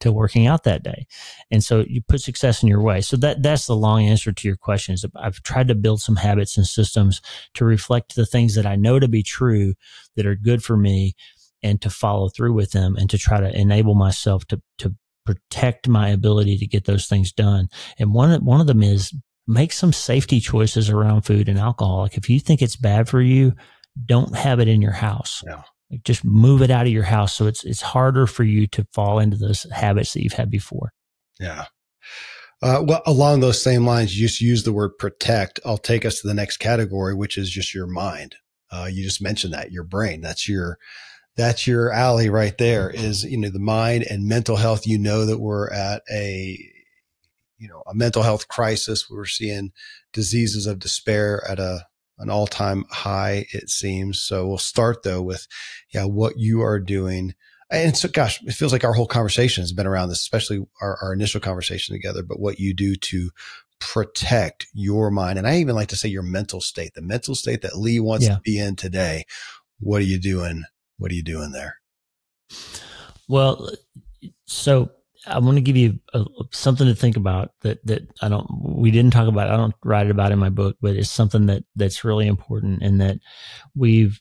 to 0.01 0.13
working 0.13 0.47
out 0.47 0.65
that 0.65 0.83
day. 0.83 1.07
And 1.51 1.63
so 1.63 1.85
you 1.87 2.03
put 2.03 2.21
success 2.21 2.63
in 2.63 2.69
your 2.69 2.81
way. 2.81 3.01
So 3.01 3.17
that 3.19 3.43
that's 3.43 3.67
the 3.67 3.77
long 3.77 4.07
answer 4.07 4.33
to 4.33 4.49
your 4.49 4.57
questions. 4.57 5.05
I've 5.17 5.43
tried 5.43 5.69
to 5.69 5.75
build 5.75 6.01
some 6.01 6.17
habits 6.17 6.57
and 6.57 6.67
systems 6.67 7.21
to 7.55 7.65
reflect 7.65 8.15
the 8.15 8.27
things 8.27 8.55
that 8.55 8.67
I 8.67 8.77
know 8.77 8.99
to 8.99 9.09
be 9.09 9.23
true 9.23 9.75
that 10.17 10.27
are 10.27 10.37
good 10.37 10.63
for 10.65 10.77
me 10.77 11.15
and 11.63 11.81
to 11.83 11.91
follow 11.91 12.29
through 12.29 12.55
with 12.55 12.73
them 12.73 12.97
and 12.97 13.09
to 13.11 13.19
try 13.19 13.41
to 13.41 13.59
enable 13.59 13.95
myself 13.95 14.47
to 14.47 14.61
to 14.79 14.95
protect 15.27 15.87
my 15.87 16.09
ability 16.09 16.57
to 16.59 16.67
get 16.67 16.87
those 16.87 17.07
things 17.07 17.31
done. 17.31 17.69
And 17.99 18.13
one 18.13 18.33
of, 18.33 18.43
one 18.43 18.61
of 18.61 18.67
them 18.67 18.83
is 18.83 19.15
make 19.47 19.73
some 19.73 19.93
safety 19.93 20.41
choices 20.41 20.89
around 20.89 21.23
food 21.23 21.49
and 21.49 21.59
alcohol. 21.59 21.99
Like 21.99 22.17
if 22.17 22.31
you 22.31 22.41
think 22.41 22.63
it's 22.63 22.77
bad 22.77 23.09
for 23.09 23.21
you, 23.21 23.53
don't 24.07 24.35
have 24.35 24.61
it 24.61 24.69
in 24.69 24.81
your 24.81 24.93
house. 24.93 25.43
Yeah. 25.47 25.63
Like 25.91 26.05
just 26.05 26.25
move 26.25 26.63
it 26.63 26.71
out 26.71 26.87
of 26.87 26.93
your 26.93 27.03
house 27.03 27.35
so 27.35 27.47
it's 27.47 27.65
it's 27.65 27.83
harder 27.83 28.27
for 28.27 28.45
you 28.45 28.67
to 28.69 28.87
fall 28.93 29.19
into 29.19 29.37
those 29.37 29.67
habits 29.73 30.13
that 30.15 30.23
you've 30.23 30.35
had 30.35 30.51
before. 30.51 30.93
Yeah. 31.39 31.67
Uh, 32.63 32.83
well, 32.87 33.03
along 33.07 33.41
those 33.41 33.63
same 33.63 33.87
lines, 33.87 34.19
you 34.19 34.29
just 34.29 34.41
use 34.41 34.65
the 34.65 34.73
word 34.73 34.99
protect. 34.99 35.59
I'll 35.65 35.79
take 35.79 36.05
us 36.05 36.21
to 36.21 36.29
the 36.29 36.35
next 36.35 36.59
category, 36.59 37.15
which 37.15 37.39
is 37.39 37.51
just 37.51 37.75
your 37.75 37.87
mind. 37.87 38.37
Uh, 38.71 38.89
you 38.91 39.03
just 39.03 39.23
mentioned 39.23 39.55
that 39.55 39.73
your 39.73 39.83
brain. 39.83 40.21
That's 40.21 40.49
your 40.49 40.79
that's 41.37 41.67
your 41.67 41.91
alley 41.91 42.29
right 42.29 42.57
there. 42.59 42.91
Is 42.91 43.25
you 43.25 43.39
know 43.39 43.49
the 43.49 43.59
mind 43.59 44.05
and 44.09 44.29
mental 44.29 44.57
health. 44.57 44.87
You 44.87 44.99
know 44.99 45.25
that 45.25 45.39
we're 45.39 45.71
at 45.71 46.03
a 46.13 46.59
you 47.59 47.69
know 47.69 47.83
a 47.87 47.95
mental 47.95 48.23
health 48.23 48.49
crisis. 48.49 49.09
We're 49.11 49.25
seeing 49.25 49.73
diseases 50.13 50.67
of 50.67 50.79
despair 50.79 51.43
at 51.49 51.59
a 51.59 51.87
an 52.21 52.31
all 52.31 52.47
time 52.47 52.85
high, 52.91 53.47
it 53.53 53.69
seems. 53.71 54.21
So 54.21 54.47
we'll 54.47 54.59
start 54.59 55.03
though 55.03 55.23
with, 55.23 55.47
yeah, 55.93 56.05
what 56.05 56.39
you 56.39 56.63
are 56.63 56.79
doing. 56.79 57.35
And 57.71 57.97
so, 57.97 58.09
gosh, 58.09 58.43
it 58.43 58.53
feels 58.53 58.73
like 58.73 58.85
our 58.85 58.93
whole 58.93 59.07
conversation 59.07 59.63
has 59.63 59.73
been 59.73 59.87
around 59.87 60.09
this, 60.09 60.21
especially 60.21 60.67
our, 60.81 60.99
our 61.03 61.13
initial 61.13 61.41
conversation 61.41 61.95
together, 61.95 62.23
but 62.23 62.41
what 62.41 62.59
you 62.59 62.75
do 62.75 62.97
to 62.97 63.31
protect 63.79 64.67
your 64.75 65.11
mind. 65.11 65.39
And 65.39 65.47
I 65.47 65.59
even 65.59 65.75
like 65.75 65.89
to 65.89 65.97
say 65.97 66.09
your 66.09 66.23
mental 66.23 66.61
state, 66.61 66.95
the 66.95 67.03
mental 67.03 67.35
state 67.35 67.63
that 67.63 67.79
Lee 67.79 68.01
wants 68.01 68.27
yeah. 68.27 68.35
to 68.35 68.41
be 68.41 68.59
in 68.59 68.77
today. 68.77 69.25
What 69.79 70.03
are 70.03 70.05
you 70.05 70.21
doing? 70.21 70.65
What 70.99 71.11
are 71.11 71.15
you 71.15 71.23
doing 71.23 71.53
there? 71.53 71.77
Well, 73.29 73.71
so 74.47 74.91
I 75.31 75.39
want 75.39 75.57
to 75.57 75.63
give 75.63 75.77
you 75.77 76.01
a, 76.13 76.25
something 76.51 76.87
to 76.87 76.95
think 76.95 77.17
about 77.17 77.53
that 77.63 77.85
that 77.87 78.03
I 78.21 78.29
don't 78.29 78.47
we 78.63 78.91
didn't 78.91 79.13
talk 79.13 79.29
about. 79.29 79.51
I 79.51 79.57
don't 79.57 79.75
write 79.85 80.07
it 80.07 80.11
about 80.11 80.33
in 80.33 80.39
my 80.39 80.49
book, 80.49 80.77
but 80.81 80.97
it's 80.97 81.11
something 81.11 81.47
that 81.47 81.65
that's 81.77 82.05
really 82.05 82.27
important 82.27 82.83
and 82.83 83.01
that 83.01 83.19
we've 83.75 84.21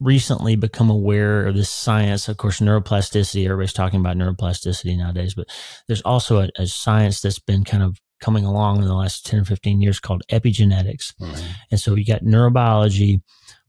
recently 0.00 0.56
become 0.56 0.90
aware 0.90 1.46
of 1.46 1.54
this 1.54 1.70
science. 1.70 2.28
Of 2.28 2.36
course, 2.36 2.60
neuroplasticity. 2.60 3.44
Everybody's 3.44 3.72
talking 3.72 4.00
about 4.00 4.16
neuroplasticity 4.16 4.96
nowadays, 4.96 5.34
but 5.34 5.46
there's 5.86 6.02
also 6.02 6.40
a, 6.40 6.48
a 6.58 6.66
science 6.66 7.20
that's 7.20 7.38
been 7.38 7.64
kind 7.64 7.82
of 7.82 8.00
coming 8.20 8.44
along 8.44 8.78
in 8.78 8.88
the 8.88 8.94
last 8.94 9.26
10 9.26 9.40
or 9.40 9.44
15 9.44 9.82
years 9.82 10.00
called 10.00 10.22
epigenetics. 10.30 11.14
Mm-hmm. 11.20 11.46
And 11.70 11.80
so 11.80 11.94
you 11.94 12.04
got 12.04 12.22
neurobiology, 12.22 13.20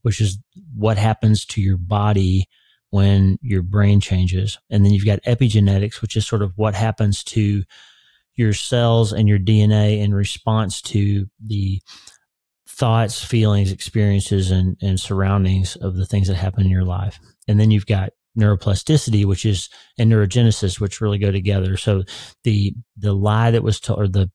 which 0.03 0.22
is 0.22 0.39
what 0.76 0.97
happens 0.97 1.45
to 1.45 1.62
your 1.62 1.78
body 1.78 2.47
when 2.89 3.38
your 3.41 3.61
brain 3.61 3.99
changes. 3.99 4.57
And 4.69 4.85
then 4.85 4.93
you've 4.93 5.05
got 5.05 5.21
epigenetics, 5.23 6.01
which 6.01 6.15
is 6.15 6.25
sort 6.25 6.41
of 6.41 6.53
what 6.55 6.75
happens 6.75 7.23
to 7.25 7.63
your 8.35 8.53
cells 8.53 9.11
and 9.11 9.27
your 9.27 9.39
DNA 9.39 9.99
in 9.99 10.13
response 10.13 10.81
to 10.83 11.27
the 11.45 11.81
thoughts, 12.67 13.23
feelings, 13.23 13.71
experiences, 13.71 14.51
and, 14.51 14.77
and 14.81 14.99
surroundings 14.99 15.75
of 15.77 15.95
the 15.95 16.05
things 16.05 16.27
that 16.27 16.35
happen 16.35 16.63
in 16.63 16.71
your 16.71 16.83
life. 16.83 17.19
And 17.47 17.59
then 17.59 17.71
you've 17.71 17.88
got 17.88 18.11
neuroplasticity, 18.38 19.25
which 19.25 19.45
is 19.45 19.69
and 19.97 20.11
neurogenesis, 20.11 20.79
which 20.79 21.01
really 21.01 21.17
go 21.17 21.31
together. 21.31 21.75
So 21.75 22.03
the 22.43 22.73
the 22.95 23.13
lie 23.13 23.51
that 23.51 23.63
was 23.63 23.79
told, 23.79 23.99
or 23.99 24.07
the 24.07 24.29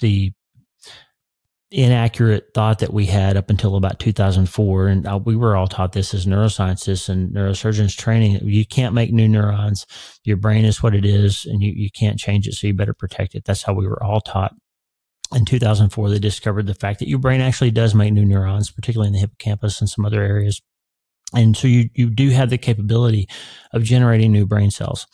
the 0.00 0.32
inaccurate 1.70 2.48
thought 2.54 2.78
that 2.78 2.94
we 2.94 3.04
had 3.04 3.36
up 3.36 3.50
until 3.50 3.76
about 3.76 3.98
2004 3.98 4.88
and 4.88 5.06
uh, 5.06 5.18
we 5.22 5.36
were 5.36 5.54
all 5.54 5.66
taught 5.66 5.92
this 5.92 6.14
as 6.14 6.24
neuroscientists 6.24 7.10
and 7.10 7.34
neurosurgeons 7.34 7.94
training 7.94 8.40
you 8.42 8.64
can't 8.64 8.94
make 8.94 9.12
new 9.12 9.28
neurons. 9.28 9.84
Your 10.24 10.38
brain 10.38 10.64
is 10.64 10.82
what 10.82 10.94
it 10.94 11.04
is 11.04 11.44
and 11.44 11.62
you, 11.62 11.72
you 11.72 11.90
can't 11.90 12.18
change 12.18 12.48
it 12.48 12.54
so 12.54 12.66
you 12.66 12.74
better 12.74 12.94
protect 12.94 13.34
it. 13.34 13.44
That's 13.44 13.62
how 13.62 13.74
we 13.74 13.86
were 13.86 14.02
all 14.02 14.22
taught. 14.22 14.54
In 15.34 15.44
2004 15.44 16.08
they 16.08 16.18
discovered 16.18 16.66
the 16.66 16.74
fact 16.74 17.00
that 17.00 17.08
your 17.08 17.18
brain 17.18 17.42
actually 17.42 17.70
does 17.70 17.94
make 17.94 18.14
new 18.14 18.24
neurons 18.24 18.70
particularly 18.70 19.08
in 19.08 19.12
the 19.12 19.20
hippocampus 19.20 19.80
and 19.80 19.90
some 19.90 20.06
other 20.06 20.22
areas. 20.22 20.62
And 21.34 21.54
so 21.54 21.68
you, 21.68 21.90
you 21.92 22.08
do 22.08 22.30
have 22.30 22.48
the 22.48 22.56
capability 22.56 23.28
of 23.74 23.82
generating 23.82 24.32
new 24.32 24.46
brain 24.46 24.70
cells 24.70 25.06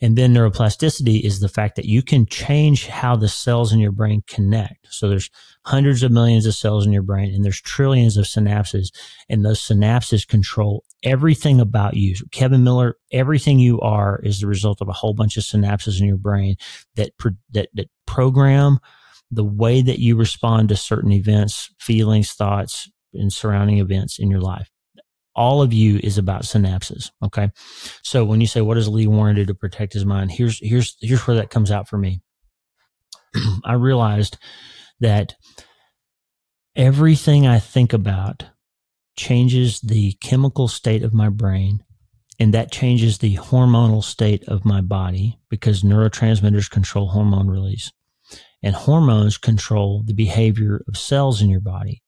and 0.00 0.16
then 0.16 0.32
neuroplasticity 0.32 1.20
is 1.20 1.40
the 1.40 1.48
fact 1.48 1.76
that 1.76 1.84
you 1.84 2.02
can 2.02 2.24
change 2.24 2.86
how 2.86 3.16
the 3.16 3.28
cells 3.28 3.72
in 3.72 3.78
your 3.78 3.92
brain 3.92 4.22
connect. 4.26 4.86
So 4.90 5.08
there's 5.08 5.30
hundreds 5.66 6.02
of 6.02 6.10
millions 6.10 6.46
of 6.46 6.54
cells 6.54 6.86
in 6.86 6.92
your 6.92 7.02
brain 7.02 7.34
and 7.34 7.44
there's 7.44 7.60
trillions 7.60 8.16
of 8.16 8.24
synapses 8.24 8.88
and 9.28 9.44
those 9.44 9.60
synapses 9.60 10.26
control 10.26 10.84
everything 11.02 11.60
about 11.60 11.94
you. 11.94 12.14
Kevin 12.32 12.64
Miller, 12.64 12.96
everything 13.12 13.58
you 13.58 13.78
are 13.80 14.20
is 14.22 14.40
the 14.40 14.46
result 14.46 14.80
of 14.80 14.88
a 14.88 14.94
whole 14.94 15.12
bunch 15.12 15.36
of 15.36 15.42
synapses 15.42 16.00
in 16.00 16.06
your 16.06 16.16
brain 16.16 16.56
that, 16.96 17.12
that, 17.50 17.68
that 17.74 17.90
program 18.06 18.78
the 19.30 19.44
way 19.44 19.80
that 19.82 20.00
you 20.00 20.16
respond 20.16 20.70
to 20.70 20.76
certain 20.76 21.12
events, 21.12 21.70
feelings, 21.78 22.32
thoughts, 22.32 22.90
and 23.12 23.32
surrounding 23.32 23.78
events 23.78 24.18
in 24.18 24.30
your 24.30 24.40
life 24.40 24.70
all 25.34 25.62
of 25.62 25.72
you 25.72 26.00
is 26.02 26.18
about 26.18 26.42
synapses. 26.42 27.10
Okay. 27.22 27.50
So 28.02 28.24
when 28.24 28.40
you 28.40 28.46
say, 28.46 28.60
what 28.60 28.74
does 28.74 28.88
Lee 28.88 29.06
Warren 29.06 29.36
do 29.36 29.44
to 29.44 29.54
protect 29.54 29.92
his 29.92 30.04
mind? 30.04 30.32
Here's, 30.32 30.58
here's, 30.60 30.96
here's 31.00 31.26
where 31.26 31.36
that 31.36 31.50
comes 31.50 31.70
out 31.70 31.88
for 31.88 31.98
me. 31.98 32.20
I 33.64 33.74
realized 33.74 34.38
that 35.00 35.34
everything 36.76 37.46
I 37.46 37.58
think 37.58 37.92
about 37.92 38.44
changes 39.16 39.80
the 39.80 40.12
chemical 40.14 40.68
state 40.68 41.02
of 41.02 41.12
my 41.12 41.28
brain 41.28 41.84
and 42.38 42.54
that 42.54 42.72
changes 42.72 43.18
the 43.18 43.36
hormonal 43.36 44.02
state 44.02 44.42
of 44.48 44.64
my 44.64 44.80
body 44.80 45.38
because 45.50 45.82
neurotransmitters 45.82 46.70
control 46.70 47.08
hormone 47.08 47.48
release 47.48 47.92
and 48.62 48.74
hormones 48.74 49.36
control 49.36 50.02
the 50.04 50.14
behavior 50.14 50.82
of 50.88 50.96
cells 50.96 51.42
in 51.42 51.50
your 51.50 51.60
body. 51.60 52.02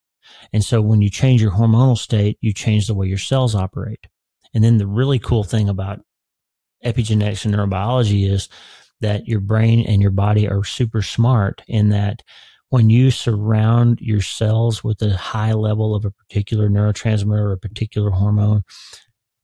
And 0.53 0.65
so 0.65 0.81
when 0.81 1.03
you 1.03 1.11
change 1.11 1.43
your 1.43 1.53
hormonal 1.53 1.97
state, 1.97 2.39
you 2.41 2.53
change 2.53 2.87
the 2.87 2.95
way 2.95 3.07
your 3.07 3.19
cells 3.19 3.55
operate. 3.55 4.07
And 4.55 4.63
then 4.63 4.79
the 4.79 4.87
really 4.87 5.19
cool 5.19 5.45
thing 5.45 5.69
about 5.69 6.01
epigenetics 6.85 7.45
and 7.45 7.55
neurobiology 7.55 8.31
is 8.31 8.49
that 9.01 9.27
your 9.27 9.41
brain 9.41 9.85
and 9.87 10.01
your 10.01 10.11
body 10.11 10.49
are 10.49 10.65
super 10.65 11.03
smart 11.03 11.63
in 11.67 11.89
that 11.91 12.23
when 12.69 12.89
you 12.89 13.11
surround 13.11 14.01
your 14.01 14.23
cells 14.23 14.83
with 14.83 15.03
a 15.03 15.17
high 15.17 15.53
level 15.53 15.95
of 15.95 16.05
a 16.05 16.11
particular 16.11 16.71
neurotransmitter 16.71 17.39
or 17.39 17.53
a 17.53 17.59
particular 17.59 18.11
hormone, 18.11 18.63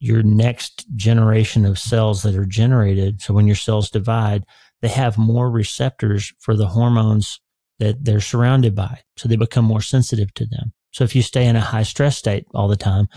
your 0.01 0.23
next 0.23 0.87
generation 0.97 1.67
of 1.67 1.79
cells 1.79 2.23
that 2.23 2.37
are 2.37 2.47
generated. 2.47 3.21
So 3.21 3.35
when 3.35 3.47
your 3.47 3.57
cells 3.57 3.91
divide, 3.91 4.45
they 4.81 4.89
have 4.89 5.19
more 5.19 5.51
receptors 5.51 6.33
for 6.39 6.57
the 6.57 6.69
hormones 6.69 7.41
that 7.79 8.05
they're 8.05 8.21
surrounded 8.21 8.75
by. 8.75 9.01
So 9.17 9.29
they 9.29 9.37
become 9.37 9.65
more 9.65 9.83
sensitive 9.83 10.33
to 10.35 10.47
them. 10.47 10.73
So 10.91 11.05
if 11.05 11.15
you 11.15 11.23
stay 11.23 11.47
in 11.47 11.57
a 11.57 11.61
high 11.61 11.83
stress 11.83 12.17
state 12.17 12.47
all 12.55 12.69
the 12.69 12.77
time, 12.77 13.09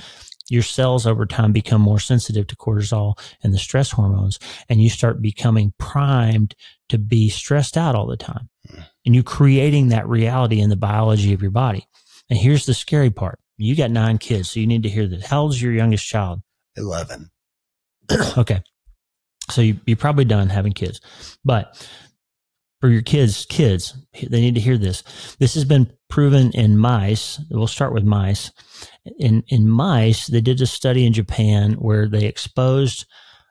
your 0.49 0.63
cells 0.63 1.07
over 1.07 1.25
time 1.25 1.53
become 1.53 1.81
more 1.81 1.99
sensitive 1.99 2.45
to 2.47 2.55
cortisol 2.57 3.17
and 3.41 3.53
the 3.53 3.57
stress 3.57 3.91
hormones, 3.91 4.37
and 4.67 4.81
you 4.81 4.89
start 4.89 5.21
becoming 5.21 5.73
primed 5.77 6.55
to 6.89 6.97
be 6.97 7.29
stressed 7.29 7.77
out 7.77 7.95
all 7.95 8.07
the 8.07 8.17
time. 8.17 8.49
And 9.05 9.15
you're 9.15 9.23
creating 9.23 9.89
that 9.89 10.07
reality 10.07 10.59
in 10.59 10.69
the 10.69 10.75
biology 10.75 11.33
of 11.33 11.41
your 11.41 11.51
body. 11.51 11.87
And 12.29 12.37
here's 12.37 12.65
the 12.65 12.73
scary 12.73 13.09
part. 13.09 13.39
You 13.57 13.75
got 13.75 13.91
nine 13.91 14.17
kids, 14.17 14.51
so 14.51 14.59
you 14.59 14.67
need 14.67 14.83
to 14.83 14.89
hear 14.89 15.07
this. 15.07 15.25
How 15.25 15.43
old 15.43 15.53
is 15.53 15.61
your 15.61 15.73
youngest 15.73 16.05
child? 16.05 16.41
11. 16.75 17.29
okay. 18.37 18.61
So 19.49 19.61
you, 19.61 19.79
you're 19.85 19.97
probably 19.97 20.25
done 20.25 20.49
having 20.49 20.73
kids, 20.73 20.99
but 21.43 21.87
for 22.81 22.89
your 22.89 23.03
kids, 23.03 23.45
kids, 23.45 23.95
they 24.27 24.41
need 24.41 24.55
to 24.55 24.61
hear 24.61 24.77
this. 24.77 25.03
This 25.39 25.53
has 25.53 25.63
been 25.63 25.91
proven 26.09 26.51
in 26.51 26.77
mice. 26.77 27.39
We'll 27.51 27.67
start 27.67 27.93
with 27.93 28.03
mice. 28.03 28.51
In, 29.19 29.43
in 29.47 29.69
mice, 29.69 30.27
they 30.27 30.41
did 30.41 30.59
a 30.61 30.65
study 30.65 31.05
in 31.05 31.13
Japan 31.13 31.73
where 31.73 32.07
they 32.07 32.25
exposed 32.25 33.05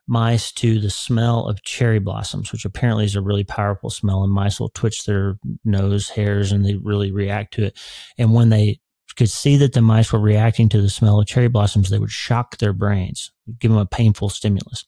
mice 0.09 0.51
to 0.51 0.81
the 0.81 0.91
smell 0.91 1.47
of 1.47 1.63
cherry 1.63 2.01
blossoms, 2.01 2.51
which 2.51 2.65
apparently 2.65 3.05
is 3.05 3.15
a 3.15 3.23
really 3.23 3.45
powerful 3.45 3.89
smell, 3.89 4.25
and 4.25 4.33
mice 4.33 4.59
will 4.59 4.71
twitch 4.71 5.05
their 5.05 5.39
nose 5.65 6.09
hairs 6.09 6.51
and 6.51 6.67
they 6.67 6.75
really 6.75 7.13
react 7.13 7.55
to 7.55 7.67
it. 7.67 7.79
And 8.19 8.35
when 8.35 8.49
they 8.49 8.81
could 9.17 9.31
see 9.31 9.57
that 9.59 9.75
the 9.75 9.81
mice 9.81 10.13
were 10.13 10.19
reacting 10.19 10.69
to 10.71 10.83
the 10.83 10.91
smell 10.91 11.21
of 11.21 11.29
cherry 11.29 11.49
blossoms, 11.49 11.89
they 11.89 12.01
would 12.01 12.11
shock 12.11 12.59
their 12.59 12.73
brains, 12.73 13.31
give 13.61 13.71
them 13.71 13.81
a 13.81 13.87
painful 13.87 14.29
stimulus. 14.29 14.85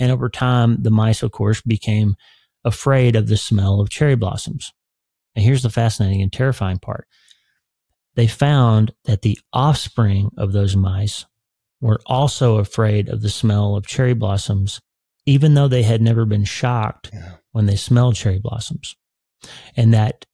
And 0.00 0.10
over 0.10 0.28
time, 0.28 0.82
the 0.82 0.90
mice, 0.90 1.22
of 1.22 1.30
course, 1.30 1.60
became 1.60 2.16
afraid 2.66 3.16
of 3.16 3.28
the 3.28 3.36
smell 3.36 3.80
of 3.80 3.88
cherry 3.88 4.16
blossoms. 4.16 4.74
And 5.34 5.44
here's 5.44 5.62
the 5.62 5.70
fascinating 5.70 6.20
and 6.20 6.32
terrifying 6.32 6.78
part. 6.78 7.06
They 8.16 8.26
found 8.26 8.92
that 9.04 9.22
the 9.22 9.38
offspring 9.52 10.30
of 10.36 10.52
those 10.52 10.74
mice 10.74 11.26
were 11.80 12.00
also 12.06 12.56
afraid 12.56 13.08
of 13.08 13.22
the 13.22 13.28
smell 13.28 13.76
of 13.76 13.86
cherry 13.86 14.14
blossoms, 14.14 14.80
even 15.26 15.54
though 15.54 15.68
they 15.68 15.84
had 15.84 16.02
never 16.02 16.24
been 16.24 16.44
shocked 16.44 17.10
yeah. 17.12 17.34
when 17.52 17.66
they 17.66 17.76
smelled 17.76 18.16
cherry 18.16 18.40
blossoms. 18.40 18.96
And 19.76 19.94
that 19.94 20.26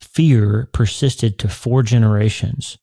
fear 0.00 0.68
persisted 0.72 1.38
to 1.40 1.48
four 1.48 1.82
generations. 1.82 2.78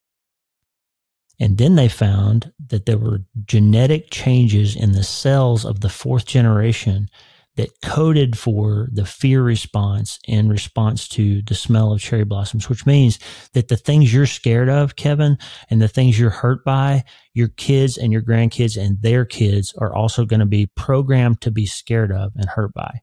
And 1.39 1.57
then 1.57 1.75
they 1.75 1.87
found 1.87 2.51
that 2.67 2.85
there 2.85 2.97
were 2.97 3.21
genetic 3.45 4.09
changes 4.09 4.75
in 4.75 4.91
the 4.91 5.03
cells 5.03 5.63
of 5.63 5.79
the 5.79 5.89
fourth 5.89 6.25
generation 6.25 7.09
that 7.55 7.69
coded 7.83 8.37
for 8.37 8.89
the 8.91 9.05
fear 9.05 9.43
response 9.43 10.19
in 10.27 10.49
response 10.49 11.07
to 11.07 11.41
the 11.43 11.53
smell 11.55 11.93
of 11.93 12.01
cherry 12.01 12.23
blossoms, 12.23 12.67
which 12.67 12.85
means 12.85 13.19
that 13.53 13.67
the 13.67 13.77
things 13.77 14.13
you're 14.13 14.25
scared 14.25 14.69
of, 14.69 14.95
Kevin, 14.95 15.37
and 15.69 15.81
the 15.81 15.87
things 15.87 16.19
you're 16.19 16.31
hurt 16.31 16.65
by, 16.65 17.03
your 17.33 17.49
kids 17.49 17.97
and 17.97 18.11
your 18.11 18.21
grandkids 18.21 18.81
and 18.81 19.01
their 19.01 19.23
kids 19.23 19.73
are 19.77 19.93
also 19.93 20.25
going 20.25 20.39
to 20.39 20.45
be 20.45 20.69
programmed 20.75 21.41
to 21.41 21.51
be 21.51 21.65
scared 21.65 22.11
of 22.11 22.31
and 22.35 22.49
hurt 22.49 22.73
by, 22.73 23.01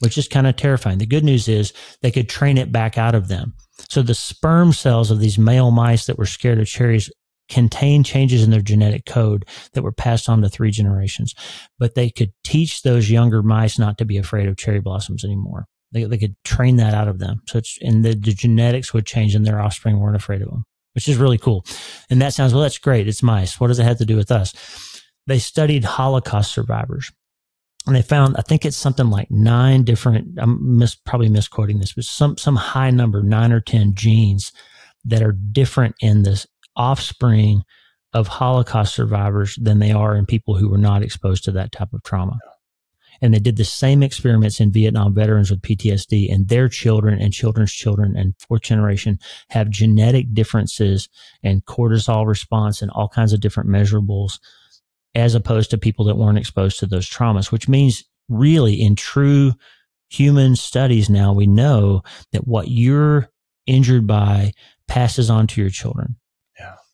which 0.00 0.18
is 0.18 0.26
kind 0.26 0.46
of 0.48 0.56
terrifying. 0.56 0.98
The 0.98 1.06
good 1.06 1.24
news 1.24 1.46
is 1.46 1.72
they 2.02 2.10
could 2.10 2.28
train 2.28 2.58
it 2.58 2.72
back 2.72 2.98
out 2.98 3.14
of 3.14 3.28
them. 3.28 3.54
So 3.88 4.02
the 4.02 4.14
sperm 4.14 4.72
cells 4.72 5.10
of 5.10 5.20
these 5.20 5.38
male 5.38 5.70
mice 5.70 6.06
that 6.06 6.18
were 6.18 6.26
scared 6.26 6.58
of 6.58 6.66
cherries 6.66 7.10
contain 7.50 8.02
changes 8.02 8.42
in 8.42 8.50
their 8.50 8.62
genetic 8.62 9.04
code 9.04 9.44
that 9.72 9.82
were 9.82 9.92
passed 9.92 10.28
on 10.28 10.40
to 10.42 10.48
three 10.48 10.70
generations, 10.70 11.34
but 11.78 11.94
they 11.94 12.08
could 12.08 12.32
teach 12.44 12.82
those 12.82 13.10
younger 13.10 13.42
mice 13.42 13.78
not 13.78 13.98
to 13.98 14.04
be 14.04 14.16
afraid 14.16 14.48
of 14.48 14.56
cherry 14.56 14.80
blossoms 14.80 15.24
anymore. 15.24 15.66
They, 15.92 16.04
they 16.04 16.18
could 16.18 16.36
train 16.44 16.76
that 16.76 16.94
out 16.94 17.08
of 17.08 17.18
them. 17.18 17.42
So 17.48 17.60
and 17.82 18.04
the, 18.04 18.14
the 18.14 18.32
genetics 18.32 18.94
would 18.94 19.06
change 19.06 19.34
and 19.34 19.44
their 19.44 19.60
offspring 19.60 19.98
weren't 19.98 20.16
afraid 20.16 20.40
of 20.40 20.48
them, 20.48 20.64
which 20.94 21.08
is 21.08 21.16
really 21.16 21.38
cool. 21.38 21.66
And 22.08 22.22
that 22.22 22.32
sounds, 22.32 22.54
well, 22.54 22.62
that's 22.62 22.78
great. 22.78 23.08
It's 23.08 23.22
mice. 23.22 23.58
What 23.58 23.68
does 23.68 23.80
it 23.80 23.84
have 23.84 23.98
to 23.98 24.06
do 24.06 24.16
with 24.16 24.30
us? 24.30 24.54
They 25.26 25.38
studied 25.38 25.84
Holocaust 25.84 26.52
survivors 26.52 27.10
and 27.86 27.96
they 27.96 28.02
found 28.02 28.36
I 28.36 28.42
think 28.42 28.64
it's 28.64 28.76
something 28.76 29.10
like 29.10 29.30
nine 29.30 29.84
different. 29.84 30.38
I'm 30.38 30.78
mis, 30.78 30.94
probably 30.94 31.28
misquoting 31.28 31.80
this, 31.80 31.94
but 31.94 32.04
some 32.04 32.36
some 32.36 32.56
high 32.56 32.90
number, 32.90 33.22
nine 33.22 33.52
or 33.52 33.60
ten 33.60 33.94
genes 33.94 34.52
that 35.04 35.22
are 35.22 35.32
different 35.32 35.94
in 36.00 36.22
this 36.22 36.46
offspring 36.76 37.62
of 38.12 38.26
Holocaust 38.26 38.94
survivors 38.94 39.56
than 39.60 39.78
they 39.78 39.92
are 39.92 40.16
in 40.16 40.26
people 40.26 40.56
who 40.56 40.68
were 40.68 40.78
not 40.78 41.02
exposed 41.02 41.44
to 41.44 41.52
that 41.52 41.72
type 41.72 41.92
of 41.92 42.02
trauma. 42.02 42.38
And 43.22 43.34
they 43.34 43.38
did 43.38 43.56
the 43.56 43.64
same 43.64 44.02
experiments 44.02 44.60
in 44.60 44.72
Vietnam 44.72 45.14
veterans 45.14 45.50
with 45.50 45.62
PTSD, 45.62 46.32
and 46.32 46.48
their 46.48 46.68
children 46.68 47.20
and 47.20 47.32
children's 47.32 47.72
children 47.72 48.16
and 48.16 48.34
fourth 48.38 48.62
generation 48.62 49.18
have 49.50 49.68
genetic 49.68 50.32
differences 50.32 51.08
and 51.42 51.64
cortisol 51.66 52.26
response 52.26 52.80
and 52.80 52.90
all 52.92 53.08
kinds 53.08 53.32
of 53.32 53.40
different 53.40 53.68
measurables 53.68 54.38
as 55.14 55.34
opposed 55.34 55.70
to 55.70 55.78
people 55.78 56.04
that 56.06 56.16
weren't 56.16 56.38
exposed 56.38 56.78
to 56.78 56.86
those 56.86 57.08
traumas, 57.08 57.52
which 57.52 57.68
means 57.68 58.04
really 58.28 58.80
in 58.80 58.94
true 58.96 59.52
human 60.08 60.56
studies 60.56 61.10
now, 61.10 61.32
we 61.32 61.46
know 61.46 62.02
that 62.32 62.46
what 62.46 62.68
you're 62.68 63.28
injured 63.66 64.06
by 64.06 64.52
passes 64.88 65.30
on 65.30 65.46
to 65.46 65.60
your 65.60 65.70
children. 65.70 66.16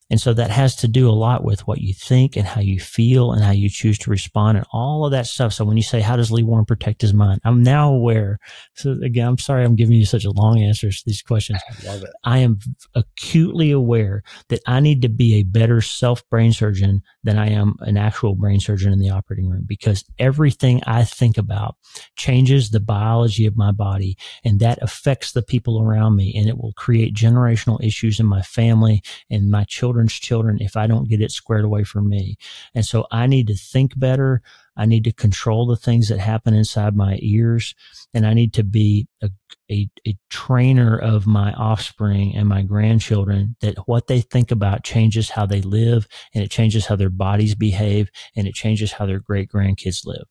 And 0.08 0.20
so 0.20 0.32
that 0.34 0.50
has 0.50 0.76
to 0.76 0.88
do 0.88 1.08
a 1.08 1.10
lot 1.10 1.42
with 1.42 1.66
what 1.66 1.80
you 1.80 1.92
think 1.92 2.36
and 2.36 2.46
how 2.46 2.60
you 2.60 2.78
feel 2.78 3.32
and 3.32 3.42
how 3.42 3.50
you 3.50 3.68
choose 3.68 3.98
to 3.98 4.10
respond 4.10 4.56
and 4.56 4.66
all 4.72 5.04
of 5.04 5.10
that 5.10 5.26
stuff. 5.26 5.52
So 5.52 5.64
when 5.64 5.76
you 5.76 5.82
say, 5.82 6.00
how 6.00 6.14
does 6.14 6.30
Lee 6.30 6.44
Warren 6.44 6.64
protect 6.64 7.02
his 7.02 7.12
mind? 7.12 7.40
I'm 7.44 7.62
now 7.62 7.92
aware. 7.92 8.38
So 8.74 8.96
again, 9.02 9.26
I'm 9.26 9.38
sorry 9.38 9.64
I'm 9.64 9.74
giving 9.74 9.96
you 9.96 10.06
such 10.06 10.24
a 10.24 10.30
long 10.30 10.62
answer 10.62 10.90
to 10.90 11.02
these 11.04 11.22
questions. 11.22 11.60
I 11.68 11.86
love 11.86 12.02
it. 12.04 12.10
I 12.22 12.38
am 12.38 12.60
acutely 12.94 13.72
aware 13.72 14.22
that 14.48 14.60
I 14.66 14.78
need 14.78 15.02
to 15.02 15.08
be 15.08 15.34
a 15.34 15.42
better 15.42 15.80
self 15.80 16.28
brain 16.28 16.52
surgeon 16.52 17.02
than 17.24 17.36
I 17.36 17.50
am 17.50 17.74
an 17.80 17.96
actual 17.96 18.36
brain 18.36 18.60
surgeon 18.60 18.92
in 18.92 19.00
the 19.00 19.10
operating 19.10 19.48
room 19.48 19.64
because 19.66 20.04
everything 20.20 20.82
I 20.86 21.02
think 21.02 21.36
about 21.36 21.76
changes 22.14 22.70
the 22.70 22.78
biology 22.80 23.46
of 23.46 23.56
my 23.56 23.72
body 23.72 24.16
and 24.44 24.60
that 24.60 24.78
affects 24.82 25.32
the 25.32 25.42
people 25.42 25.82
around 25.82 26.14
me 26.14 26.32
and 26.36 26.48
it 26.48 26.58
will 26.58 26.72
create 26.74 27.12
generational 27.12 27.82
issues 27.82 28.20
in 28.20 28.26
my 28.26 28.42
family 28.42 29.02
and 29.30 29.50
my 29.50 29.64
children 29.64 29.95
children's 29.96 30.12
children 30.12 30.58
if 30.60 30.76
I 30.76 30.86
don't 30.86 31.08
get 31.08 31.22
it 31.22 31.30
squared 31.30 31.64
away 31.64 31.84
for 31.84 32.02
me. 32.02 32.36
And 32.74 32.84
so 32.84 33.06
I 33.10 33.26
need 33.26 33.46
to 33.46 33.54
think 33.54 33.98
better. 33.98 34.42
I 34.76 34.84
need 34.84 35.04
to 35.04 35.12
control 35.12 35.66
the 35.66 35.76
things 35.76 36.08
that 36.08 36.18
happen 36.18 36.54
inside 36.54 36.94
my 36.94 37.18
ears. 37.22 37.74
And 38.12 38.26
I 38.26 38.34
need 38.34 38.52
to 38.54 38.64
be 38.64 39.08
a, 39.22 39.30
a, 39.70 39.88
a 40.06 40.16
trainer 40.28 40.98
of 40.98 41.26
my 41.26 41.52
offspring 41.54 42.36
and 42.36 42.46
my 42.46 42.62
grandchildren 42.62 43.56
that 43.60 43.78
what 43.86 44.06
they 44.06 44.20
think 44.20 44.50
about 44.50 44.84
changes 44.84 45.30
how 45.30 45.46
they 45.46 45.62
live 45.62 46.06
and 46.34 46.44
it 46.44 46.50
changes 46.50 46.86
how 46.86 46.96
their 46.96 47.10
bodies 47.10 47.54
behave 47.54 48.10
and 48.36 48.46
it 48.46 48.54
changes 48.54 48.92
how 48.92 49.06
their 49.06 49.20
great 49.20 49.50
grandkids 49.50 50.04
live. 50.04 50.26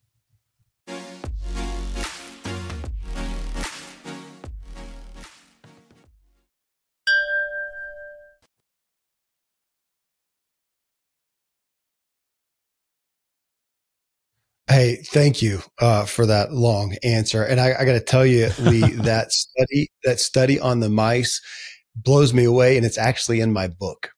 Hey, 14.68 14.96
thank 14.96 15.42
you 15.42 15.60
uh, 15.80 16.06
for 16.06 16.26
that 16.26 16.52
long 16.52 16.96
answer. 17.04 17.44
And 17.44 17.60
I, 17.60 17.74
I 17.78 17.84
got 17.84 17.92
to 17.92 18.00
tell 18.00 18.26
you, 18.26 18.50
Lee, 18.58 18.80
that 18.94 19.32
study, 19.32 19.90
that 20.04 20.18
study 20.18 20.58
on 20.58 20.80
the 20.80 20.88
mice 20.88 21.40
blows 21.94 22.34
me 22.34 22.44
away, 22.44 22.76
and 22.76 22.84
it's 22.84 22.98
actually 22.98 23.40
in 23.40 23.52
my 23.52 23.68
book. 23.68 24.10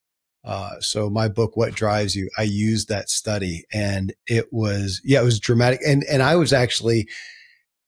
Uh, 0.45 0.81
so 0.81 1.11
my 1.11 1.29
book, 1.29 1.55
What 1.57 1.75
Drives 1.75 2.17
You, 2.17 2.31
I 2.39 2.45
used 2.45 2.89
that 2.89 3.11
study, 3.11 3.65
and 3.75 4.15
it 4.27 4.47
was 4.51 5.03
yeah, 5.05 5.21
it 5.21 5.25
was 5.25 5.39
dramatic. 5.39 5.81
And 5.87 6.03
and 6.05 6.23
I 6.23 6.37
was 6.37 6.55
actually 6.55 7.09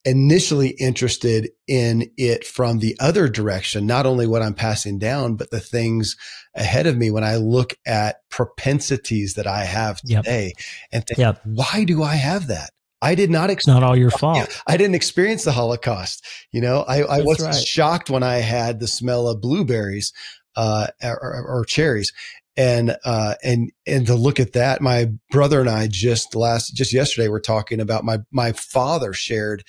initially 0.04 0.68
interested 0.68 1.50
in 1.66 2.10
it 2.16 2.46
from 2.46 2.78
the 2.78 2.96
other 3.00 3.28
direction, 3.28 3.86
not 3.86 4.06
only 4.06 4.26
what 4.26 4.42
I'm 4.42 4.54
passing 4.54 4.98
down, 4.98 5.36
but 5.36 5.50
the 5.50 5.60
things 5.60 6.16
ahead 6.54 6.86
of 6.86 6.96
me 6.96 7.10
when 7.10 7.24
I 7.24 7.36
look 7.36 7.74
at 7.86 8.28
propensities 8.30 9.34
that 9.34 9.46
I 9.46 9.64
have 9.64 10.00
today 10.00 10.46
yep. 10.46 10.56
and 10.92 11.06
think, 11.06 11.18
yep. 11.18 11.40
why 11.44 11.84
do 11.84 12.02
I 12.02 12.14
have 12.14 12.46
that? 12.48 12.70
I 13.02 13.14
did 13.14 13.30
not. 13.30 13.50
Ex- 13.50 13.66
not 13.66 13.82
all 13.82 13.96
your 13.96 14.10
fault. 14.10 14.62
I 14.66 14.76
didn't 14.76 14.94
experience 14.94 15.44
the 15.44 15.52
Holocaust. 15.52 16.24
You 16.52 16.60
know, 16.60 16.82
I, 16.82 17.00
I 17.00 17.20
was 17.22 17.40
right. 17.40 17.54
shocked 17.54 18.10
when 18.10 18.22
I 18.22 18.36
had 18.36 18.78
the 18.78 18.86
smell 18.86 19.26
of 19.28 19.40
blueberries 19.40 20.12
uh, 20.56 20.88
or, 21.02 21.44
or, 21.46 21.64
cherries, 21.64 22.12
and 22.56 22.96
uh, 23.04 23.34
and 23.42 23.70
and 23.86 24.06
to 24.06 24.14
look 24.14 24.40
at 24.40 24.52
that, 24.52 24.80
my 24.80 25.12
brother 25.30 25.60
and 25.60 25.68
I 25.68 25.86
just 25.88 26.34
last 26.34 26.74
just 26.74 26.92
yesterday 26.92 27.28
were 27.28 27.40
talking 27.40 27.80
about 27.80 28.04
my 28.04 28.18
my 28.30 28.52
father 28.52 29.12
shared 29.12 29.64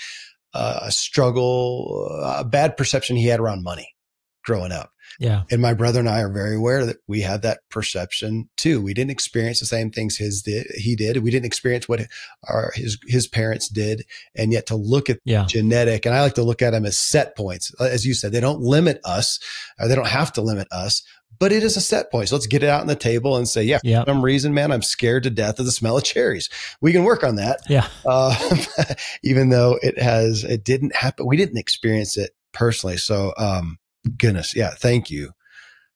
uh, 0.53 0.82
a 0.84 0.91
struggle, 0.91 2.07
a 2.23 2.43
bad 2.43 2.77
perception 2.77 3.15
he 3.15 3.27
had 3.27 3.39
around 3.39 3.63
money 3.63 3.95
growing 4.43 4.71
up. 4.71 4.91
Yeah. 5.19 5.43
And 5.51 5.61
my 5.61 5.73
brother 5.73 5.99
and 5.99 6.09
I 6.09 6.21
are 6.21 6.32
very 6.32 6.55
aware 6.55 6.86
that 6.86 6.97
we 7.07 7.21
have 7.21 7.41
that 7.41 7.59
perception 7.69 8.49
too. 8.57 8.82
We 8.82 8.93
didn't 8.93 9.11
experience 9.11 9.59
the 9.59 9.65
same 9.65 9.91
things 9.91 10.17
his 10.17 10.41
did, 10.41 10.67
he 10.75 10.95
did. 10.95 11.17
We 11.17 11.32
didn't 11.32 11.45
experience 11.45 11.88
what 11.88 12.01
our, 12.47 12.71
his, 12.75 12.97
his 13.05 13.27
parents 13.27 13.67
did. 13.67 14.03
And 14.36 14.51
yet 14.51 14.67
to 14.67 14.75
look 14.75 15.09
at 15.09 15.19
yeah. 15.25 15.45
genetic, 15.45 16.05
and 16.05 16.15
I 16.15 16.21
like 16.21 16.36
to 16.36 16.43
look 16.43 16.61
at 16.61 16.71
them 16.71 16.86
as 16.86 16.97
set 16.97 17.36
points. 17.36 17.73
As 17.79 18.05
you 18.05 18.13
said, 18.13 18.32
they 18.32 18.39
don't 18.39 18.61
limit 18.61 18.99
us 19.03 19.39
or 19.79 19.88
they 19.88 19.95
don't 19.95 20.07
have 20.07 20.34
to 20.34 20.41
limit 20.41 20.67
us, 20.71 21.03
but 21.39 21.51
it 21.51 21.63
is 21.63 21.75
a 21.75 21.82
set 21.82 22.11
point. 22.11 22.29
So 22.29 22.36
let's 22.36 22.47
get 22.47 22.63
it 22.63 22.69
out 22.69 22.82
on 22.82 22.88
the 22.88 22.95
table 22.95 23.36
and 23.36 23.47
say, 23.47 23.63
yeah, 23.63 23.79
yep. 23.84 24.05
for 24.05 24.11
some 24.11 24.23
reason, 24.23 24.53
man, 24.53 24.71
I'm 24.71 24.84
scared 24.84 25.23
to 25.23 25.29
death 25.29 25.59
of 25.59 25.65
the 25.65 25.71
smell 25.71 25.97
of 25.97 26.03
cherries. 26.03 26.49
We 26.82 26.91
can 26.91 27.03
work 27.03 27.23
on 27.23 27.36
that. 27.38 27.61
Yeah. 27.67 27.88
Uh, 28.05 28.36
even 29.23 29.49
though 29.49 29.79
it 29.82 29.99
has, 29.99 30.43
it 30.43 30.63
didn't 30.63 30.95
happen. 30.95 31.25
We 31.25 31.38
didn't 31.38 31.57
experience 31.57 32.17
it 32.17 32.32
personally. 32.53 32.97
So, 32.97 33.34
um, 33.38 33.79
goodness. 34.17 34.55
Yeah. 34.55 34.69
Thank 34.71 35.09
you, 35.09 35.32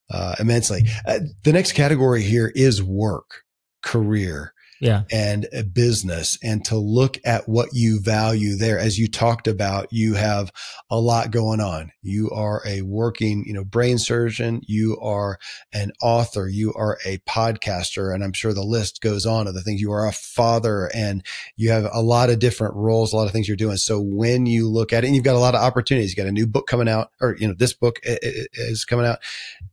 uh, 0.09 0.35
immensely. 0.39 0.87
Uh, 1.05 1.19
the 1.43 1.53
next 1.53 1.73
category 1.73 2.23
here 2.23 2.51
is 2.55 2.81
work, 2.81 3.43
career. 3.83 4.54
Yeah. 4.79 5.03
and 5.11 5.47
a 5.53 5.63
business 5.63 6.37
and 6.43 6.63
to 6.65 6.77
look 6.77 7.17
at 7.25 7.47
what 7.47 7.69
you 7.73 7.99
value 8.01 8.55
there. 8.57 8.77
As 8.77 8.97
you 8.97 9.07
talked 9.07 9.47
about, 9.47 9.87
you 9.91 10.15
have 10.15 10.51
a 10.89 10.99
lot 10.99 11.31
going 11.31 11.61
on. 11.61 11.91
You 12.01 12.29
are 12.31 12.61
a 12.65 12.81
working, 12.81 13.45
you 13.47 13.53
know, 13.53 13.63
brain 13.63 13.97
surgeon. 13.97 14.61
You 14.67 14.97
are 15.01 15.39
an 15.73 15.91
author. 16.01 16.47
You 16.47 16.73
are 16.73 16.97
a 17.05 17.19
podcaster. 17.19 18.13
And 18.13 18.23
I'm 18.23 18.33
sure 18.33 18.53
the 18.53 18.63
list 18.63 19.01
goes 19.01 19.25
on 19.25 19.47
of 19.47 19.53
the 19.53 19.61
things 19.61 19.81
you 19.81 19.91
are 19.91 20.07
a 20.07 20.11
father 20.11 20.91
and 20.93 21.25
you 21.55 21.71
have 21.71 21.87
a 21.91 22.01
lot 22.01 22.29
of 22.29 22.39
different 22.39 22.75
roles, 22.75 23.13
a 23.13 23.15
lot 23.15 23.27
of 23.27 23.31
things 23.31 23.47
you're 23.47 23.57
doing. 23.57 23.77
So 23.77 23.99
when 23.99 24.45
you 24.45 24.69
look 24.69 24.91
at 24.91 25.03
it, 25.03 25.07
and 25.07 25.15
you've 25.15 25.25
got 25.25 25.35
a 25.35 25.39
lot 25.39 25.55
of 25.55 25.61
opportunities, 25.61 26.11
you 26.11 26.21
got 26.21 26.29
a 26.29 26.33
new 26.33 26.47
book 26.47 26.67
coming 26.67 26.89
out 26.89 27.11
or, 27.21 27.35
you 27.39 27.47
know, 27.47 27.55
this 27.57 27.73
book 27.73 27.99
is 28.03 28.85
coming 28.85 29.05
out 29.05 29.19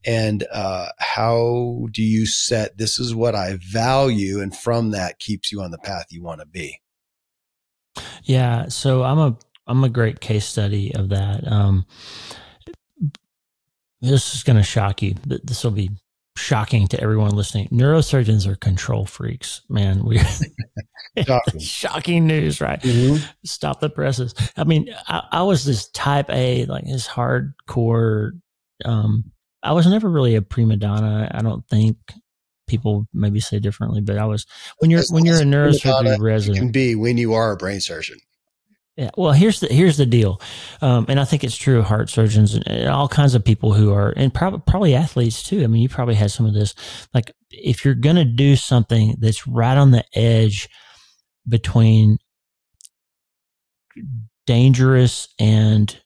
and, 0.05 0.45
uh, 0.53 0.89
how 0.99 1.87
do 1.91 2.03
you 2.03 2.27
set, 2.27 2.79
this 2.79 2.99
is 2.99 3.15
what 3.15 3.35
I 3.35 3.59
value. 3.61 4.41
And 4.41 4.57
from 4.57 4.92
that 4.93 5.19
keeps 5.19 5.53
you 5.53 5.61
on 5.61 5.71
the 5.71 5.79
path 5.79 6.07
you 6.11 6.23
want 6.23 6.41
to 6.41 6.47
be. 6.47 6.81
Yeah. 8.25 8.69
So 8.69 9.03
I'm 9.03 9.19
a, 9.19 9.37
I'm 9.67 9.85
a 9.85 9.89
great 9.89 10.21
case 10.21 10.47
study 10.47 10.95
of 10.95 11.11
that. 11.11 11.47
Um, 11.47 11.87
this 14.01 14.35
is 14.35 14.43
going 14.43 14.57
to 14.57 14.63
shock 14.63 15.03
you. 15.03 15.15
This 15.25 15.63
will 15.63 15.71
be 15.71 15.91
shocking 16.37 16.89
to 16.89 17.01
everyone 17.01 17.31
listening. 17.31 17.69
Neurosurgeons 17.69 18.47
are 18.47 18.57
control 18.57 19.07
freaks, 19.07 19.63
man. 19.69 20.05
We 20.05 20.19
shocking. 21.27 21.61
shocking. 21.61 22.27
news, 22.27 22.61
right? 22.61 22.81
Mm-hmm. 22.81 23.25
Stop 23.45 23.81
the 23.81 23.91
presses. 23.91 24.35
I 24.57 24.65
mean, 24.65 24.95
I, 25.07 25.23
I, 25.31 25.43
was 25.43 25.65
this 25.65 25.89
type 25.89 26.31
A, 26.31 26.65
like 26.67 26.85
this 26.85 27.07
hardcore. 27.07 28.41
Um, 28.85 29.33
I 29.63 29.73
was 29.73 29.87
never 29.87 30.09
really 30.09 30.35
a 30.35 30.43
prima 30.43 30.77
donna. 30.77 31.31
I 31.33 31.43
don't 31.43 31.67
think 31.69 31.97
people 32.67 33.07
maybe 33.13 33.41
say 33.41 33.59
differently, 33.59 34.01
but 34.01 34.19
I 34.19 34.25
was 34.25 34.47
when 34.79 34.91
you're 34.91 35.03
when 35.11 35.25
you're 35.25 35.41
a 35.41 35.45
neurosurgery 35.45 36.21
resident. 36.21 36.57
You 36.57 36.63
can 36.63 36.73
be 36.73 36.95
when 36.95 37.19
you 37.19 37.35
are 37.35 37.53
a 37.53 37.57
brain 37.57 37.81
surgeon. 37.81 38.19
Yeah. 38.97 39.11
Well, 39.17 39.33
here's 39.33 39.61
the 39.61 39.69
here's 39.69 39.97
the 39.97 40.05
deal, 40.05 40.41
um, 40.83 41.07
and 41.09 41.19
I 41.19 41.25
think 41.25 41.45
it's 41.45 41.57
true 41.57 41.79
of 41.79 41.87
heart 41.87 42.11
surgeons 42.11 42.55
and, 42.55 42.67
and 42.69 42.89
all 42.89 43.09
kinds 43.09 43.35
of 43.35 43.43
people 43.43 43.73
who 43.73 43.93
are, 43.93 44.13
and 44.17 44.33
probably 44.33 44.61
probably 44.67 44.95
athletes 44.95 45.43
too. 45.43 45.65
I 45.65 45.67
mean, 45.67 45.81
you 45.81 45.89
probably 45.89 46.15
had 46.15 46.31
some 46.31 46.45
of 46.45 46.53
this. 46.53 46.75
Like, 47.15 47.33
if 47.51 47.85
you're 47.85 47.95
going 47.95 48.17
to 48.17 48.25
do 48.27 48.55
something 48.55 49.17
that's 49.19 49.47
right 49.47 49.79
on 49.79 49.93
the 49.93 50.05
edge 50.15 50.69
between 51.49 52.19
dangerous 54.47 55.29
and 55.39 55.99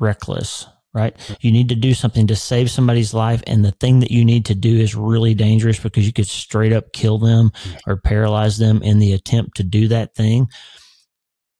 reckless, 0.00 0.66
right? 0.92 1.16
You 1.40 1.52
need 1.52 1.68
to 1.68 1.74
do 1.74 1.94
something 1.94 2.26
to 2.26 2.36
save 2.36 2.70
somebody's 2.70 3.14
life. 3.14 3.42
And 3.46 3.64
the 3.64 3.72
thing 3.72 4.00
that 4.00 4.10
you 4.10 4.24
need 4.24 4.46
to 4.46 4.54
do 4.54 4.76
is 4.76 4.94
really 4.94 5.34
dangerous 5.34 5.78
because 5.78 6.06
you 6.06 6.12
could 6.12 6.26
straight 6.26 6.72
up 6.72 6.92
kill 6.92 7.18
them 7.18 7.52
or 7.86 7.96
paralyze 7.96 8.58
them 8.58 8.82
in 8.82 8.98
the 8.98 9.12
attempt 9.12 9.56
to 9.56 9.62
do 9.62 9.88
that 9.88 10.14
thing. 10.14 10.48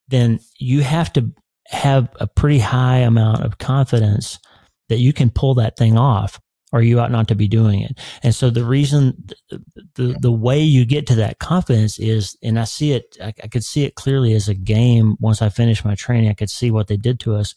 Then 0.08 0.40
you 0.58 0.80
have 0.80 1.12
to 1.12 1.32
have 1.68 2.08
a 2.18 2.26
pretty 2.26 2.58
high 2.58 2.98
amount 2.98 3.44
of 3.44 3.58
confidence 3.58 4.40
that 4.88 4.98
you 4.98 5.12
can 5.12 5.30
pull 5.30 5.54
that 5.54 5.76
thing 5.76 5.96
off 5.96 6.40
or 6.72 6.82
you 6.82 7.00
ought 7.00 7.10
not 7.10 7.28
to 7.28 7.34
be 7.34 7.48
doing 7.48 7.80
it. 7.80 7.98
And 8.22 8.34
so 8.34 8.50
the 8.50 8.64
reason, 8.64 9.24
the, 9.48 9.62
the, 9.94 10.18
the 10.20 10.32
way 10.32 10.60
you 10.60 10.84
get 10.84 11.06
to 11.08 11.16
that 11.16 11.38
confidence 11.38 11.98
is, 11.98 12.36
and 12.42 12.58
I 12.58 12.64
see 12.64 12.92
it, 12.92 13.16
I, 13.20 13.32
I, 13.42 13.48
could 13.48 13.64
see 13.64 13.84
it 13.84 13.96
clearly 13.96 14.34
as 14.34 14.48
a 14.48 14.54
game. 14.54 15.16
Once 15.18 15.42
I 15.42 15.48
finished 15.48 15.84
my 15.84 15.94
training, 15.94 16.30
I 16.30 16.34
could 16.34 16.50
see 16.50 16.70
what 16.70 16.86
they 16.86 16.96
did 16.96 17.18
to 17.20 17.34
us 17.34 17.54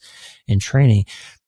in 0.48 0.58
training. 0.58 1.04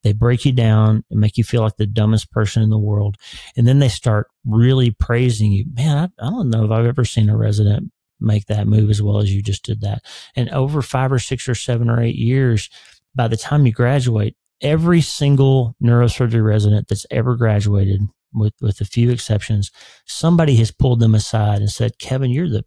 They 0.06 0.12
break 0.12 0.44
you 0.44 0.52
down 0.52 1.02
and 1.10 1.18
make 1.18 1.36
you 1.36 1.42
feel 1.42 1.62
like 1.62 1.78
the 1.78 1.84
dumbest 1.84 2.30
person 2.30 2.62
in 2.62 2.70
the 2.70 2.78
world. 2.78 3.16
And 3.56 3.66
then 3.66 3.80
they 3.80 3.88
start 3.88 4.28
really 4.44 4.92
praising 4.92 5.50
you. 5.50 5.64
Man, 5.74 5.96
I, 6.20 6.24
I 6.24 6.30
don't 6.30 6.48
know 6.48 6.64
if 6.64 6.70
I've 6.70 6.86
ever 6.86 7.04
seen 7.04 7.28
a 7.28 7.36
resident 7.36 7.90
make 8.20 8.46
that 8.46 8.68
move 8.68 8.88
as 8.88 9.02
well 9.02 9.18
as 9.18 9.34
you 9.34 9.42
just 9.42 9.64
did 9.64 9.80
that. 9.80 10.04
And 10.36 10.48
over 10.50 10.80
five 10.80 11.10
or 11.10 11.18
six 11.18 11.48
or 11.48 11.56
seven 11.56 11.90
or 11.90 12.00
eight 12.00 12.14
years, 12.14 12.70
by 13.16 13.26
the 13.26 13.36
time 13.36 13.66
you 13.66 13.72
graduate, 13.72 14.36
every 14.60 15.00
single 15.00 15.74
neurosurgery 15.82 16.44
resident 16.44 16.86
that's 16.86 17.06
ever 17.10 17.34
graduated, 17.34 18.02
with, 18.32 18.54
with 18.60 18.80
a 18.80 18.84
few 18.84 19.10
exceptions, 19.10 19.72
somebody 20.06 20.54
has 20.54 20.70
pulled 20.70 21.00
them 21.00 21.16
aside 21.16 21.58
and 21.58 21.70
said, 21.70 21.98
Kevin, 21.98 22.30
you're 22.30 22.48
the, 22.48 22.64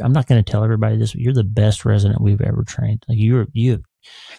I'm 0.00 0.14
not 0.14 0.28
going 0.28 0.42
to 0.42 0.50
tell 0.50 0.64
everybody 0.64 0.96
this, 0.96 1.12
but 1.12 1.20
you're 1.20 1.34
the 1.34 1.44
best 1.44 1.84
resident 1.84 2.22
we've 2.22 2.40
ever 2.40 2.64
trained. 2.64 3.04
Like 3.06 3.18
you're, 3.18 3.48
you 3.52 3.82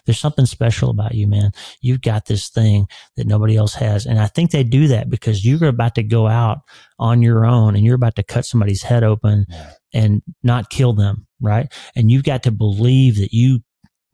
there's 0.04 0.18
something 0.18 0.46
special 0.46 0.90
about 0.90 1.14
you, 1.14 1.26
man. 1.26 1.52
You've 1.80 2.00
got 2.00 2.26
this 2.26 2.48
thing 2.48 2.86
that 3.16 3.26
nobody 3.26 3.56
else 3.56 3.74
has. 3.74 4.06
And 4.06 4.18
I 4.18 4.26
think 4.26 4.50
they 4.50 4.64
do 4.64 4.88
that 4.88 5.10
because 5.10 5.44
you're 5.44 5.68
about 5.68 5.94
to 5.96 6.02
go 6.02 6.26
out 6.26 6.58
on 6.98 7.22
your 7.22 7.44
own 7.44 7.76
and 7.76 7.84
you're 7.84 7.94
about 7.94 8.16
to 8.16 8.22
cut 8.22 8.44
somebody's 8.44 8.82
head 8.82 9.04
open 9.04 9.46
and 9.92 10.22
not 10.42 10.70
kill 10.70 10.92
them. 10.92 11.26
Right. 11.40 11.72
And 11.94 12.10
you've 12.10 12.24
got 12.24 12.42
to 12.44 12.50
believe 12.50 13.16
that 13.16 13.32
you, 13.32 13.60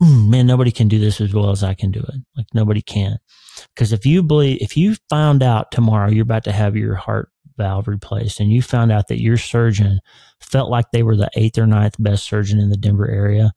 mm, 0.02 0.28
man, 0.28 0.46
nobody 0.46 0.72
can 0.72 0.88
do 0.88 0.98
this 0.98 1.20
as 1.20 1.32
well 1.32 1.50
as 1.50 1.62
I 1.62 1.74
can 1.74 1.90
do 1.90 2.00
it. 2.00 2.14
Like 2.36 2.46
nobody 2.52 2.82
can. 2.82 3.18
Because 3.74 3.92
if 3.92 4.04
you 4.04 4.22
believe, 4.22 4.58
if 4.60 4.76
you 4.76 4.96
found 5.08 5.42
out 5.42 5.70
tomorrow 5.70 6.10
you're 6.10 6.22
about 6.22 6.44
to 6.44 6.52
have 6.52 6.76
your 6.76 6.94
heart 6.94 7.28
valve 7.56 7.88
replaced 7.88 8.40
and 8.40 8.50
you 8.50 8.62
found 8.62 8.90
out 8.90 9.08
that 9.08 9.20
your 9.20 9.36
surgeon 9.36 10.00
felt 10.40 10.70
like 10.70 10.86
they 10.90 11.02
were 11.02 11.16
the 11.16 11.30
eighth 11.34 11.58
or 11.58 11.66
ninth 11.66 11.94
best 11.98 12.24
surgeon 12.24 12.58
in 12.58 12.70
the 12.70 12.76
Denver 12.76 13.08
area, 13.08 13.52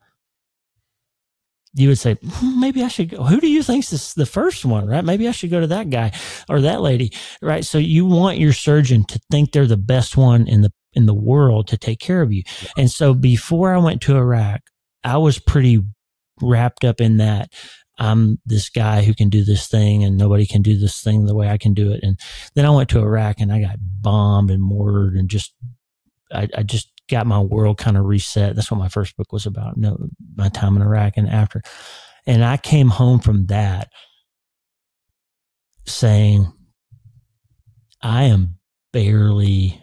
you 1.75 1.89
would 1.89 1.99
say, 1.99 2.15
hmm, 2.23 2.59
maybe 2.59 2.81
I 2.83 2.87
should 2.87 3.09
go. 3.09 3.23
Who 3.23 3.41
do 3.41 3.47
you 3.47 3.61
think's 3.61 3.89
this, 3.89 4.13
the 4.13 4.25
first 4.25 4.63
one, 4.63 4.87
right? 4.87 5.03
Maybe 5.03 5.27
I 5.27 5.31
should 5.31 5.51
go 5.51 5.59
to 5.59 5.67
that 5.67 5.89
guy 5.89 6.13
or 6.47 6.61
that 6.61 6.81
lady, 6.81 7.11
right? 7.41 7.65
So 7.65 7.77
you 7.77 8.05
want 8.05 8.37
your 8.37 8.53
surgeon 8.53 9.03
to 9.05 9.19
think 9.29 9.51
they're 9.51 9.67
the 9.67 9.75
best 9.77 10.15
one 10.15 10.47
in 10.47 10.61
the, 10.61 10.71
in 10.93 11.05
the 11.05 11.13
world 11.13 11.67
to 11.67 11.77
take 11.77 11.99
care 11.99 12.21
of 12.21 12.31
you. 12.31 12.43
And 12.77 12.89
so 12.89 13.13
before 13.13 13.75
I 13.75 13.77
went 13.77 14.01
to 14.03 14.15
Iraq, 14.15 14.61
I 15.03 15.17
was 15.17 15.37
pretty 15.37 15.81
wrapped 16.41 16.85
up 16.85 17.01
in 17.01 17.17
that. 17.17 17.51
I'm 17.97 18.39
this 18.45 18.69
guy 18.69 19.03
who 19.03 19.13
can 19.13 19.29
do 19.29 19.43
this 19.43 19.67
thing 19.67 20.03
and 20.03 20.17
nobody 20.17 20.45
can 20.45 20.61
do 20.61 20.77
this 20.77 21.01
thing 21.01 21.25
the 21.25 21.35
way 21.35 21.49
I 21.49 21.57
can 21.57 21.73
do 21.73 21.91
it. 21.91 22.01
And 22.03 22.19
then 22.53 22.65
I 22.65 22.69
went 22.69 22.89
to 22.89 22.99
Iraq 22.99 23.39
and 23.39 23.51
I 23.51 23.61
got 23.61 23.77
bombed 23.79 24.51
and 24.51 24.61
mortared 24.61 25.15
and 25.15 25.29
just, 25.29 25.53
I, 26.31 26.47
I 26.57 26.63
just 26.63 26.89
got 27.09 27.27
my 27.27 27.39
world 27.39 27.77
kind 27.77 27.97
of 27.97 28.05
reset. 28.05 28.55
That's 28.55 28.71
what 28.71 28.79
my 28.79 28.89
first 28.89 29.15
book 29.17 29.31
was 29.31 29.45
about. 29.45 29.77
No, 29.77 29.97
my 30.35 30.49
time 30.49 30.75
in 30.75 30.81
Iraq 30.81 31.17
and 31.17 31.29
after. 31.29 31.61
And 32.25 32.43
I 32.43 32.57
came 32.57 32.89
home 32.89 33.19
from 33.19 33.47
that 33.47 33.89
saying, 35.85 36.51
I 38.01 38.23
am 38.23 38.57
barely 38.91 39.81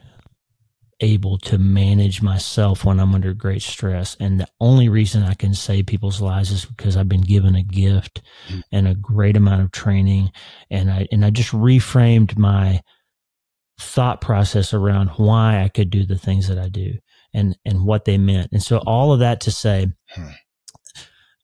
able 1.00 1.36
to 1.36 1.58
manage 1.58 2.22
myself 2.22 2.84
when 2.84 3.00
I'm 3.00 3.14
under 3.14 3.34
great 3.34 3.62
stress. 3.62 4.16
And 4.20 4.40
the 4.40 4.46
only 4.60 4.88
reason 4.88 5.22
I 5.24 5.34
can 5.34 5.52
save 5.52 5.86
people's 5.86 6.20
lives 6.20 6.50
is 6.50 6.64
because 6.64 6.96
I've 6.96 7.08
been 7.08 7.22
given 7.22 7.56
a 7.56 7.62
gift 7.62 8.22
mm-hmm. 8.48 8.60
and 8.70 8.86
a 8.86 8.94
great 8.94 9.36
amount 9.36 9.62
of 9.62 9.72
training. 9.72 10.30
And 10.70 10.90
I, 10.90 11.08
and 11.10 11.24
I 11.24 11.30
just 11.30 11.50
reframed 11.50 12.38
my 12.38 12.82
thought 13.80 14.20
process 14.20 14.72
around 14.72 15.08
why 15.16 15.62
I 15.62 15.68
could 15.68 15.90
do 15.90 16.06
the 16.06 16.18
things 16.18 16.46
that 16.48 16.58
I 16.58 16.68
do 16.68 16.94
and 17.34 17.56
and 17.64 17.84
what 17.84 18.04
they 18.04 18.18
meant. 18.18 18.52
And 18.52 18.62
so 18.62 18.78
all 18.78 19.12
of 19.12 19.20
that 19.20 19.40
to 19.42 19.50
say, 19.50 19.88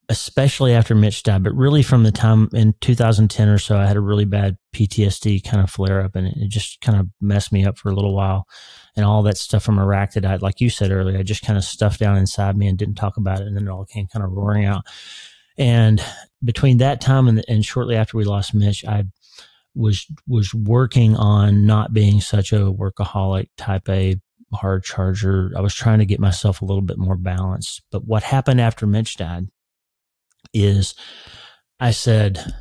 especially 0.09 0.73
after 0.73 0.95
Mitch 0.95 1.21
died, 1.21 1.43
but 1.43 1.53
really 1.53 1.83
from 1.83 2.03
the 2.03 2.11
time 2.11 2.49
in 2.53 2.73
2010 2.81 3.47
or 3.47 3.59
so, 3.59 3.77
I 3.77 3.85
had 3.85 3.95
a 3.95 4.01
really 4.01 4.25
bad 4.25 4.57
PTSD 4.75 5.43
kind 5.47 5.63
of 5.63 5.69
flare 5.69 6.01
up, 6.01 6.15
and 6.15 6.27
it 6.27 6.49
just 6.49 6.81
kind 6.81 6.99
of 6.99 7.07
messed 7.21 7.51
me 7.51 7.63
up 7.63 7.77
for 7.77 7.89
a 7.89 7.95
little 7.95 8.15
while. 8.15 8.47
And 8.95 9.05
all 9.05 9.21
that 9.23 9.37
stuff 9.37 9.63
from 9.63 9.79
Iraq 9.79 10.13
that 10.13 10.25
I, 10.25 10.37
like 10.37 10.59
you 10.59 10.69
said 10.69 10.91
earlier, 10.91 11.17
I 11.19 11.23
just 11.23 11.43
kind 11.43 11.57
of 11.57 11.63
stuffed 11.63 11.99
down 11.99 12.17
inside 12.17 12.57
me 12.57 12.67
and 12.67 12.77
didn't 12.77 12.95
talk 12.95 13.17
about 13.17 13.39
it, 13.39 13.47
and 13.47 13.55
then 13.55 13.67
it 13.67 13.71
all 13.71 13.85
came 13.85 14.07
kind 14.07 14.25
of 14.25 14.31
roaring 14.31 14.65
out. 14.65 14.85
And 15.57 16.03
between 16.43 16.77
that 16.77 17.01
time 17.01 17.27
and, 17.27 17.43
and 17.47 17.63
shortly 17.63 17.95
after 17.95 18.17
we 18.17 18.23
lost 18.23 18.53
Mitch, 18.53 18.83
I 18.85 19.03
was 19.75 20.07
was 20.27 20.53
working 20.53 21.15
on 21.15 21.65
not 21.65 21.93
being 21.93 22.19
such 22.19 22.51
a 22.51 22.71
workaholic 22.71 23.49
type 23.57 23.87
A 23.89 24.19
hard 24.53 24.83
charger. 24.83 25.51
I 25.55 25.61
was 25.61 25.73
trying 25.73 25.99
to 25.99 26.05
get 26.05 26.19
myself 26.19 26.61
a 26.61 26.65
little 26.65 26.81
bit 26.81 26.97
more 26.97 27.15
balanced. 27.15 27.83
But 27.91 28.05
what 28.05 28.23
happened 28.23 28.61
after 28.61 28.87
Mitch 28.87 29.17
died 29.17 29.47
is 30.53 30.95
I 31.79 31.91
said, 31.91 32.53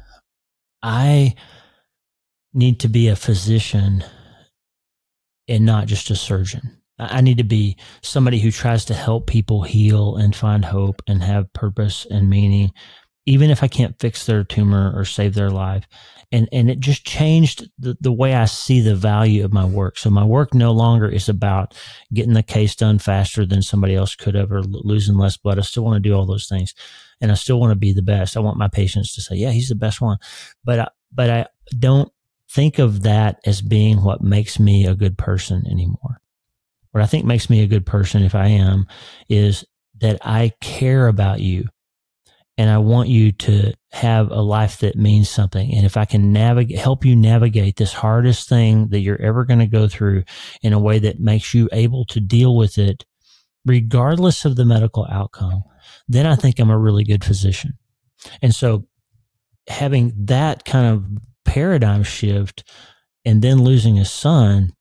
I 0.83 1.35
need 2.55 2.81
to 2.81 2.89
be 2.89 3.09
a 3.09 3.17
physician 3.17 4.05
and 5.49 5.65
not 5.65 5.87
just 5.87 6.11
a 6.11 6.17
surgeon. 6.17 6.81
I 6.99 7.21
need 7.21 7.39
to 7.39 7.45
be 7.45 7.77
somebody 8.03 8.41
who 8.41 8.51
tries 8.51 8.85
to 8.87 8.95
help 8.95 9.27
people 9.27 9.63
heal 9.63 10.17
and 10.17 10.35
find 10.35 10.65
hope 10.65 11.01
and 11.07 11.23
have 11.23 11.53
purpose 11.53 12.07
and 12.11 12.29
meaning, 12.29 12.73
even 13.29 13.51
if 13.51 13.63
I 13.63 13.69
can't 13.69 13.99
fix 14.01 14.25
their 14.25 14.43
tumor 14.43 14.91
or 14.97 15.05
save 15.05 15.35
their 15.35 15.51
life 15.51 15.87
and 16.33 16.49
and 16.51 16.71
it 16.71 16.81
just 16.81 17.05
changed 17.05 17.69
the, 17.79 17.97
the 18.01 18.13
way 18.13 18.35
I 18.35 18.47
see 18.47 18.81
the 18.81 18.95
value 18.95 19.45
of 19.45 19.53
my 19.53 19.65
work. 19.65 19.99
So 19.99 20.11
my 20.11 20.25
work 20.25 20.55
no 20.55 20.73
longer 20.73 21.09
is 21.09 21.29
about 21.29 21.75
getting 22.13 22.33
the 22.33 22.43
case 22.43 22.75
done 22.75 22.99
faster 22.99 23.47
than 23.47 23.63
somebody 23.63 23.95
else 23.95 24.15
could 24.15 24.35
have 24.35 24.51
or 24.51 24.63
losing 24.63 25.17
less 25.17 25.37
blood. 25.37 25.59
I 25.59 25.63
still 25.63 25.85
want 25.85 26.03
to 26.03 26.09
do 26.09 26.15
all 26.15 26.27
those 26.27 26.49
things, 26.49 26.75
and 27.21 27.31
I 27.31 27.35
still 27.35 27.61
want 27.61 27.73
to 27.73 27.77
be 27.77 27.93
the 27.93 28.03
best. 28.03 28.37
I 28.37 28.41
want 28.41 28.59
my 28.59 28.69
patients 28.69 29.15
to 29.15 29.23
say, 29.23 29.37
"Yeah, 29.37 29.51
he's 29.51 29.69
the 29.69 29.75
best 29.75 30.01
one," 30.01 30.19
but 30.65 30.79
I, 30.79 30.89
but 31.13 31.31
I 31.31 31.47
don't 31.79 32.11
think 32.51 32.79
of 32.79 33.03
that 33.03 33.41
as 33.45 33.61
being 33.61 34.03
what 34.03 34.23
makes 34.23 34.59
me 34.59 34.87
a 34.87 34.95
good 34.95 35.19
person 35.19 35.67
anymore. 35.71 36.21
what 36.93 37.03
I 37.03 37.07
think 37.07 37.27
makes 37.27 37.51
me 37.51 37.63
a 37.63 37.67
good 37.67 37.85
person, 37.85 38.23
if 38.23 38.35
I 38.35 38.49
am, 38.49 38.87
is 39.29 39.65
that 40.01 40.19
I 40.23 40.53
care 40.61 41.07
about 41.07 41.41
you 41.41 41.69
and 42.59 42.69
I 42.69 42.79
want 42.79 43.09
you 43.09 43.31
to 43.31 43.73
have 43.93 44.33
a 44.33 44.43
life 44.43 44.81
that 44.81 44.97
means 44.97 45.31
something. 45.31 45.73
And 45.73 45.87
if 45.87 45.97
I 45.97 46.05
can 46.05 46.33
navigate, 46.33 46.79
help 46.79 47.05
you 47.05 47.15
navigate 47.15 47.77
this 47.77 47.93
hardest 47.93 48.49
thing 48.49 48.89
that 48.89 48.99
you're 48.99 49.23
ever 49.23 49.45
going 49.45 49.61
to 49.61 49.67
go 49.67 49.87
through 49.87 50.25
in 50.61 50.73
a 50.73 50.79
way 50.81 50.99
that 50.99 51.21
makes 51.21 51.55
you 51.55 51.69
able 51.73 52.05
to 52.07 52.21
deal 52.21 52.57
with 52.57 52.77
it, 52.77 53.07
regardless 53.65 54.45
of 54.45 54.57
the 54.57 54.65
medical 54.65 55.07
outcome, 55.09 55.63
then 56.09 56.27
I 56.27 56.35
think 56.35 56.59
I'm 56.59 56.69
a 56.69 56.77
really 56.77 57.05
good 57.05 57.25
physician. 57.25 57.79
And 58.43 58.53
so 58.53 58.89
having 59.69 60.13
that 60.27 60.65
kind 60.65 60.87
of 60.87 61.07
paradigm 61.45 62.03
shift 62.03 62.65
and 63.25 63.41
then 63.41 63.63
losing 63.63 64.01
a 64.01 64.05
son 64.05 64.73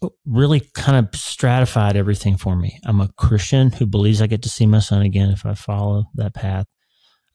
uh, 0.00 0.10
really 0.24 0.60
kind 0.74 1.04
of 1.04 1.18
stratified 1.18 1.96
everything 1.96 2.36
for 2.36 2.54
me. 2.54 2.78
I'm 2.84 3.00
a 3.00 3.12
Christian 3.16 3.72
who 3.72 3.86
believes 3.86 4.22
I 4.22 4.28
get 4.28 4.42
to 4.42 4.48
see 4.48 4.66
my 4.66 4.78
son 4.78 5.02
again 5.02 5.30
if 5.30 5.44
I 5.44 5.54
follow 5.54 6.04
that 6.14 6.34
path. 6.34 6.66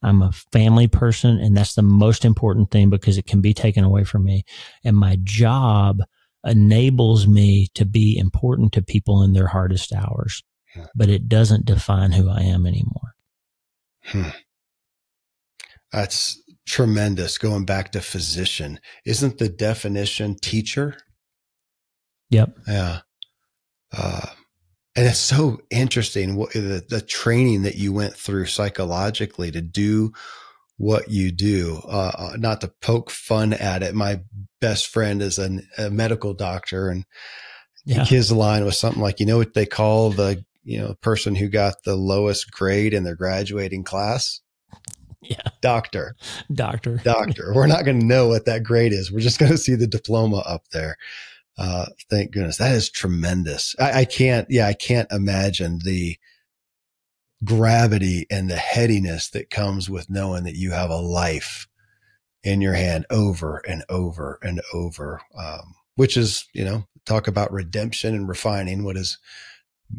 I'm 0.02 0.22
a 0.22 0.32
family 0.32 0.88
person, 0.88 1.38
and 1.38 1.56
that's 1.56 1.74
the 1.74 1.82
most 1.82 2.24
important 2.24 2.70
thing 2.70 2.90
because 2.90 3.18
it 3.18 3.26
can 3.26 3.40
be 3.40 3.52
taken 3.52 3.84
away 3.84 4.04
from 4.04 4.24
me. 4.24 4.44
And 4.84 4.96
my 4.96 5.18
job 5.22 5.98
enables 6.44 7.26
me 7.26 7.68
to 7.74 7.84
be 7.84 8.16
important 8.16 8.72
to 8.72 8.82
people 8.82 9.22
in 9.22 9.34
their 9.34 9.48
hardest 9.48 9.92
hours, 9.92 10.42
hmm. 10.74 10.84
but 10.94 11.08
it 11.08 11.28
doesn't 11.28 11.66
define 11.66 12.12
who 12.12 12.30
I 12.30 12.40
am 12.40 12.66
anymore. 12.66 13.14
Hmm. 14.04 14.28
That's 15.92 16.40
tremendous. 16.66 17.36
Going 17.36 17.64
back 17.64 17.92
to 17.92 18.00
physician, 18.00 18.80
isn't 19.04 19.38
the 19.38 19.48
definition 19.48 20.36
teacher? 20.40 20.96
Yep. 22.30 22.56
Yeah. 22.66 23.00
Uh, 23.92 24.26
and 24.96 25.06
it's 25.06 25.18
so 25.18 25.60
interesting 25.70 26.36
what 26.36 26.52
the, 26.52 26.84
the 26.88 27.00
training 27.00 27.62
that 27.62 27.76
you 27.76 27.92
went 27.92 28.16
through 28.16 28.46
psychologically 28.46 29.50
to 29.52 29.60
do 29.60 30.12
what 30.78 31.10
you 31.10 31.30
do. 31.30 31.80
Uh, 31.86 32.12
uh, 32.14 32.36
not 32.38 32.62
to 32.62 32.72
poke 32.80 33.10
fun 33.10 33.52
at 33.52 33.82
it. 33.82 33.94
My 33.94 34.22
best 34.60 34.88
friend 34.88 35.22
is 35.22 35.38
an, 35.38 35.68
a 35.78 35.90
medical 35.90 36.34
doctor, 36.34 36.88
and 36.88 37.04
yeah. 37.84 38.04
his 38.04 38.32
line 38.32 38.64
was 38.64 38.78
something 38.78 39.02
like, 39.02 39.20
"You 39.20 39.26
know 39.26 39.38
what 39.38 39.54
they 39.54 39.66
call 39.66 40.10
the 40.10 40.44
you 40.64 40.78
know 40.78 40.94
person 41.02 41.34
who 41.34 41.48
got 41.48 41.74
the 41.84 41.96
lowest 41.96 42.50
grade 42.50 42.94
in 42.94 43.04
their 43.04 43.16
graduating 43.16 43.84
class." 43.84 44.40
Yeah. 45.22 45.42
Doctor. 45.60 46.16
Doctor. 46.52 46.96
Doctor. 47.04 47.52
We're 47.54 47.66
not 47.66 47.84
going 47.84 48.00
to 48.00 48.06
know 48.06 48.28
what 48.28 48.46
that 48.46 48.62
grade 48.62 48.92
is. 48.92 49.12
We're 49.12 49.20
just 49.20 49.38
going 49.38 49.52
to 49.52 49.58
see 49.58 49.74
the 49.74 49.86
diploma 49.86 50.38
up 50.38 50.64
there. 50.72 50.96
Uh, 51.60 51.84
thank 52.08 52.32
goodness. 52.32 52.56
That 52.56 52.74
is 52.74 52.88
tremendous. 52.88 53.76
I, 53.78 54.00
I 54.00 54.04
can't, 54.06 54.46
yeah, 54.50 54.66
I 54.66 54.72
can't 54.72 55.12
imagine 55.12 55.80
the 55.84 56.16
gravity 57.44 58.26
and 58.30 58.48
the 58.50 58.56
headiness 58.56 59.28
that 59.30 59.50
comes 59.50 59.90
with 59.90 60.08
knowing 60.08 60.44
that 60.44 60.56
you 60.56 60.70
have 60.70 60.88
a 60.88 60.96
life 60.96 61.68
in 62.42 62.62
your 62.62 62.72
hand 62.72 63.04
over 63.10 63.58
and 63.68 63.84
over 63.90 64.38
and 64.42 64.62
over. 64.72 65.20
Um, 65.38 65.74
which 65.96 66.16
is, 66.16 66.48
you 66.54 66.64
know, 66.64 66.86
talk 67.04 67.28
about 67.28 67.52
redemption 67.52 68.14
and 68.14 68.26
refining 68.26 68.82
what 68.82 68.96
is 68.96 69.18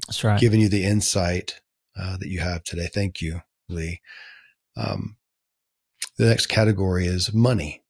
That's 0.08 0.24
right. 0.24 0.40
giving 0.40 0.62
you 0.62 0.68
the 0.68 0.84
insight 0.84 1.62
uh, 1.96 2.18
that 2.18 2.28
you 2.30 2.40
have 2.40 2.64
today. 2.64 2.88
Thank 2.92 3.22
you, 3.22 3.42
Lee. 3.70 4.02
Um, 4.76 5.18
the 6.18 6.26
next 6.26 6.48
category 6.48 7.06
is 7.06 7.36
money, 7.36 7.84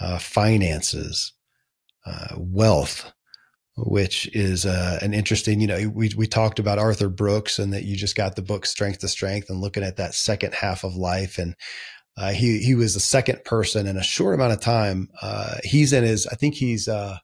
uh, 0.00 0.18
finances, 0.18 1.32
uh, 2.06 2.34
wealth, 2.36 3.12
which 3.76 4.28
is 4.34 4.66
uh, 4.66 4.98
an 5.02 5.14
interesting, 5.14 5.60
you 5.60 5.66
know, 5.66 5.88
we, 5.88 6.10
we 6.16 6.26
talked 6.26 6.58
about 6.58 6.78
Arthur 6.78 7.08
Brooks 7.08 7.58
and 7.58 7.72
that 7.72 7.84
you 7.84 7.96
just 7.96 8.16
got 8.16 8.36
the 8.36 8.42
book 8.42 8.66
Strength 8.66 9.00
to 9.00 9.08
Strength 9.08 9.50
and 9.50 9.60
looking 9.60 9.82
at 9.82 9.96
that 9.96 10.14
second 10.14 10.54
half 10.54 10.84
of 10.84 10.94
life. 10.94 11.38
And 11.38 11.54
uh, 12.16 12.32
he, 12.32 12.58
he 12.58 12.74
was 12.74 12.94
the 12.94 13.00
second 13.00 13.44
person 13.44 13.86
in 13.86 13.96
a 13.96 14.02
short 14.02 14.34
amount 14.34 14.52
of 14.52 14.60
time. 14.60 15.08
Uh, 15.20 15.56
he's 15.64 15.92
in 15.92 16.04
his, 16.04 16.26
I 16.26 16.34
think 16.34 16.54
he's, 16.54 16.88
uh, 16.88 17.18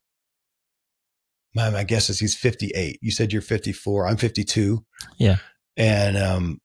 my, 1.54 1.70
my 1.70 1.84
guess 1.84 2.08
is 2.08 2.18
he's 2.18 2.34
58. 2.34 2.98
You 3.02 3.10
said 3.10 3.32
you're 3.32 3.42
54. 3.42 4.06
I'm 4.06 4.16
52. 4.16 4.84
Yeah. 5.18 5.36
And, 5.76 6.16
um, 6.16 6.60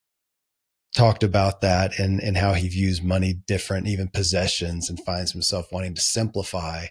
talked 0.94 1.24
about 1.24 1.60
that 1.60 1.98
and, 1.98 2.20
and 2.20 2.36
how 2.36 2.54
he 2.54 2.68
views 2.68 3.02
money 3.02 3.34
different, 3.34 3.88
even 3.88 4.08
possessions 4.08 4.88
and 4.88 5.04
finds 5.04 5.32
himself 5.32 5.66
wanting 5.72 5.94
to 5.94 6.00
simplify 6.00 6.86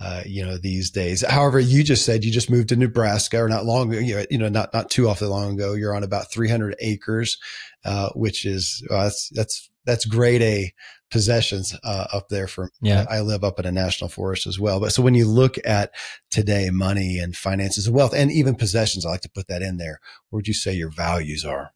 uh, 0.00 0.22
you 0.24 0.44
know, 0.44 0.56
these 0.56 0.90
days. 0.90 1.22
However, 1.28 1.60
you 1.60 1.84
just 1.84 2.06
said 2.06 2.24
you 2.24 2.32
just 2.32 2.50
moved 2.50 2.70
to 2.70 2.76
Nebraska 2.76 3.38
or 3.38 3.50
not 3.50 3.66
long, 3.66 3.92
you 3.92 4.38
know, 4.38 4.48
not, 4.48 4.72
not 4.72 4.88
too 4.88 5.08
awfully 5.08 5.28
long 5.28 5.54
ago. 5.54 5.74
You're 5.74 5.94
on 5.94 6.02
about 6.02 6.32
300 6.32 6.74
acres, 6.80 7.38
uh, 7.84 8.08
which 8.14 8.46
is, 8.46 8.82
uh, 8.90 9.04
that's, 9.04 9.28
that's, 9.30 9.70
that's 9.84 10.04
grade 10.06 10.40
A 10.40 10.72
possessions, 11.10 11.76
uh, 11.84 12.06
up 12.14 12.30
there 12.30 12.46
for, 12.46 12.70
yeah. 12.80 13.04
I 13.10 13.20
live 13.20 13.44
up 13.44 13.58
in 13.58 13.66
a 13.66 13.72
national 13.72 14.08
forest 14.08 14.46
as 14.46 14.58
well. 14.58 14.80
But 14.80 14.92
so 14.92 15.02
when 15.02 15.14
you 15.14 15.28
look 15.28 15.56
at 15.66 15.90
today, 16.30 16.70
money 16.70 17.18
and 17.18 17.36
finances 17.36 17.86
and 17.86 17.94
wealth 17.94 18.14
and 18.14 18.32
even 18.32 18.54
possessions, 18.54 19.04
I 19.04 19.10
like 19.10 19.20
to 19.22 19.30
put 19.30 19.48
that 19.48 19.60
in 19.60 19.76
there. 19.76 20.00
Where 20.30 20.38
would 20.38 20.48
you 20.48 20.54
say 20.54 20.72
your 20.72 20.90
values 20.90 21.44
are? 21.44 21.72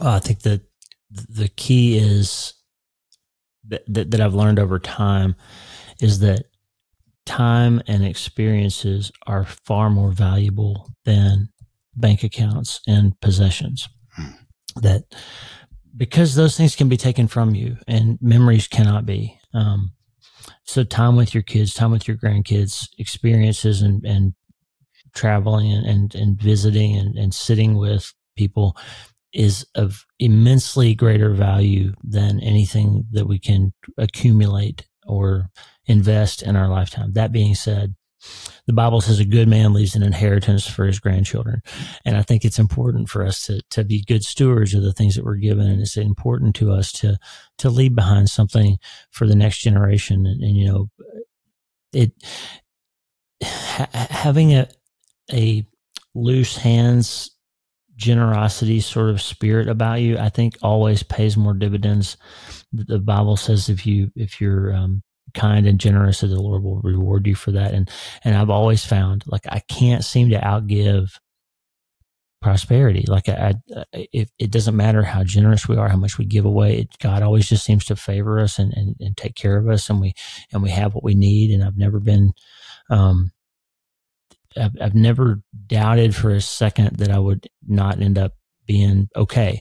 I 0.00 0.18
think 0.18 0.40
that 0.42 0.62
the 1.10 1.48
key 1.48 1.98
is 1.98 2.54
that, 3.68 3.82
that, 3.86 4.10
that 4.12 4.20
I've 4.22 4.34
learned 4.34 4.58
over 4.58 4.78
time 4.78 5.36
is 6.00 6.20
that 6.20 6.44
time 7.26 7.80
and 7.86 8.04
experiences 8.04 9.12
are 9.26 9.44
far 9.44 9.90
more 9.90 10.10
valuable 10.10 10.90
than 11.04 11.48
bank 11.94 12.22
accounts 12.22 12.80
and 12.86 13.18
possessions. 13.20 13.88
Hmm. 14.16 14.30
That 14.76 15.04
because 15.96 16.34
those 16.34 16.56
things 16.56 16.74
can 16.74 16.88
be 16.88 16.96
taken 16.96 17.28
from 17.28 17.54
you 17.54 17.76
and 17.86 18.18
memories 18.22 18.66
cannot 18.66 19.04
be. 19.04 19.38
Um, 19.52 19.92
so 20.64 20.84
time 20.84 21.16
with 21.16 21.34
your 21.34 21.42
kids, 21.42 21.74
time 21.74 21.90
with 21.90 22.08
your 22.08 22.16
grandkids, 22.16 22.88
experiences 22.98 23.82
and, 23.82 24.04
and 24.04 24.32
traveling 25.14 25.72
and, 25.72 25.86
and, 25.86 26.14
and 26.14 26.40
visiting 26.40 26.96
and, 26.96 27.16
and 27.16 27.34
sitting 27.34 27.76
with 27.76 28.12
people 28.36 28.76
is 29.32 29.66
of 29.74 30.06
immensely 30.18 30.94
greater 30.94 31.34
value 31.34 31.92
than 32.02 32.40
anything 32.40 33.04
that 33.12 33.26
we 33.26 33.38
can 33.38 33.72
accumulate 33.98 34.86
or 35.06 35.50
invest 35.86 36.42
in 36.42 36.56
our 36.56 36.68
lifetime. 36.68 37.12
That 37.12 37.32
being 37.32 37.54
said, 37.54 37.94
the 38.66 38.72
Bible 38.72 39.00
says 39.00 39.18
a 39.18 39.24
good 39.24 39.48
man 39.48 39.72
leaves 39.72 39.96
an 39.96 40.02
inheritance 40.02 40.66
for 40.66 40.86
his 40.86 41.00
grandchildren. 41.00 41.60
And 42.04 42.16
I 42.16 42.22
think 42.22 42.44
it's 42.44 42.58
important 42.58 43.08
for 43.08 43.24
us 43.26 43.46
to, 43.46 43.60
to 43.70 43.84
be 43.84 44.04
good 44.06 44.22
stewards 44.22 44.74
of 44.74 44.82
the 44.82 44.92
things 44.92 45.16
that 45.16 45.24
we're 45.24 45.36
given. 45.36 45.66
And 45.66 45.80
it's 45.80 45.96
important 45.96 46.54
to 46.56 46.70
us 46.70 46.92
to, 46.92 47.18
to 47.58 47.70
leave 47.70 47.96
behind 47.96 48.30
something 48.30 48.78
for 49.10 49.26
the 49.26 49.34
next 49.34 49.58
generation. 49.58 50.26
And, 50.26 50.40
and 50.40 50.56
you 50.56 50.66
know, 50.66 50.90
it, 51.92 52.12
ha- 53.42 53.88
having 53.92 54.52
a, 54.52 54.68
a 55.32 55.66
loose 56.14 56.56
hands 56.56 57.30
generosity 57.96 58.80
sort 58.80 59.10
of 59.10 59.22
spirit 59.22 59.68
about 59.68 60.00
you, 60.00 60.18
I 60.18 60.28
think 60.28 60.56
always 60.62 61.02
pays 61.02 61.36
more 61.36 61.54
dividends. 61.54 62.16
The 62.72 62.98
Bible 62.98 63.36
says 63.36 63.68
if 63.68 63.86
you 63.86 64.10
if 64.16 64.40
you're 64.40 64.74
um, 64.74 65.02
kind 65.34 65.66
and 65.66 65.80
generous, 65.80 66.20
that 66.20 66.28
the 66.28 66.40
Lord 66.40 66.62
will 66.62 66.80
reward 66.80 67.26
you 67.26 67.34
for 67.34 67.52
that. 67.52 67.74
And 67.74 67.90
and 68.24 68.36
I've 68.36 68.50
always 68.50 68.84
found 68.84 69.24
like 69.26 69.46
I 69.48 69.60
can't 69.68 70.04
seem 70.04 70.30
to 70.30 70.38
outgive 70.38 71.18
prosperity. 72.40 73.04
Like 73.06 73.28
I, 73.28 73.54
I 73.76 74.08
if 74.12 74.30
it 74.38 74.50
doesn't 74.50 74.76
matter 74.76 75.02
how 75.02 75.24
generous 75.24 75.68
we 75.68 75.76
are, 75.76 75.88
how 75.88 75.96
much 75.96 76.18
we 76.18 76.24
give 76.24 76.44
away, 76.44 76.78
it, 76.78 76.98
God 76.98 77.22
always 77.22 77.48
just 77.48 77.64
seems 77.64 77.84
to 77.86 77.96
favor 77.96 78.40
us 78.40 78.58
and, 78.58 78.72
and 78.74 78.96
and 79.00 79.16
take 79.16 79.34
care 79.34 79.56
of 79.56 79.68
us, 79.68 79.88
and 79.88 80.00
we 80.00 80.14
and 80.52 80.62
we 80.62 80.70
have 80.70 80.94
what 80.94 81.04
we 81.04 81.14
need. 81.14 81.50
And 81.50 81.64
I've 81.64 81.78
never 81.78 82.00
been 82.00 82.32
um, 82.90 83.32
I've, 84.56 84.72
I've 84.80 84.94
never 84.94 85.40
doubted 85.66 86.14
for 86.14 86.30
a 86.30 86.40
second 86.40 86.98
that 86.98 87.10
I 87.10 87.18
would 87.18 87.48
not 87.66 88.00
end 88.00 88.18
up 88.18 88.32
being 88.66 89.08
okay. 89.16 89.60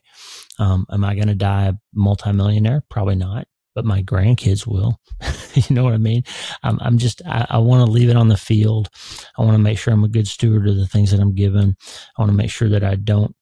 Um, 0.60 0.86
am 0.92 1.04
I 1.04 1.16
going 1.16 1.28
to 1.28 1.36
die 1.36 1.68
a 1.68 1.74
multimillionaire? 1.94 2.84
Probably 2.90 3.16
not, 3.16 3.48
but 3.74 3.86
my 3.86 4.04
grandkids 4.04 4.68
will. 4.68 5.00
you 5.54 5.76
know 5.76 5.84
what 5.84 5.94
I 5.94 5.98
mean? 5.98 6.24
I'm, 6.64 6.78
I'm 6.82 6.98
just, 6.98 7.22
I, 7.26 7.46
I 7.50 7.58
want 7.60 7.86
to 7.86 7.92
leave 7.92 8.10
it 8.10 8.16
on 8.16 8.28
the 8.28 8.38
field. 8.38 8.90
I 9.38 9.44
want 9.44 9.54
to 9.54 9.64
make 9.64 9.78
sure 9.78 9.94
I'm 9.94 10.04
a 10.04 10.10
good 10.10 10.28
steward 10.28 10.68
of 10.68 10.76
the 10.76 10.88
things 10.88 11.12
that 11.12 11.20
I'm 11.20 11.36
given. 11.36 11.76
I 12.18 12.22
want 12.22 12.32
to 12.32 12.38
make 12.38 12.52
sure 12.52 12.70
that 12.70 12.84
I 12.84 12.96
don't 12.96 13.36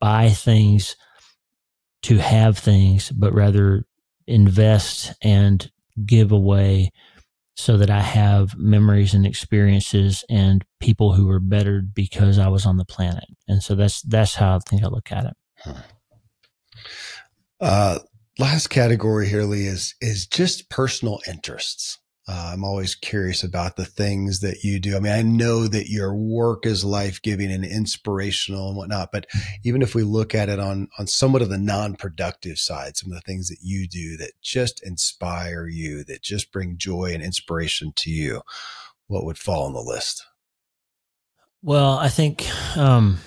buy 0.00 0.30
things 0.30 0.96
to 2.02 2.16
have 2.16 2.58
things, 2.58 3.10
but 3.10 3.34
rather 3.34 3.84
invest 4.26 5.12
and 5.22 5.70
give 6.06 6.32
away 6.32 6.90
so 7.56 7.76
that 7.76 7.90
I 7.90 8.00
have 8.00 8.56
memories 8.56 9.12
and 9.12 9.26
experiences 9.26 10.24
and 10.30 10.64
people 10.80 11.12
who 11.12 11.28
are 11.30 11.40
bettered 11.40 11.92
because 11.92 12.38
I 12.38 12.48
was 12.48 12.64
on 12.64 12.78
the 12.78 12.86
planet. 12.86 13.26
And 13.48 13.62
so 13.62 13.74
that's 13.74 14.00
that's 14.02 14.34
how 14.34 14.56
I 14.56 14.58
think 14.60 14.82
I 14.82 14.86
look 14.86 15.12
at 15.12 15.26
it. 15.26 15.76
Uh, 17.60 17.98
last 18.40 18.68
category 18.68 19.28
here, 19.28 19.42
Lee, 19.42 19.66
is 19.66 19.94
is 20.00 20.26
just 20.26 20.70
personal 20.70 21.20
interests. 21.28 21.98
Uh, 22.26 22.52
I'm 22.52 22.64
always 22.64 22.94
curious 22.94 23.42
about 23.42 23.76
the 23.76 23.84
things 23.84 24.40
that 24.40 24.62
you 24.62 24.78
do. 24.78 24.96
I 24.96 25.00
mean, 25.00 25.12
I 25.12 25.22
know 25.22 25.66
that 25.66 25.88
your 25.88 26.14
work 26.14 26.64
is 26.64 26.84
life 26.84 27.20
giving 27.22 27.50
and 27.50 27.64
inspirational 27.64 28.68
and 28.68 28.76
whatnot, 28.76 29.10
but 29.12 29.26
even 29.64 29.82
if 29.82 29.94
we 29.96 30.04
look 30.04 30.32
at 30.34 30.48
it 30.48 30.60
on, 30.60 30.88
on 30.98 31.08
somewhat 31.08 31.42
of 31.42 31.48
the 31.48 31.58
non 31.58 31.96
productive 31.96 32.58
side, 32.58 32.96
some 32.96 33.10
of 33.10 33.16
the 33.16 33.22
things 33.22 33.48
that 33.48 33.58
you 33.62 33.88
do 33.88 34.16
that 34.18 34.32
just 34.42 34.80
inspire 34.86 35.66
you, 35.66 36.04
that 36.04 36.22
just 36.22 36.52
bring 36.52 36.76
joy 36.78 37.12
and 37.12 37.22
inspiration 37.22 37.92
to 37.96 38.10
you, 38.10 38.42
what 39.08 39.24
would 39.24 39.38
fall 39.38 39.66
on 39.66 39.72
the 39.72 39.80
list? 39.80 40.24
Well, 41.62 41.98
I 41.98 42.08
think, 42.08 42.46
um, 42.76 43.18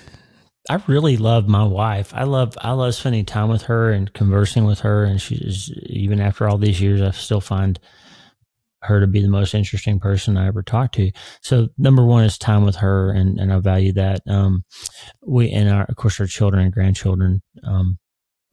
I 0.70 0.82
really 0.86 1.16
love 1.16 1.46
my 1.46 1.64
wife. 1.64 2.12
I 2.14 2.24
love 2.24 2.56
I 2.60 2.72
love 2.72 2.94
spending 2.94 3.26
time 3.26 3.48
with 3.48 3.62
her 3.62 3.90
and 3.90 4.12
conversing 4.14 4.64
with 4.64 4.80
her. 4.80 5.04
And 5.04 5.20
she's 5.20 5.70
even 5.86 6.20
after 6.20 6.48
all 6.48 6.56
these 6.56 6.80
years, 6.80 7.02
I 7.02 7.10
still 7.10 7.40
find 7.40 7.78
her 8.84 9.00
to 9.00 9.06
be 9.06 9.20
the 9.20 9.28
most 9.28 9.54
interesting 9.54 9.98
person 9.98 10.36
I 10.36 10.46
ever 10.46 10.62
talked 10.62 10.94
to. 10.94 11.10
So 11.42 11.68
number 11.78 12.04
one 12.04 12.24
is 12.24 12.36
time 12.36 12.64
with 12.64 12.76
her, 12.76 13.10
and, 13.10 13.38
and 13.38 13.52
I 13.52 13.58
value 13.58 13.92
that. 13.94 14.20
Um, 14.28 14.64
we 15.26 15.50
and 15.50 15.68
our 15.68 15.84
of 15.84 15.96
course 15.96 16.20
our 16.20 16.26
children 16.26 16.62
and 16.62 16.72
grandchildren. 16.72 17.42
Um, 17.66 17.98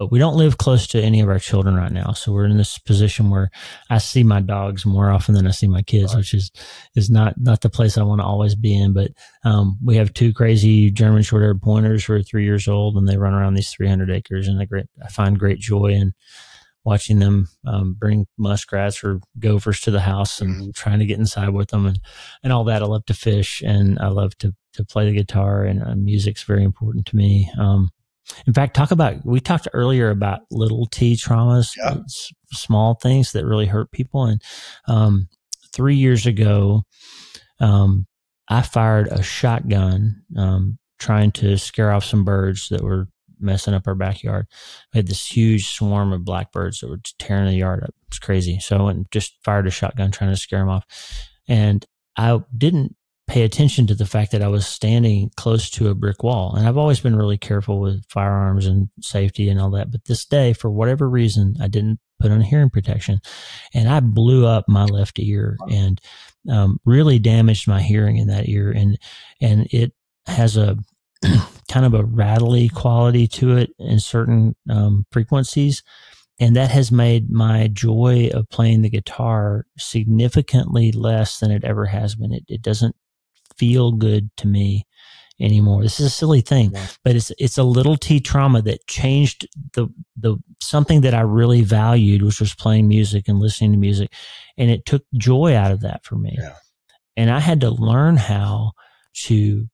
but 0.02 0.12
we 0.12 0.18
don't 0.18 0.36
live 0.36 0.58
close 0.58 0.88
to 0.88 1.00
any 1.00 1.20
of 1.22 1.30
our 1.30 1.38
children 1.38 1.76
right 1.76 1.92
now. 1.92 2.12
So 2.14 2.32
we're 2.32 2.48
in 2.48 2.58
this 2.58 2.80
position 2.80 3.30
where 3.30 3.52
I 3.92 4.00
see 4.00 4.24
my 4.24 4.42
dogs 4.42 4.84
more 4.84 5.12
often 5.12 5.36
than 5.36 5.46
I 5.46 5.52
see 5.52 5.68
my 5.68 5.84
kids, 5.84 6.16
right. 6.16 6.22
which 6.22 6.34
is 6.34 6.50
is 6.96 7.12
not 7.12 7.36
not 7.38 7.62
the 7.62 7.70
place 7.70 8.00
I 8.00 8.04
want 8.04 8.20
to 8.20 8.26
always 8.26 8.56
be 8.56 8.76
in. 8.76 8.94
But 8.94 9.12
um, 9.46 9.78
we 9.86 9.98
have 9.98 10.12
two 10.12 10.34
crazy 10.34 10.90
German 10.90 11.22
short 11.22 11.44
haired 11.44 11.62
pointers 11.62 12.04
who 12.04 12.14
are 12.14 12.24
three 12.24 12.46
years 12.46 12.68
old, 12.68 12.98
and 12.98 13.08
they 13.08 13.18
run 13.18 13.36
around 13.36 13.54
these 13.54 13.70
300 13.70 14.10
acres, 14.10 14.48
and 14.48 14.60
I 14.60 14.66
great 14.66 14.88
I 15.06 15.10
find 15.10 15.38
great 15.38 15.60
joy 15.60 15.90
in 15.90 16.14
watching 16.84 17.20
them 17.20 17.50
um, 17.68 17.94
bring 17.94 18.26
muskrats 18.40 19.04
or 19.04 19.20
gophers 19.38 19.82
to 19.82 19.92
the 19.92 20.02
house 20.02 20.42
and 20.42 20.56
mm-hmm. 20.56 20.72
trying 20.72 20.98
to 20.98 21.06
get 21.06 21.20
inside 21.20 21.50
with 21.50 21.70
them 21.70 21.86
and, 21.86 22.00
and 22.44 22.52
all 22.52 22.64
that. 22.64 22.82
I 22.82 22.88
love 22.88 23.06
to 23.06 23.14
fish 23.14 23.62
and 23.64 24.00
I 24.00 24.08
love 24.08 24.36
to, 24.40 24.56
to 24.74 24.84
play 24.84 25.06
the 25.06 25.16
guitar 25.16 25.64
and 25.64 25.84
uh, 25.84 25.94
music's 25.94 26.42
very 26.42 26.64
important 26.64 27.06
to 27.06 27.16
me. 27.16 27.52
Um, 27.60 27.92
in 28.48 28.54
fact, 28.54 28.76
talk 28.76 28.92
about, 28.92 29.26
we 29.26 29.40
talked 29.40 29.68
earlier 29.74 30.10
about 30.10 30.42
little 30.52 30.86
T 30.86 31.16
traumas, 31.16 31.72
yeah. 31.78 31.98
small 32.52 32.96
things 32.96 33.32
that 33.34 33.46
really 33.46 33.66
hurt 33.66 33.92
people. 33.92 34.26
And, 34.26 34.42
um, 34.88 35.28
three 35.74 35.96
years 35.96 36.26
ago, 36.26 36.84
um, 37.60 38.08
I 38.48 38.62
fired 38.62 39.08
a 39.08 39.24
shotgun, 39.24 40.24
um, 40.38 40.78
trying 41.00 41.32
to 41.32 41.58
scare 41.58 41.92
off 41.92 42.04
some 42.04 42.24
birds 42.24 42.70
that 42.70 42.84
were 42.84 43.08
messing 43.40 43.74
up 43.74 43.88
our 43.88 43.96
backyard. 43.96 44.46
We 44.94 45.00
had 45.00 45.08
this 45.08 45.26
huge 45.26 45.68
swarm 45.68 46.14
of 46.14 46.26
blackbirds 46.26 46.80
that 46.80 46.90
were 46.90 47.00
tearing 47.18 47.48
the 47.48 47.58
yard 47.58 47.84
up. 47.84 47.94
It's 48.08 48.20
crazy. 48.20 48.60
So 48.60 48.78
I 48.78 48.82
went 48.84 48.98
and 48.98 49.12
just 49.12 49.34
fired 49.44 49.66
a 49.66 49.72
shotgun 49.72 50.12
trying 50.12 50.30
to 50.30 50.38
scare 50.38 50.60
them 50.60 50.70
off. 50.70 50.86
And 51.48 51.86
I 52.16 52.40
didn't 52.56 52.96
pay 53.32 53.44
attention 53.44 53.88
to 53.88 53.96
the 53.96 54.06
fact 54.06 54.34
that 54.34 54.42
I 54.42 54.50
was 54.50 54.68
standing 54.68 55.32
close 55.38 55.70
to 55.70 55.88
a 55.88 55.96
brick 55.96 56.22
wall. 56.22 56.54
And 56.54 56.68
I've 56.68 56.78
always 56.78 57.00
been 57.00 57.16
really 57.16 57.38
careful 57.38 57.80
with 57.80 58.04
firearms 58.10 58.66
and 58.66 58.90
safety 59.00 59.48
and 59.48 59.58
all 59.58 59.70
that. 59.72 59.90
But 59.90 60.04
this 60.04 60.26
day, 60.26 60.52
for 60.52 60.70
whatever 60.70 61.10
reason, 61.10 61.56
I 61.62 61.70
didn't 61.70 62.02
put 62.20 62.30
on 62.30 62.42
hearing 62.42 62.70
protection 62.70 63.22
and 63.74 63.88
I 63.88 64.02
blew 64.02 64.46
up 64.46 64.66
my 64.68 64.84
left 64.84 65.18
ear 65.18 65.56
and 65.70 66.02
um, 66.50 66.82
really 66.84 67.20
damaged 67.20 67.70
my 67.70 67.82
hearing 67.82 68.18
in 68.18 68.28
that 68.28 68.50
ear. 68.50 68.70
And, 68.70 69.00
and 69.40 69.66
it 69.72 69.94
has 70.26 70.58
a, 70.58 70.78
kind 71.72 71.86
of 71.86 71.94
a 71.94 72.04
rattly 72.04 72.68
quality 72.68 73.28
to 73.30 73.56
it 73.56 73.70
in 73.80 74.02
certain 74.02 74.58
um, 74.70 75.06
frequencies. 75.10 75.84
And 76.38 76.58
that 76.58 76.72
has 76.72 76.92
made 76.92 77.32
my 77.32 77.70
joy 77.72 78.30
of 78.34 78.50
playing 78.50 78.82
the 78.82 78.90
guitar 78.90 79.68
significantly 79.78 80.92
less 80.92 81.40
than 81.40 81.50
it 81.50 81.64
ever 81.64 81.86
has 81.86 82.16
been. 82.16 82.34
It, 82.34 82.44
it 82.50 82.62
doesn't 82.62 82.96
feel 83.62 83.92
good 83.92 84.36
to 84.38 84.48
me 84.48 84.88
anymore. 85.40 85.84
This 85.84 86.00
is 86.00 86.08
a 86.08 86.10
silly 86.10 86.42
thing, 86.42 86.72
yeah. 86.72 86.88
but 87.04 87.16
it's 87.16 87.32
it's 87.38 87.60
a 87.60 87.64
little 87.64 87.96
T 87.96 88.20
trauma 88.20 88.64
that 88.64 88.88
changed 88.88 89.48
the 89.74 89.88
the 90.18 90.38
something 90.60 91.02
that 91.02 91.14
I 91.14 91.22
really 91.22 91.62
valued, 91.62 92.24
which 92.24 92.40
was 92.40 92.56
playing 92.56 92.88
music 92.88 93.28
and 93.28 93.40
listening 93.40 93.72
to 93.74 93.78
music, 93.78 94.12
and 94.58 94.72
it 94.72 94.86
took 94.88 95.04
joy 95.14 95.56
out 95.56 95.72
of 95.72 95.82
that 95.82 96.04
for 96.04 96.16
me. 96.16 96.36
Yeah. 96.40 96.56
And 97.16 97.30
I 97.30 97.40
had 97.40 97.62
to 97.62 97.70
learn 97.70 98.18
how 98.18 98.72
to 99.26 99.68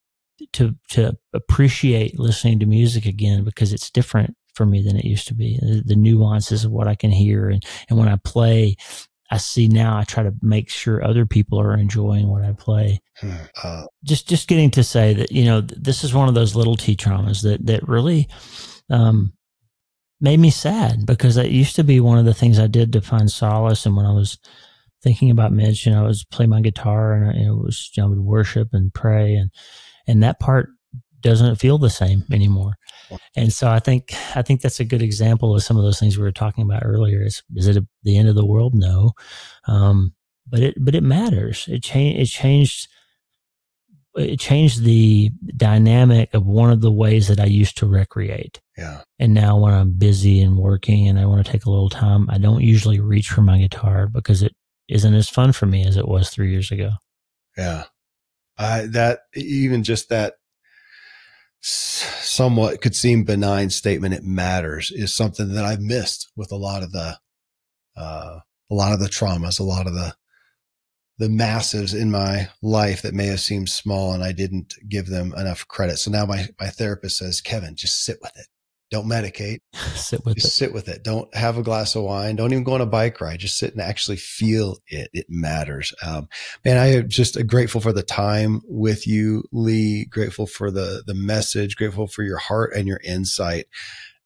to 0.52 0.76
to 0.90 1.18
appreciate 1.34 2.20
listening 2.20 2.60
to 2.60 2.66
music 2.66 3.06
again 3.06 3.46
because 3.46 3.72
it's 3.72 3.90
different 3.90 4.36
for 4.54 4.66
me 4.66 4.82
than 4.82 4.98
it 4.98 5.06
used 5.06 5.28
to 5.28 5.34
be. 5.34 5.60
The, 5.62 5.84
the, 5.86 5.96
nuances 5.96 6.66
of 6.66 6.72
what 6.72 6.88
I 6.88 6.96
can 6.96 7.12
hear 7.12 7.48
and 7.48 7.64
and 7.90 7.98
when 7.98 8.10
I 8.10 8.18
play, 8.18 8.76
I 9.30 9.38
see 9.38 9.68
now. 9.68 9.98
I 9.98 10.04
try 10.04 10.24
to 10.24 10.34
make 10.42 10.70
sure 10.70 11.04
other 11.04 11.26
people 11.26 11.60
are 11.60 11.76
enjoying 11.76 12.30
what 12.30 12.44
I 12.44 12.54
play. 12.54 13.02
Hmm. 13.20 13.34
Uh, 13.62 13.86
just 14.04 14.30
just 14.30 14.48
getting 14.48 14.72
to 14.72 14.84
say 14.84 15.14
that 15.14 15.32
you 15.32 15.46
know 15.46 15.62
this 15.62 16.04
is 16.04 16.14
one 16.14 16.30
of 16.30 16.36
those 16.36 16.56
little 16.56 16.76
T 16.76 16.96
traumas 16.96 17.44
that 17.44 17.66
that 17.66 17.88
really. 17.88 18.28
Um, 18.90 19.34
made 20.20 20.40
me 20.40 20.50
sad 20.50 21.06
because 21.06 21.36
that 21.36 21.52
used 21.52 21.76
to 21.76 21.84
be 21.84 22.00
one 22.00 22.18
of 22.18 22.26
the 22.26 22.34
things 22.34 22.60
I 22.60 22.68
did 22.68 22.94
to 22.94 23.02
find 23.02 23.30
solace. 23.30 23.86
And 23.86 23.96
when 23.96 24.06
I 24.06 24.14
was 24.14 24.38
thinking 25.04 25.30
about 25.30 25.52
Mitch, 25.52 25.86
you 25.86 25.92
know, 25.92 26.04
I 26.04 26.08
was 26.08 26.26
play 26.26 26.48
my 26.48 26.62
guitar 26.62 27.14
and 27.14 27.40
it 27.40 27.52
was, 27.52 27.92
you 27.96 28.02
know, 28.02 28.08
I 28.08 28.10
would 28.10 28.20
worship 28.20 28.70
and 28.74 28.94
pray 28.94 29.36
and, 29.36 29.52
and 30.08 30.24
that 30.24 30.40
part 30.40 30.70
doesn't 31.28 31.58
feel 31.58 31.78
the 31.78 31.90
same 31.90 32.24
anymore. 32.32 32.78
And 33.36 33.52
so 33.52 33.70
I 33.70 33.80
think 33.80 34.14
I 34.36 34.42
think 34.42 34.62
that's 34.62 34.80
a 34.80 34.86
good 34.86 35.02
example 35.02 35.54
of 35.54 35.64
some 35.64 35.78
of 35.78 35.84
those 35.84 36.00
things 36.00 36.18
we 36.18 36.24
were 36.24 36.32
talking 36.32 36.64
about 36.64 36.84
earlier. 36.86 37.22
Is 37.22 37.44
is 37.56 37.68
it 37.68 37.78
a, 37.78 37.86
the 38.04 38.18
end 38.18 38.30
of 38.30 38.36
the 38.36 38.46
world? 38.46 38.74
No, 38.74 39.12
um, 39.68 40.14
but 40.48 40.62
it 40.62 40.76
but 40.80 40.96
it 40.96 41.04
matters. 41.04 41.66
It 41.68 41.84
changed. 41.84 42.20
It 42.20 42.28
changed. 42.28 42.88
It 44.16 44.40
changed 44.40 44.84
the 44.84 45.32
dynamic 45.56 46.34
of 46.34 46.46
one 46.46 46.72
of 46.72 46.82
the 46.82 46.92
ways 46.92 47.28
that 47.28 47.40
I 47.40 47.46
used 47.46 47.78
to 47.78 47.86
recreate. 47.86 48.60
Yeah. 48.76 49.02
And 49.20 49.34
now 49.34 49.58
when 49.58 49.74
I'm 49.74 49.92
busy 49.92 50.42
and 50.42 50.58
working 50.58 51.08
and 51.08 51.20
I 51.20 51.26
want 51.26 51.46
to 51.46 51.52
take 51.52 51.66
a 51.66 51.70
little 51.70 51.90
time, 51.90 52.28
I 52.32 52.40
don't 52.40 52.64
usually 52.64 53.00
reach 53.00 53.30
for 53.30 53.42
my 53.42 53.60
guitar 53.60 54.08
because 54.08 54.42
it 54.42 54.56
isn't 54.88 55.14
as 55.14 55.30
fun 55.30 55.52
for 55.52 55.68
me 55.68 55.86
as 55.86 55.98
it 55.98 56.08
was 56.08 56.30
three 56.30 56.50
years 56.50 56.72
ago. 56.72 56.92
Yeah. 57.56 57.84
Uh, 58.58 58.88
that 58.90 59.20
even 59.36 59.84
just 59.84 60.10
that 60.10 60.34
somewhat 61.68 62.82
could 62.82 62.96
seem 62.96 63.24
benign 63.24 63.70
statement, 63.70 64.14
it 64.14 64.24
matters 64.24 64.92
is 64.92 65.14
something 65.14 65.54
that 65.54 65.66
I've 65.66 65.82
missed 65.82 66.32
with 66.36 66.52
a 66.52 66.58
lot 66.58 66.84
of 66.84 66.92
the, 66.92 67.18
uh, 67.96 68.40
a 68.70 68.74
lot 68.74 68.94
of 68.94 69.00
the 69.00 69.08
traumas, 69.08 69.60
a 69.60 69.64
lot 69.64 69.88
of 69.88 69.94
the, 69.94 70.16
the 71.18 71.28
massives 71.28 72.00
in 72.00 72.12
my 72.12 72.50
life 72.62 73.02
that 73.02 73.14
may 73.14 73.26
have 73.26 73.40
seemed 73.40 73.70
small 73.70 74.14
and 74.14 74.24
I 74.24 74.32
didn't 74.32 74.76
give 74.88 75.08
them 75.08 75.34
enough 75.36 75.68
credit. 75.68 75.98
So 75.98 76.12
now 76.12 76.26
my, 76.26 76.48
my 76.60 76.68
therapist 76.68 77.18
says, 77.18 77.42
Kevin, 77.42 77.76
just 77.76 78.04
sit 78.04 78.18
with 78.22 78.34
it. 78.36 78.48
Don't 78.90 79.08
medicate. 79.08 79.60
sit 79.96 80.24
with 80.26 80.36
just 80.36 80.48
it. 80.48 80.52
Sit 80.52 80.74
with 80.74 80.88
it. 80.88 81.04
Don't 81.04 81.34
have 81.36 81.58
a 81.58 81.64
glass 81.64 81.96
of 81.96 82.04
wine. 82.04 82.36
Don't 82.36 82.52
even 82.52 82.64
go 82.64 82.74
on 82.74 82.82
a 82.82 82.86
bike 82.86 83.20
ride. 83.20 83.40
Just 83.40 83.58
sit 83.58 83.74
and 83.74 83.82
actually 83.82 84.18
feel 84.18 84.78
it. 84.88 85.10
It 85.14 85.26
matters. 85.30 85.94
Um, 86.06 86.30
man, 86.64 86.78
I 86.78 86.94
am 86.94 87.10
just 87.10 87.46
grateful 87.48 87.82
for 87.82 87.92
the 87.92 88.04
time 88.04 88.62
with 88.66 89.06
you, 89.06 89.44
Lee. 89.52 90.06
Grateful 90.06 90.48
for 90.48 90.72
the 90.72 91.04
the 91.06 91.16
message. 91.16 91.76
Grateful 91.76 92.08
for 92.08 92.24
your 92.24 92.38
heart 92.38 92.74
and 92.76 92.88
your 92.88 93.02
insight. 93.04 93.66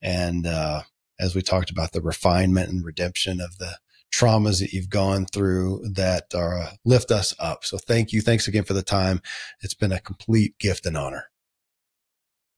And 0.02 0.46
uh, 0.46 0.82
as 1.20 1.36
we 1.36 1.42
talked 1.42 1.70
about 1.70 1.92
the 1.92 2.02
refinement 2.02 2.70
and 2.70 2.86
redemption 2.86 3.40
of 3.42 3.58
the 3.58 3.78
traumas 4.14 4.60
that 4.60 4.74
you've 4.74 4.90
gone 4.90 5.26
through 5.26 5.82
that 5.94 6.36
are 6.36 6.60
uh, 6.60 6.72
lift 6.86 7.12
us 7.12 7.34
up. 7.40 7.64
So 7.64 7.78
thank 7.78 8.12
you. 8.12 8.22
Thanks 8.22 8.48
again 8.48 8.64
for 8.64 8.74
the 8.74 8.84
time. 8.84 9.22
It's 9.62 9.74
been 9.74 9.92
a 9.92 10.00
complete 10.00 10.58
gift 10.60 10.86
and 10.86 10.98
honor. 10.98 11.31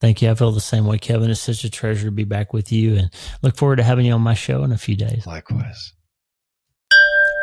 Thank 0.04 0.22
you. 0.22 0.30
I 0.30 0.36
feel 0.36 0.52
the 0.52 0.60
same 0.60 0.86
way, 0.86 0.98
Kevin. 0.98 1.32
It's 1.32 1.40
such 1.40 1.64
a 1.64 1.70
treasure 1.70 2.08
to 2.08 2.12
be 2.12 2.26
back 2.26 2.52
with 2.52 2.74
you 2.74 2.98
and 2.98 3.10
look 3.42 3.56
forward 3.56 3.78
to 3.78 3.84
having 3.84 4.06
you 4.06 4.12
on 4.12 4.20
my 4.20 4.34
show 4.34 4.66
in 4.66 4.74
a 4.74 4.78
few 4.78 4.98
days. 4.98 5.26
Likewise. 5.26 5.94